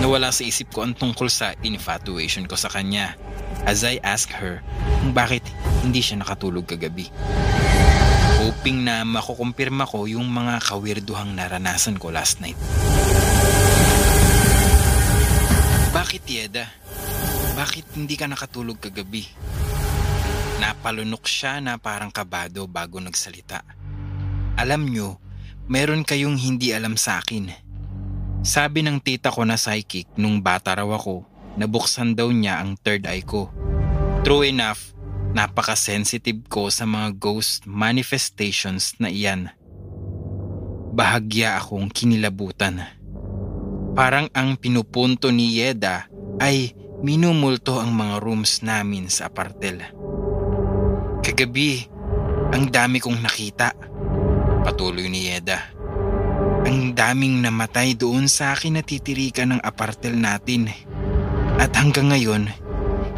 nawala 0.00 0.28
sa 0.32 0.44
isip 0.44 0.72
ko 0.72 0.84
ang 0.84 0.92
tungkol 0.92 1.28
sa 1.32 1.56
infatuation 1.64 2.44
ko 2.44 2.56
sa 2.58 2.68
kanya 2.68 3.16
as 3.64 3.82
I 3.82 3.98
asked 4.04 4.36
her 4.36 4.60
kung 5.02 5.16
bakit 5.16 5.42
hindi 5.82 6.04
siya 6.04 6.20
nakatulog 6.20 6.68
kagabi. 6.68 7.08
Hoping 8.46 8.86
na 8.86 9.02
makukumpirma 9.02 9.88
ko 9.88 10.06
yung 10.06 10.28
mga 10.30 10.62
kawirduhang 10.62 11.34
naranasan 11.34 11.98
ko 11.98 12.14
last 12.14 12.38
night. 12.38 12.58
Bakit 15.90 16.22
Yeda? 16.28 16.68
Bakit 17.56 17.96
hindi 17.96 18.14
ka 18.14 18.28
nakatulog 18.28 18.78
kagabi? 18.78 19.26
Napalunok 20.62 21.24
siya 21.26 21.58
na 21.58 21.80
parang 21.80 22.12
kabado 22.12 22.68
bago 22.68 23.00
nagsalita. 23.00 23.64
Alam 24.56 24.88
nyo, 24.88 25.20
meron 25.68 26.04
kayong 26.04 26.36
hindi 26.36 26.70
alam 26.72 26.94
sa 26.94 27.20
akin. 27.20 27.65
Sabi 28.46 28.86
ng 28.86 29.02
tita 29.02 29.34
ko 29.34 29.42
na 29.42 29.58
psychic 29.58 30.06
nung 30.14 30.38
bata 30.38 30.70
raw 30.78 30.86
ako, 30.86 31.26
nabuksan 31.58 32.14
daw 32.14 32.30
niya 32.30 32.62
ang 32.62 32.78
third 32.78 33.02
eye 33.02 33.26
ko. 33.26 33.50
True 34.22 34.46
enough, 34.46 34.94
napaka-sensitive 35.34 36.46
ko 36.46 36.70
sa 36.70 36.86
mga 36.86 37.18
ghost 37.18 37.66
manifestations 37.66 38.94
na 39.02 39.10
iyan. 39.10 39.50
Bahagya 40.94 41.58
akong 41.58 41.90
kinilabutan. 41.90 42.86
Parang 43.98 44.30
ang 44.30 44.54
pinupunto 44.54 45.34
ni 45.34 45.58
Yeda 45.58 46.06
ay 46.38 46.70
minumulto 47.02 47.82
ang 47.82 47.98
mga 47.98 48.22
rooms 48.22 48.62
namin 48.62 49.10
sa 49.10 49.26
apartel. 49.26 49.82
Kagabi, 51.18 51.82
ang 52.54 52.70
dami 52.70 53.02
kong 53.02 53.26
nakita. 53.26 53.74
Patuloy 54.62 55.10
ni 55.10 55.34
Yeda. 55.34 55.75
Ang 56.66 56.98
daming 56.98 57.46
namatay 57.46 57.94
doon 57.94 58.26
sa 58.26 58.50
akin 58.50 58.82
natitirikan 58.82 59.54
ng 59.54 59.60
apartel 59.62 60.18
natin. 60.18 60.66
At 61.62 61.70
hanggang 61.78 62.10
ngayon, 62.10 62.50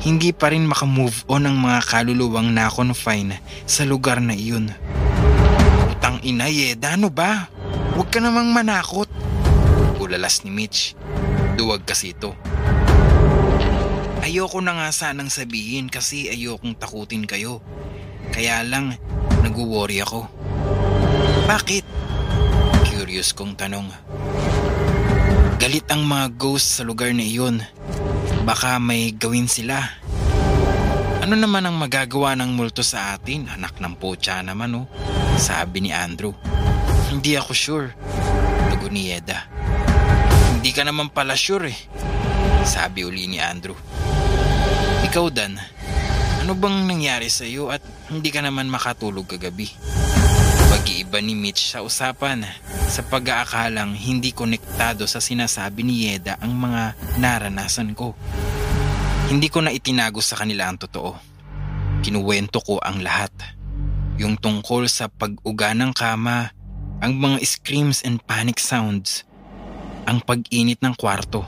hindi 0.05 0.37
pa 0.37 0.53
rin 0.53 0.69
makamove 0.69 1.25
on 1.33 1.49
ang 1.49 1.57
mga 1.57 1.81
kaluluwang 1.89 2.53
na-confine 2.53 3.41
sa 3.65 3.89
lugar 3.89 4.21
na 4.21 4.37
iyon. 4.37 4.69
Utang 5.89 6.21
ina 6.21 6.53
Yeda, 6.53 7.01
ano 7.01 7.09
ba? 7.09 7.49
Huwag 7.97 8.13
ka 8.13 8.21
namang 8.21 8.53
manakot. 8.53 9.09
Ulalas 9.97 10.45
ni 10.45 10.53
Mitch. 10.53 10.93
Duwag 11.57 11.89
kasi 11.89 12.13
ito. 12.13 12.37
Ayoko 14.21 14.61
na 14.61 14.77
nga 14.77 14.93
sanang 14.93 15.33
sabihin 15.33 15.89
kasi 15.89 16.29
ayokong 16.29 16.77
takutin 16.77 17.25
kayo. 17.25 17.65
Kaya 18.29 18.61
lang, 18.61 18.93
nag-worry 19.41 20.05
ako. 20.05 20.29
Bakit? 21.49 22.08
Curious 23.09 23.33
kong 23.33 23.57
tanong. 23.57 23.89
Galit 25.57 25.89
ang 25.89 26.05
mga 26.05 26.29
ghost 26.37 26.77
sa 26.77 26.85
lugar 26.85 27.09
na 27.17 27.25
iyon. 27.25 27.65
Baka 28.45 28.77
may 28.77 29.17
gawin 29.17 29.49
sila. 29.49 29.81
Ano 31.25 31.33
naman 31.33 31.65
ang 31.65 31.73
magagawa 31.81 32.37
ng 32.37 32.53
multo 32.53 32.85
sa 32.85 33.17
atin? 33.17 33.49
Anak 33.49 33.81
ng 33.81 33.97
pocha 33.97 34.45
naman 34.45 34.77
oh. 34.77 34.85
Sabi 35.41 35.81
ni 35.81 35.89
Andrew. 35.89 36.37
Hindi 37.09 37.33
ako 37.33 37.53
sure. 37.57 37.97
Tugo 38.77 38.93
ni 38.93 39.09
Yeda. 39.09 39.41
Hindi 40.61 40.69
ka 40.77 40.85
naman 40.85 41.09
pala 41.09 41.33
sure 41.33 41.73
eh. 41.73 41.79
Sabi 42.69 43.09
uli 43.09 43.25
ni 43.25 43.41
Andrew. 43.41 43.73
Ikaw 45.09 45.27
Dan, 45.33 45.57
ano 46.45 46.53
bang 46.53 46.85
nangyari 46.85 47.33
sa 47.33 47.49
iyo 47.49 47.73
at 47.73 47.81
hindi 48.13 48.29
ka 48.29 48.45
naman 48.45 48.69
makatulog 48.69 49.25
kagabi? 49.25 49.73
Pag-iiba 50.89 51.21
ni 51.21 51.37
Mitch 51.37 51.69
sa 51.69 51.85
usapan 51.85 52.49
sa 52.89 53.05
pag-aakalang 53.05 53.93
hindi 53.93 54.33
konektado 54.33 55.05
sa 55.05 55.21
sinasabi 55.21 55.85
ni 55.85 56.09
Yeda 56.09 56.41
ang 56.41 56.57
mga 56.57 56.97
naranasan 57.21 57.93
ko. 57.93 58.17
Hindi 59.29 59.53
ko 59.53 59.61
na 59.61 59.69
itinago 59.69 60.25
sa 60.25 60.41
kanila 60.41 60.65
ang 60.65 60.81
totoo. 60.81 61.13
Kinuwento 62.01 62.65
ko 62.65 62.81
ang 62.81 63.05
lahat. 63.05 63.29
Yung 64.17 64.41
tungkol 64.41 64.89
sa 64.89 65.13
pag-uga 65.13 65.77
ng 65.77 65.93
kama, 65.93 66.57
ang 67.05 67.21
mga 67.21 67.37
screams 67.45 68.01
and 68.01 68.25
panic 68.25 68.57
sounds, 68.57 69.29
ang 70.09 70.25
pag-init 70.25 70.81
ng 70.81 70.97
kwarto. 70.97 71.45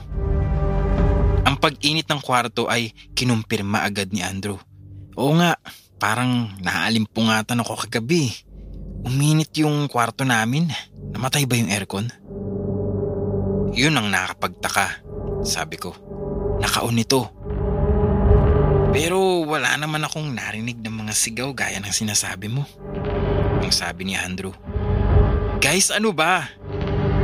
Ang 1.49 1.57
pag-init 1.57 2.05
ng 2.05 2.21
kwarto 2.21 2.69
ay 2.69 2.93
kinumpirma 3.17 3.89
agad 3.89 4.13
ni 4.13 4.21
Andrew. 4.21 4.61
Oo 5.17 5.33
nga, 5.33 5.57
parang 5.97 6.53
naalimpungatan 6.61 7.65
ako 7.65 7.89
kagabi. 7.89 8.50
Uminit 9.01 9.49
yung 9.57 9.89
kwarto 9.89 10.21
namin. 10.21 10.69
Namatay 11.11 11.49
ba 11.49 11.57
yung 11.57 11.73
aircon? 11.73 12.07
Yun 13.71 13.95
ang 13.97 14.11
nakapagtaka, 14.11 15.01
sabi 15.41 15.79
ko. 15.79 15.95
Nakaon 16.61 17.01
ito. 17.01 17.31
Pero 18.91 19.47
wala 19.47 19.79
naman 19.79 20.03
akong 20.03 20.35
narinig 20.35 20.83
ng 20.83 21.07
mga 21.07 21.13
sigaw 21.15 21.49
gaya 21.55 21.79
ng 21.79 21.95
sinasabi 21.95 22.51
mo. 22.51 22.67
Ang 23.63 23.71
sabi 23.71 24.03
ni 24.03 24.19
Andrew. 24.19 24.51
Guys, 25.63 25.89
ano 25.89 26.11
ba? 26.11 26.51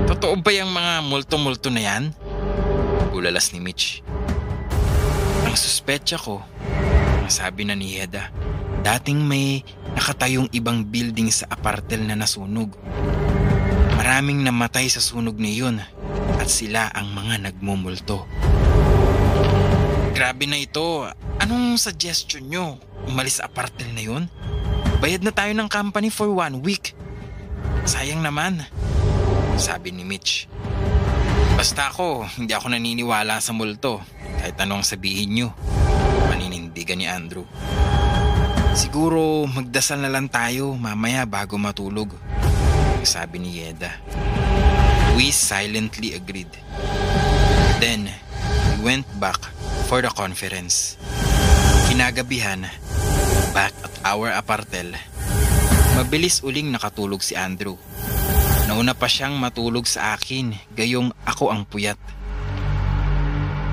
Totoo 0.07 0.39
ba 0.39 0.55
yung 0.55 0.71
mga 0.71 1.03
multo-multo 1.03 1.67
na 1.67 1.84
yan? 1.84 2.03
Ulalas 3.11 3.51
ni 3.51 3.59
Mitch. 3.59 3.99
Ang 5.43 5.59
suspetsa 5.59 6.15
ko, 6.15 6.39
ang 7.19 7.28
sabi 7.28 7.67
na 7.67 7.75
ni 7.75 7.99
Heda, 7.99 8.32
dating 8.86 9.25
may 9.25 9.63
nakatayong 9.97 10.49
ibang 10.53 10.86
building 10.86 11.34
sa 11.34 11.49
apartel 11.49 12.05
na 12.05 12.17
nasunog. 12.17 12.75
Maraming 13.97 14.45
namatay 14.45 14.88
sa 14.88 15.01
sunog 15.01 15.36
na 15.41 15.51
yun 15.51 15.75
at 16.38 16.47
sila 16.47 16.88
ang 16.93 17.11
mga 17.11 17.49
nagmumulto. 17.49 18.23
Grabe 20.17 20.49
na 20.49 20.57
ito. 20.57 21.05
Anong 21.38 21.78
suggestion 21.78 22.49
nyo? 22.49 22.82
Umalis 23.05 23.38
sa 23.38 23.45
apartel 23.45 23.93
na 23.93 24.01
yun? 24.01 24.23
Bayad 24.97 25.21
na 25.21 25.30
tayo 25.30 25.53
ng 25.53 25.69
company 25.69 26.09
for 26.09 26.30
one 26.34 26.65
week. 26.65 26.97
Sayang 27.86 28.25
naman. 28.25 28.65
Sabi 29.61 29.93
ni 29.93 30.01
Mitch. 30.01 30.49
Basta 31.57 31.89
ako, 31.89 32.25
hindi 32.38 32.53
ako 32.53 32.73
naniniwala 32.73 33.41
sa 33.41 33.53
multo. 33.53 34.01
Kahit 34.41 34.57
anong 34.61 34.86
sabihin 34.86 35.34
nyo. 35.34 35.49
Maninindigan 36.30 36.97
ni 37.01 37.05
Andrew. 37.09 37.45
Siguro 38.78 39.49
magdasal 39.49 40.05
na 40.05 40.13
lang 40.13 40.30
tayo 40.30 40.78
mamaya 40.78 41.25
bago 41.25 41.57
matulog. 41.57 42.13
Sabi 43.01 43.41
ni 43.41 43.57
Yeda. 43.57 43.89
We 45.17 45.34
silently 45.34 46.13
agreed. 46.13 46.53
Then, 47.82 48.05
we 48.78 48.93
went 48.93 49.09
back 49.17 49.41
for 49.89 50.05
the 50.05 50.13
conference. 50.13 50.93
Kinagabihan, 51.89 52.69
back 53.49 53.73
at 53.82 53.93
our 54.05 54.30
apartel, 54.38 54.93
mabilis 55.97 56.45
uling 56.45 56.69
nakatulog 56.69 57.25
si 57.25 57.34
Andrew. 57.34 57.82
Nauna 58.69 58.93
pa 58.93 59.09
siyang 59.09 59.41
matulog 59.41 59.89
sa 59.89 60.13
akin, 60.13 60.53
gayong 60.78 61.09
ako 61.25 61.49
ang 61.49 61.65
puyat. 61.65 61.97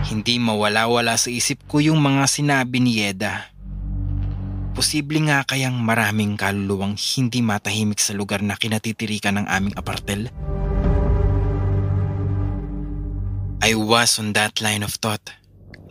Hindi 0.09 0.41
mawala-wala 0.41 1.21
sa 1.21 1.29
isip 1.29 1.69
ko 1.69 1.85
yung 1.85 2.01
mga 2.01 2.25
sinabi 2.25 2.81
ni 2.81 3.05
Yeda. 3.05 3.54
Posible 4.75 5.23
nga 5.31 5.47
kayang 5.47 5.79
maraming 5.79 6.35
kaluluwang 6.35 6.99
hindi 6.99 7.39
matahimik 7.47 8.03
sa 8.03 8.11
lugar 8.11 8.43
na 8.43 8.59
kinatitirikan 8.59 9.39
ng 9.39 9.47
aming 9.47 9.75
apartel? 9.79 10.27
I 13.63 13.73
was 13.79 14.19
on 14.19 14.35
that 14.35 14.59
line 14.59 14.83
of 14.83 14.99
thought 14.99 15.23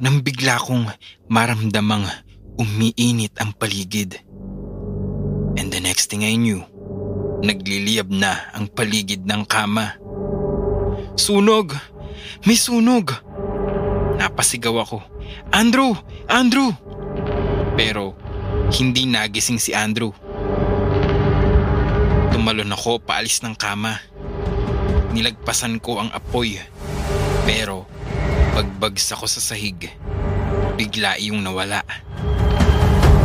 nang 0.04 0.20
bigla 0.20 0.60
kong 0.60 0.92
maramdamang 1.32 2.04
umiinit 2.60 3.40
ang 3.40 3.56
paligid. 3.56 4.20
And 5.56 5.72
the 5.72 5.80
next 5.80 6.12
thing 6.12 6.28
I 6.28 6.36
knew, 6.36 6.60
nagliliyab 7.40 8.12
na 8.12 8.52
ang 8.52 8.68
paligid 8.68 9.24
ng 9.24 9.48
kama. 9.48 9.96
Sunog! 11.16 11.72
May 12.44 12.60
sunog! 12.60 13.16
Napasigaw 14.20 14.76
ako. 14.84 15.00
Andrew! 15.56 15.96
Andrew! 16.28 16.76
Pero 17.80 18.20
hindi 18.74 19.06
nagising 19.06 19.62
si 19.62 19.70
Andrew. 19.70 20.10
Tumalon 22.34 22.74
ako 22.74 22.98
paalis 22.98 23.46
ng 23.46 23.54
kama. 23.54 24.02
Nilagpasan 25.14 25.78
ko 25.78 26.02
ang 26.02 26.10
apoy. 26.10 26.58
Pero 27.46 27.86
pagbagsak 28.58 29.22
ko 29.22 29.30
sa 29.30 29.38
sahig, 29.38 29.94
bigla 30.74 31.22
iyong 31.22 31.46
nawala. 31.46 31.86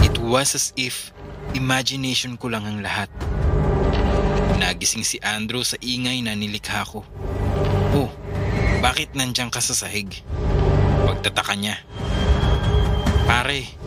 It 0.05 0.21
was 0.21 0.53
as 0.53 0.77
if 0.77 1.17
imagination 1.57 2.37
ko 2.37 2.53
lang 2.53 2.69
ang 2.69 2.85
lahat. 2.85 3.09
Nagising 4.61 5.07
si 5.07 5.17
Andrew 5.25 5.65
sa 5.65 5.81
ingay 5.81 6.21
na 6.21 6.37
nilikha 6.37 6.85
ko. 6.85 7.09
Oh, 7.97 8.13
bakit 8.85 9.17
nandiyan 9.17 9.49
ka 9.49 9.65
sa 9.65 9.73
sahig? 9.73 10.21
Pagtataka 11.09 11.57
niya. 11.57 11.81
Pare, 13.25 13.78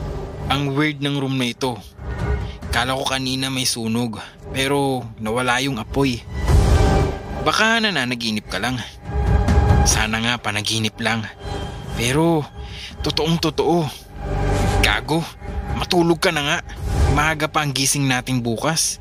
ang 0.51 0.75
weird 0.75 0.99
ng 0.99 1.15
room 1.15 1.39
na 1.39 1.47
ito. 1.47 1.79
Kala 2.75 2.99
ko 2.99 3.07
kanina 3.07 3.47
may 3.47 3.63
sunog, 3.63 4.19
pero 4.51 4.99
nawala 5.15 5.63
yung 5.63 5.79
apoy. 5.79 6.19
Baka 7.47 7.79
nananaginip 7.79 8.51
ka 8.51 8.59
lang. 8.59 8.75
Sana 9.87 10.19
nga 10.19 10.35
panaginip 10.43 10.99
lang. 10.99 11.23
Pero, 11.95 12.43
totoong 12.99 13.39
totoo. 13.39 13.87
Gago, 14.83 15.23
matulog 15.79 16.19
ka 16.19 16.35
na 16.35 16.43
nga. 16.43 16.57
Maaga 17.15 17.47
pa 17.47 17.63
ang 17.63 17.71
gising 17.71 18.11
natin 18.11 18.43
bukas. 18.43 18.99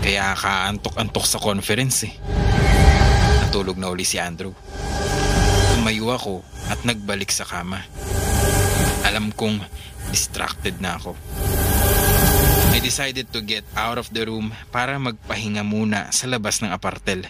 Kaya 0.00 0.32
kaantok-antok 0.32 1.28
sa 1.28 1.36
conference 1.36 2.08
eh. 2.08 2.14
Natulog 3.44 3.76
na 3.76 3.92
uli 3.92 4.08
si 4.08 4.16
Andrew. 4.16 4.56
Tumayo 5.76 6.08
ako 6.08 6.40
at 6.72 6.80
nagbalik 6.88 7.28
sa 7.28 7.44
kama. 7.44 7.84
Alam 9.04 9.28
kong 9.30 9.60
distracted 10.10 10.78
na 10.78 10.98
ako. 10.98 11.14
I 12.76 12.78
decided 12.84 13.32
to 13.32 13.40
get 13.40 13.64
out 13.72 13.96
of 13.96 14.12
the 14.12 14.28
room 14.28 14.52
para 14.68 15.00
magpahinga 15.00 15.64
muna 15.64 16.12
sa 16.12 16.28
labas 16.28 16.60
ng 16.60 16.68
apartel. 16.68 17.24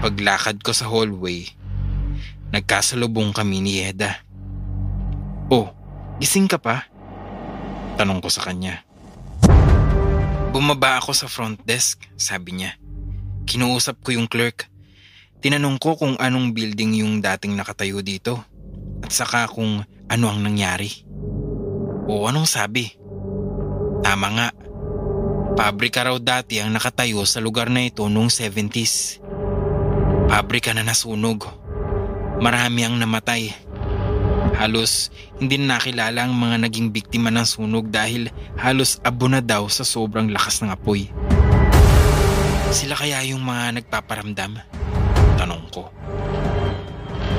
Paglakad 0.00 0.64
ko 0.64 0.72
sa 0.72 0.88
hallway, 0.88 1.48
nagkasalubong 2.54 3.36
kami 3.36 3.60
ni 3.60 3.84
Yeda. 3.84 4.24
Oh, 5.52 5.70
gising 6.16 6.48
ka 6.48 6.56
pa? 6.56 6.88
Tanong 8.00 8.24
ko 8.24 8.28
sa 8.32 8.44
kanya. 8.44 8.82
Bumaba 10.56 10.96
ako 10.96 11.12
sa 11.12 11.28
front 11.28 11.60
desk, 11.68 12.08
sabi 12.16 12.56
niya. 12.56 12.80
Kinuusap 13.44 14.00
ko 14.00 14.16
yung 14.16 14.24
clerk. 14.24 14.72
Tinanong 15.44 15.76
ko 15.76 16.00
kung 16.00 16.16
anong 16.16 16.56
building 16.56 17.04
yung 17.04 17.20
dating 17.20 17.54
nakatayo 17.54 18.00
dito 18.00 18.40
at 19.04 19.12
saka 19.12 19.46
kung 19.52 19.84
ano 20.08 20.26
ang 20.32 20.40
nangyari. 20.40 20.88
O 22.06 22.22
anong 22.30 22.46
sabi? 22.46 22.94
Tama 24.06 24.28
nga. 24.38 24.48
Pabrika 25.58 26.06
raw 26.06 26.14
dati 26.22 26.62
ang 26.62 26.70
nakatayo 26.70 27.26
sa 27.26 27.42
lugar 27.42 27.66
na 27.66 27.82
ito 27.82 28.06
noong 28.06 28.30
70s. 28.30 29.18
Pabrika 30.30 30.70
na 30.70 30.86
nasunog. 30.86 31.42
Marami 32.38 32.86
ang 32.86 32.94
namatay. 32.94 33.50
Halos 34.54 35.10
hindi 35.42 35.58
na 35.58 35.82
nakilala 35.82 36.30
ang 36.30 36.32
mga 36.38 36.62
naging 36.62 36.94
biktima 36.94 37.34
ng 37.34 37.42
sunog 37.42 37.90
dahil 37.90 38.30
halos 38.54 39.02
abo 39.02 39.26
na 39.26 39.42
daw 39.42 39.66
sa 39.66 39.82
sobrang 39.82 40.30
lakas 40.30 40.62
ng 40.62 40.70
apoy. 40.70 41.10
Sila 42.70 42.94
kaya 42.94 43.26
yung 43.26 43.42
mga 43.42 43.82
nagpaparamdam? 43.82 44.62
Tanong 45.42 45.64
ko. 45.74 45.90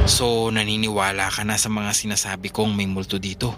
So 0.03 0.52
naniniwala 0.52 1.31
ka 1.31 1.48
na 1.48 1.56
sa 1.56 1.72
mga 1.72 1.95
sinasabi 1.95 2.52
kong 2.52 2.76
may 2.76 2.85
multo 2.85 3.15
dito? 3.15 3.56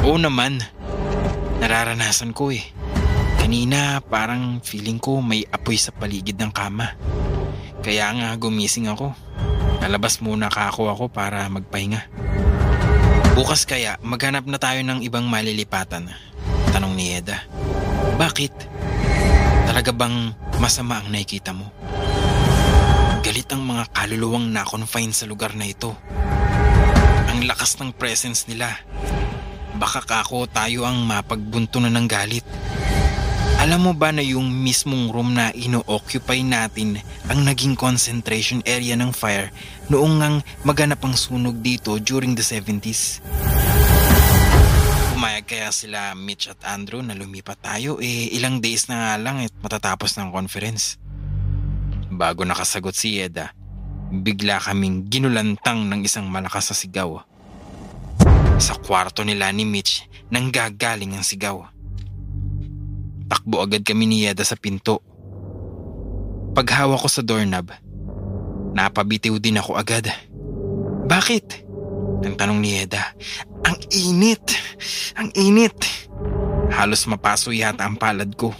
Oo 0.00 0.16
naman. 0.16 0.64
Nararanasan 1.60 2.32
ko 2.32 2.48
eh. 2.48 2.64
Kanina 3.36 4.00
parang 4.00 4.64
feeling 4.64 4.96
ko 4.96 5.20
may 5.20 5.44
apoy 5.52 5.76
sa 5.76 5.92
paligid 5.92 6.40
ng 6.40 6.48
kama. 6.48 6.96
Kaya 7.84 8.08
nga 8.16 8.28
gumising 8.40 8.88
ako. 8.88 9.12
lalabas 9.80 10.20
muna 10.20 10.52
kako 10.52 10.92
ako 10.92 11.08
para 11.08 11.48
magpahinga. 11.48 12.04
Bukas 13.32 13.64
kaya 13.64 13.96
maghanap 14.04 14.44
na 14.44 14.60
tayo 14.60 14.84
ng 14.84 15.00
ibang 15.00 15.24
malilipatan. 15.24 16.12
Tanong 16.72 16.92
ni 16.92 17.16
Eda. 17.16 17.44
Bakit? 18.20 18.52
Talaga 19.68 19.92
bang 19.96 20.36
masama 20.60 21.00
ang 21.00 21.08
nakikita 21.08 21.56
mo? 21.56 21.72
Galit 23.24 23.48
ang 23.52 23.64
mga 23.64 23.88
kaluluwang 23.96 24.52
na-confine 24.52 25.12
sa 25.12 25.24
lugar 25.24 25.56
na 25.56 25.68
ito. 25.68 25.96
Ang 27.32 27.48
lakas 27.48 27.80
ng 27.80 27.96
presence 27.96 28.44
nila. 28.48 28.80
Baka 29.80 30.04
kako 30.04 30.44
tayo 30.44 30.84
ang 30.84 31.08
mapagbuntunan 31.08 31.96
ng 31.96 32.04
galit. 32.04 32.44
Alam 33.60 33.88
mo 33.88 33.92
ba 33.96 34.12
na 34.12 34.20
yung 34.20 34.44
mismong 34.52 35.08
room 35.08 35.32
na 35.32 35.56
ino-occupy 35.56 36.44
natin 36.44 37.00
ang 37.32 37.44
naging 37.48 37.80
concentration 37.80 38.60
area 38.68 38.92
ng 38.96 39.08
fire 39.12 39.48
noong 39.88 40.20
ngang 40.20 40.36
maganap 40.68 41.00
ang 41.00 41.16
sunog 41.16 41.64
dito 41.64 41.96
during 41.96 42.36
the 42.36 42.44
70s? 42.44 43.24
Pumayag 45.16 45.48
kaya 45.48 45.72
sila 45.72 46.12
Mitch 46.12 46.52
at 46.52 46.60
Andrew 46.68 47.00
na 47.00 47.16
lumipat 47.16 47.64
tayo 47.64 48.04
eh 48.04 48.28
ilang 48.36 48.60
days 48.60 48.84
na 48.88 49.00
nga 49.00 49.12
lang 49.16 49.40
at 49.40 49.52
matatapos 49.64 50.12
ng 50.20 50.28
conference. 50.28 51.00
Bago 52.12 52.44
nakasagot 52.44 52.92
si 52.92 53.16
Eda, 53.16 53.56
bigla 54.12 54.60
kaming 54.60 55.08
ginulantang 55.08 55.88
ng 55.88 56.04
isang 56.04 56.28
malakas 56.28 56.68
na 56.68 56.76
sigaw. 56.76 57.29
Sa 58.60 58.76
kwarto 58.76 59.24
nila 59.24 59.48
ni 59.50 59.64
Mitch 59.64 60.04
nang 60.28 60.52
gagaling 60.52 61.16
ang 61.16 61.24
sigaw. 61.24 61.64
Takbo 63.26 63.64
agad 63.64 63.80
kami 63.80 64.04
ni 64.04 64.28
Yeda 64.28 64.44
sa 64.44 64.54
pinto. 64.54 65.00
Paghawa 66.52 67.00
ko 67.00 67.08
sa 67.08 67.24
doorknob, 67.24 67.72
napabitiw 68.76 69.40
din 69.40 69.56
ako 69.56 69.80
agad. 69.80 70.12
Bakit? 71.08 71.64
Ang 72.20 72.36
tanong 72.36 72.60
ni 72.60 72.76
Yeda. 72.76 73.16
Ang 73.64 73.80
init! 73.96 74.44
Ang 75.16 75.32
init! 75.32 75.78
Halos 76.68 77.08
mapaso 77.08 77.50
yata 77.50 77.88
ang 77.88 77.96
palad 77.96 78.28
ko. 78.36 78.52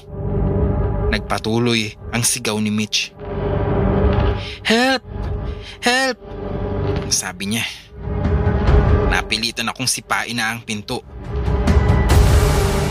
Nagpatuloy 1.13 1.93
ang 2.15 2.25
sigaw 2.25 2.57
ni 2.57 2.73
Mitch. 2.73 3.13
Help! 4.65 5.05
Help! 5.85 6.19
Sabi 7.13 7.53
niya. 7.53 7.65
Napilitan 9.11 9.67
akong 9.67 9.91
sipain 9.91 10.39
na 10.39 10.55
ang 10.55 10.63
pinto. 10.63 11.03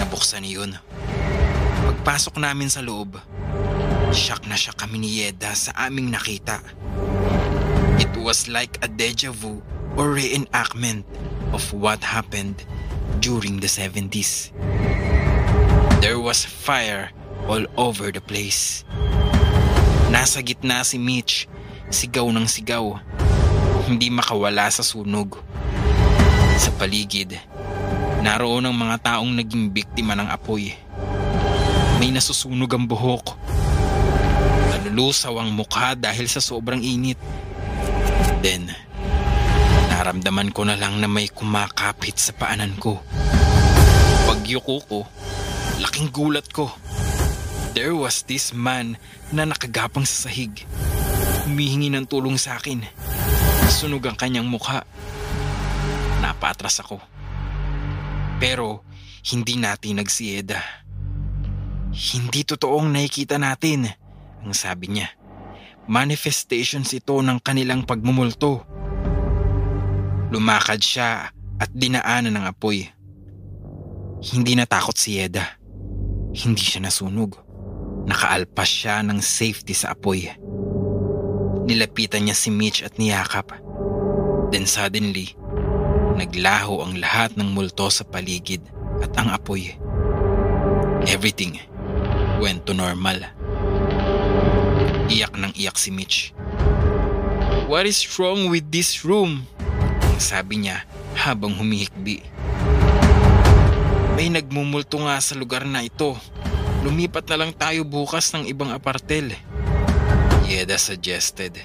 Nabuksan 0.03 0.43
niyon. 0.43 0.75
Pagpasok 1.87 2.43
namin 2.43 2.67
sa 2.67 2.83
loob, 2.83 3.15
shock 4.11 4.43
na 4.43 4.59
shock 4.59 4.75
kami 4.83 4.99
ni 4.99 5.23
Yeda 5.23 5.55
sa 5.55 5.71
aming 5.87 6.11
nakita. 6.11 6.59
It 8.03 8.11
was 8.19 8.51
like 8.51 8.75
a 8.83 8.91
deja 8.91 9.31
vu 9.31 9.63
or 9.95 10.11
reenactment 10.11 11.07
of 11.55 11.63
what 11.71 12.03
happened 12.03 12.67
during 13.23 13.63
the 13.63 13.71
70s. 13.71 14.51
There 16.03 16.19
was 16.19 16.43
fire 16.43 17.15
all 17.47 17.63
over 17.79 18.11
the 18.11 18.21
place. 18.21 18.83
Nasa 20.11 20.43
gitna 20.43 20.83
si 20.83 20.99
Mitch, 20.99 21.47
sigaw 21.91 22.27
ng 22.31 22.47
sigaw. 22.47 22.99
Hindi 23.87 24.11
makawala 24.11 24.67
sa 24.67 24.83
sunog. 24.83 25.39
Sa 26.59 26.75
paligid, 26.75 27.39
naroon 28.19 28.67
ang 28.67 28.75
mga 28.75 28.99
taong 28.99 29.31
naging 29.31 29.71
biktima 29.71 30.11
ng 30.11 30.27
apoy. 30.27 30.75
May 32.03 32.11
nasusunog 32.11 32.67
ang 32.75 32.83
buhok. 32.83 33.39
Nalulusaw 34.75 35.39
ang 35.39 35.55
mukha 35.55 35.95
dahil 35.95 36.27
sa 36.27 36.43
sobrang 36.43 36.83
init. 36.83 37.15
Then, 38.43 38.67
naramdaman 39.87 40.51
ko 40.51 40.67
na 40.67 40.75
lang 40.75 40.99
na 40.99 41.07
may 41.07 41.31
kumakapit 41.31 42.19
sa 42.19 42.35
paanan 42.35 42.75
ko. 42.75 42.99
Pagyuko 44.27 44.83
ko, 44.83 44.99
laking 45.79 46.11
gulat 46.11 46.51
ko. 46.51 46.67
There 47.71 47.95
was 47.95 48.27
this 48.27 48.51
man 48.51 48.99
na 49.31 49.47
nakagapang 49.47 50.03
sa 50.03 50.27
sahig. 50.27 50.67
Humihingi 51.47 51.87
ng 51.87 52.03
tulong 52.03 52.35
sa 52.35 52.59
akin. 52.59 52.83
Sunog 53.71 54.03
ang 54.03 54.19
kanyang 54.19 54.51
mukha. 54.51 54.83
Napatras 56.39 56.79
ako. 56.79 57.03
Pero 58.39 58.87
hindi 59.27 59.59
natin 59.59 59.99
nagsieda. 59.99 60.55
Hindi 61.91 62.47
totoong 62.47 62.95
nakikita 62.95 63.35
natin, 63.35 63.91
ang 64.39 64.55
sabi 64.55 64.87
niya. 64.87 65.11
Manifestations 65.91 66.95
ito 66.95 67.19
ng 67.19 67.43
kanilang 67.43 67.83
pagmumulto. 67.83 68.63
Lumakad 70.31 70.79
siya 70.79 71.27
at 71.59 71.69
dinaanan 71.75 72.39
ng 72.39 72.45
apoy. 72.47 72.87
Hindi 74.23 74.55
natakot 74.55 74.95
si 74.95 75.19
Yeda. 75.19 75.59
Hindi 76.31 76.63
siya 76.63 76.87
nasunog. 76.87 77.35
Nakaalpas 78.07 78.69
siya 78.71 79.03
ng 79.03 79.19
safety 79.19 79.75
sa 79.75 79.91
apoy. 79.91 80.23
Nilapitan 81.67 82.23
niya 82.23 82.35
si 82.39 82.47
Mitch 82.47 82.79
at 82.79 82.95
niyakap. 82.95 83.59
Then 84.55 84.63
suddenly, 84.63 85.35
naglaho 86.19 86.83
ang 86.83 86.99
lahat 86.99 87.39
ng 87.39 87.55
multo 87.55 87.87
sa 87.87 88.03
paligid 88.03 88.59
at 88.99 89.15
ang 89.15 89.31
apoy. 89.31 89.71
Everything 91.07 91.63
went 92.43 92.67
to 92.67 92.75
normal. 92.75 93.23
Iyak 95.07 95.39
ng 95.39 95.55
iyak 95.55 95.79
si 95.79 95.95
Mitch. 95.95 96.35
What 97.71 97.87
is 97.87 98.03
wrong 98.19 98.51
with 98.51 98.67
this 98.67 99.07
room? 99.07 99.47
Ang 100.03 100.19
sabi 100.19 100.67
niya 100.67 100.83
habang 101.15 101.55
humihikbi. 101.55 102.19
May 104.19 104.27
nagmumulto 104.27 104.99
nga 104.99 105.23
sa 105.23 105.39
lugar 105.39 105.63
na 105.63 105.87
ito. 105.87 106.19
Lumipat 106.83 107.31
na 107.31 107.39
lang 107.39 107.55
tayo 107.55 107.87
bukas 107.87 108.35
ng 108.35 108.43
ibang 108.51 108.75
apartel. 108.75 109.31
Yeda 110.43 110.75
suggested. 110.75 111.55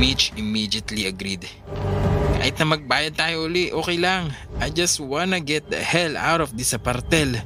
Mitch 0.00 0.32
immediately 0.40 1.04
agreed. 1.04 1.44
Kahit 2.40 2.56
na 2.56 2.72
magbayad 2.72 3.14
tayo 3.20 3.46
uli, 3.46 3.68
okay 3.68 4.00
lang. 4.00 4.32
I 4.64 4.72
just 4.72 4.96
wanna 4.96 5.44
get 5.44 5.68
the 5.68 5.78
hell 5.78 6.16
out 6.16 6.40
of 6.40 6.56
this 6.56 6.72
apartel 6.72 7.36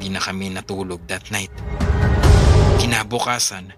hindi 0.00 0.16
na 0.16 0.24
kami 0.24 0.48
natulog 0.48 1.04
that 1.12 1.28
night. 1.28 1.52
Kinabukasan, 2.80 3.76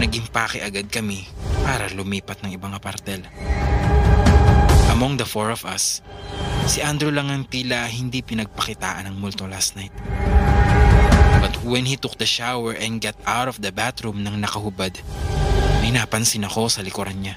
naging 0.00 0.24
pake 0.32 0.64
agad 0.64 0.88
kami 0.88 1.28
para 1.60 1.84
lumipat 1.92 2.40
ng 2.40 2.56
ibang 2.56 2.72
apartel. 2.72 3.20
Among 4.88 5.20
the 5.20 5.28
four 5.28 5.52
of 5.52 5.68
us, 5.68 6.00
si 6.64 6.80
Andrew 6.80 7.12
lang 7.12 7.28
ang 7.28 7.44
tila 7.44 7.84
hindi 7.92 8.24
pinagpakitaan 8.24 9.04
ng 9.12 9.20
multo 9.20 9.44
last 9.44 9.76
night. 9.76 9.92
But 11.44 11.52
when 11.60 11.84
he 11.84 12.00
took 12.00 12.16
the 12.16 12.24
shower 12.24 12.72
and 12.72 13.04
got 13.04 13.20
out 13.28 13.52
of 13.52 13.60
the 13.60 13.68
bathroom 13.68 14.24
nang 14.24 14.40
nakahubad, 14.40 14.96
may 15.90 15.98
napansin 15.98 16.46
ako 16.46 16.70
sa 16.70 16.86
likuran 16.86 17.18
niya. 17.18 17.34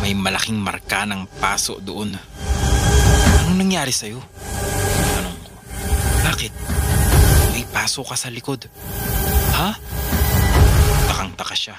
May 0.00 0.16
malaking 0.16 0.56
marka 0.56 1.04
ng 1.04 1.28
paso 1.36 1.76
doon. 1.76 2.16
Anong 3.44 3.60
nangyari 3.60 3.92
sa'yo? 3.92 4.16
Tanong 5.12 5.36
ko. 5.44 5.52
Bakit? 6.24 6.52
paso 7.76 8.00
ka 8.00 8.16
sa 8.16 8.32
likod. 8.32 8.72
Ha? 9.60 9.76
Takang-taka 11.12 11.52
siya. 11.52 11.76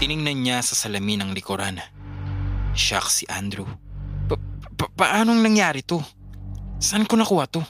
Tiningnan 0.00 0.40
niya 0.40 0.64
sa 0.64 0.72
salamin 0.72 1.28
ng 1.28 1.30
likuran. 1.36 1.84
Shock 2.72 3.12
si 3.12 3.28
Andrew. 3.28 3.68
Pa- 4.80 4.88
paanong 4.96 5.44
nangyari 5.44 5.84
to? 5.84 6.00
Saan 6.80 7.04
ko 7.04 7.20
nakuha 7.20 7.44
to? 7.52 7.60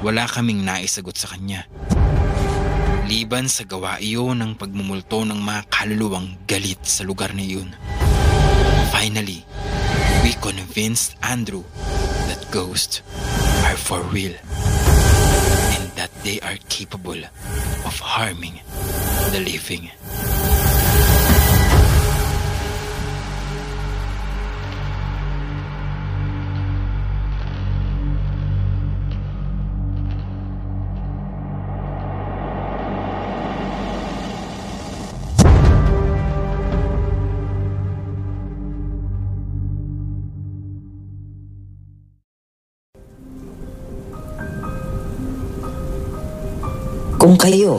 Wala 0.00 0.24
kaming 0.24 0.64
naisagot 0.64 1.20
sa 1.20 1.36
kanya. 1.36 1.68
Liban 3.04 3.52
sa 3.52 3.68
gawa 3.68 4.00
iyon 4.00 4.40
ng 4.40 4.52
pagmumulto 4.56 5.28
ng 5.28 5.36
mga 5.36 5.68
kaluluwang 5.68 6.40
galit 6.48 6.80
sa 6.82 7.04
lugar 7.04 7.36
na 7.36 7.44
iyon. 7.44 7.70
Finally, 8.90 9.44
we 10.24 10.32
convinced 10.40 11.14
Andrew 11.20 11.64
that 12.32 12.40
ghosts 12.48 13.04
are 13.68 13.76
for 13.76 14.00
real 14.08 14.32
that 15.94 16.10
they 16.22 16.40
are 16.40 16.58
capable 16.68 17.22
of 17.86 17.94
harming 18.00 18.60
the 19.32 19.40
living. 19.40 19.90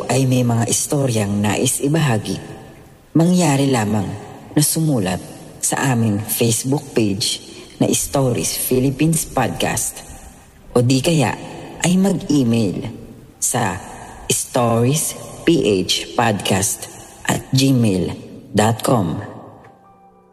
Ay 0.06 0.30
may 0.30 0.46
mga 0.46 0.70
istoryang 0.70 1.42
nais 1.42 1.82
ibahagi, 1.82 2.38
mangyari 3.18 3.74
lamang 3.74 4.06
na 4.54 4.62
sumulat 4.62 5.18
sa 5.58 5.82
aming 5.92 6.22
Facebook 6.22 6.94
page 6.94 7.42
na 7.82 7.90
Stories 7.90 8.54
Philippines 8.54 9.26
Podcast 9.26 10.06
o 10.78 10.86
di 10.86 11.02
kaya 11.02 11.34
ay 11.82 11.98
mag-email 11.98 12.86
sa 13.42 13.82
storiesphpodcast 14.30 16.80
at 17.26 17.42
gmail.com. 17.50 19.08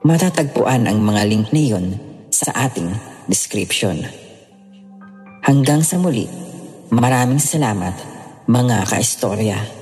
Matatagpuan 0.04 0.84
ang 0.84 1.00
mga 1.00 1.22
link 1.24 1.48
na 1.48 1.60
iyon 1.64 1.96
sa 2.28 2.68
ating 2.68 2.92
description. 3.24 4.04
Hanggang 5.42 5.80
sa 5.80 5.96
muli, 5.96 6.28
maraming 6.92 7.40
salamat 7.40 8.11
mga 8.46 8.86
kaistorya. 8.88 9.81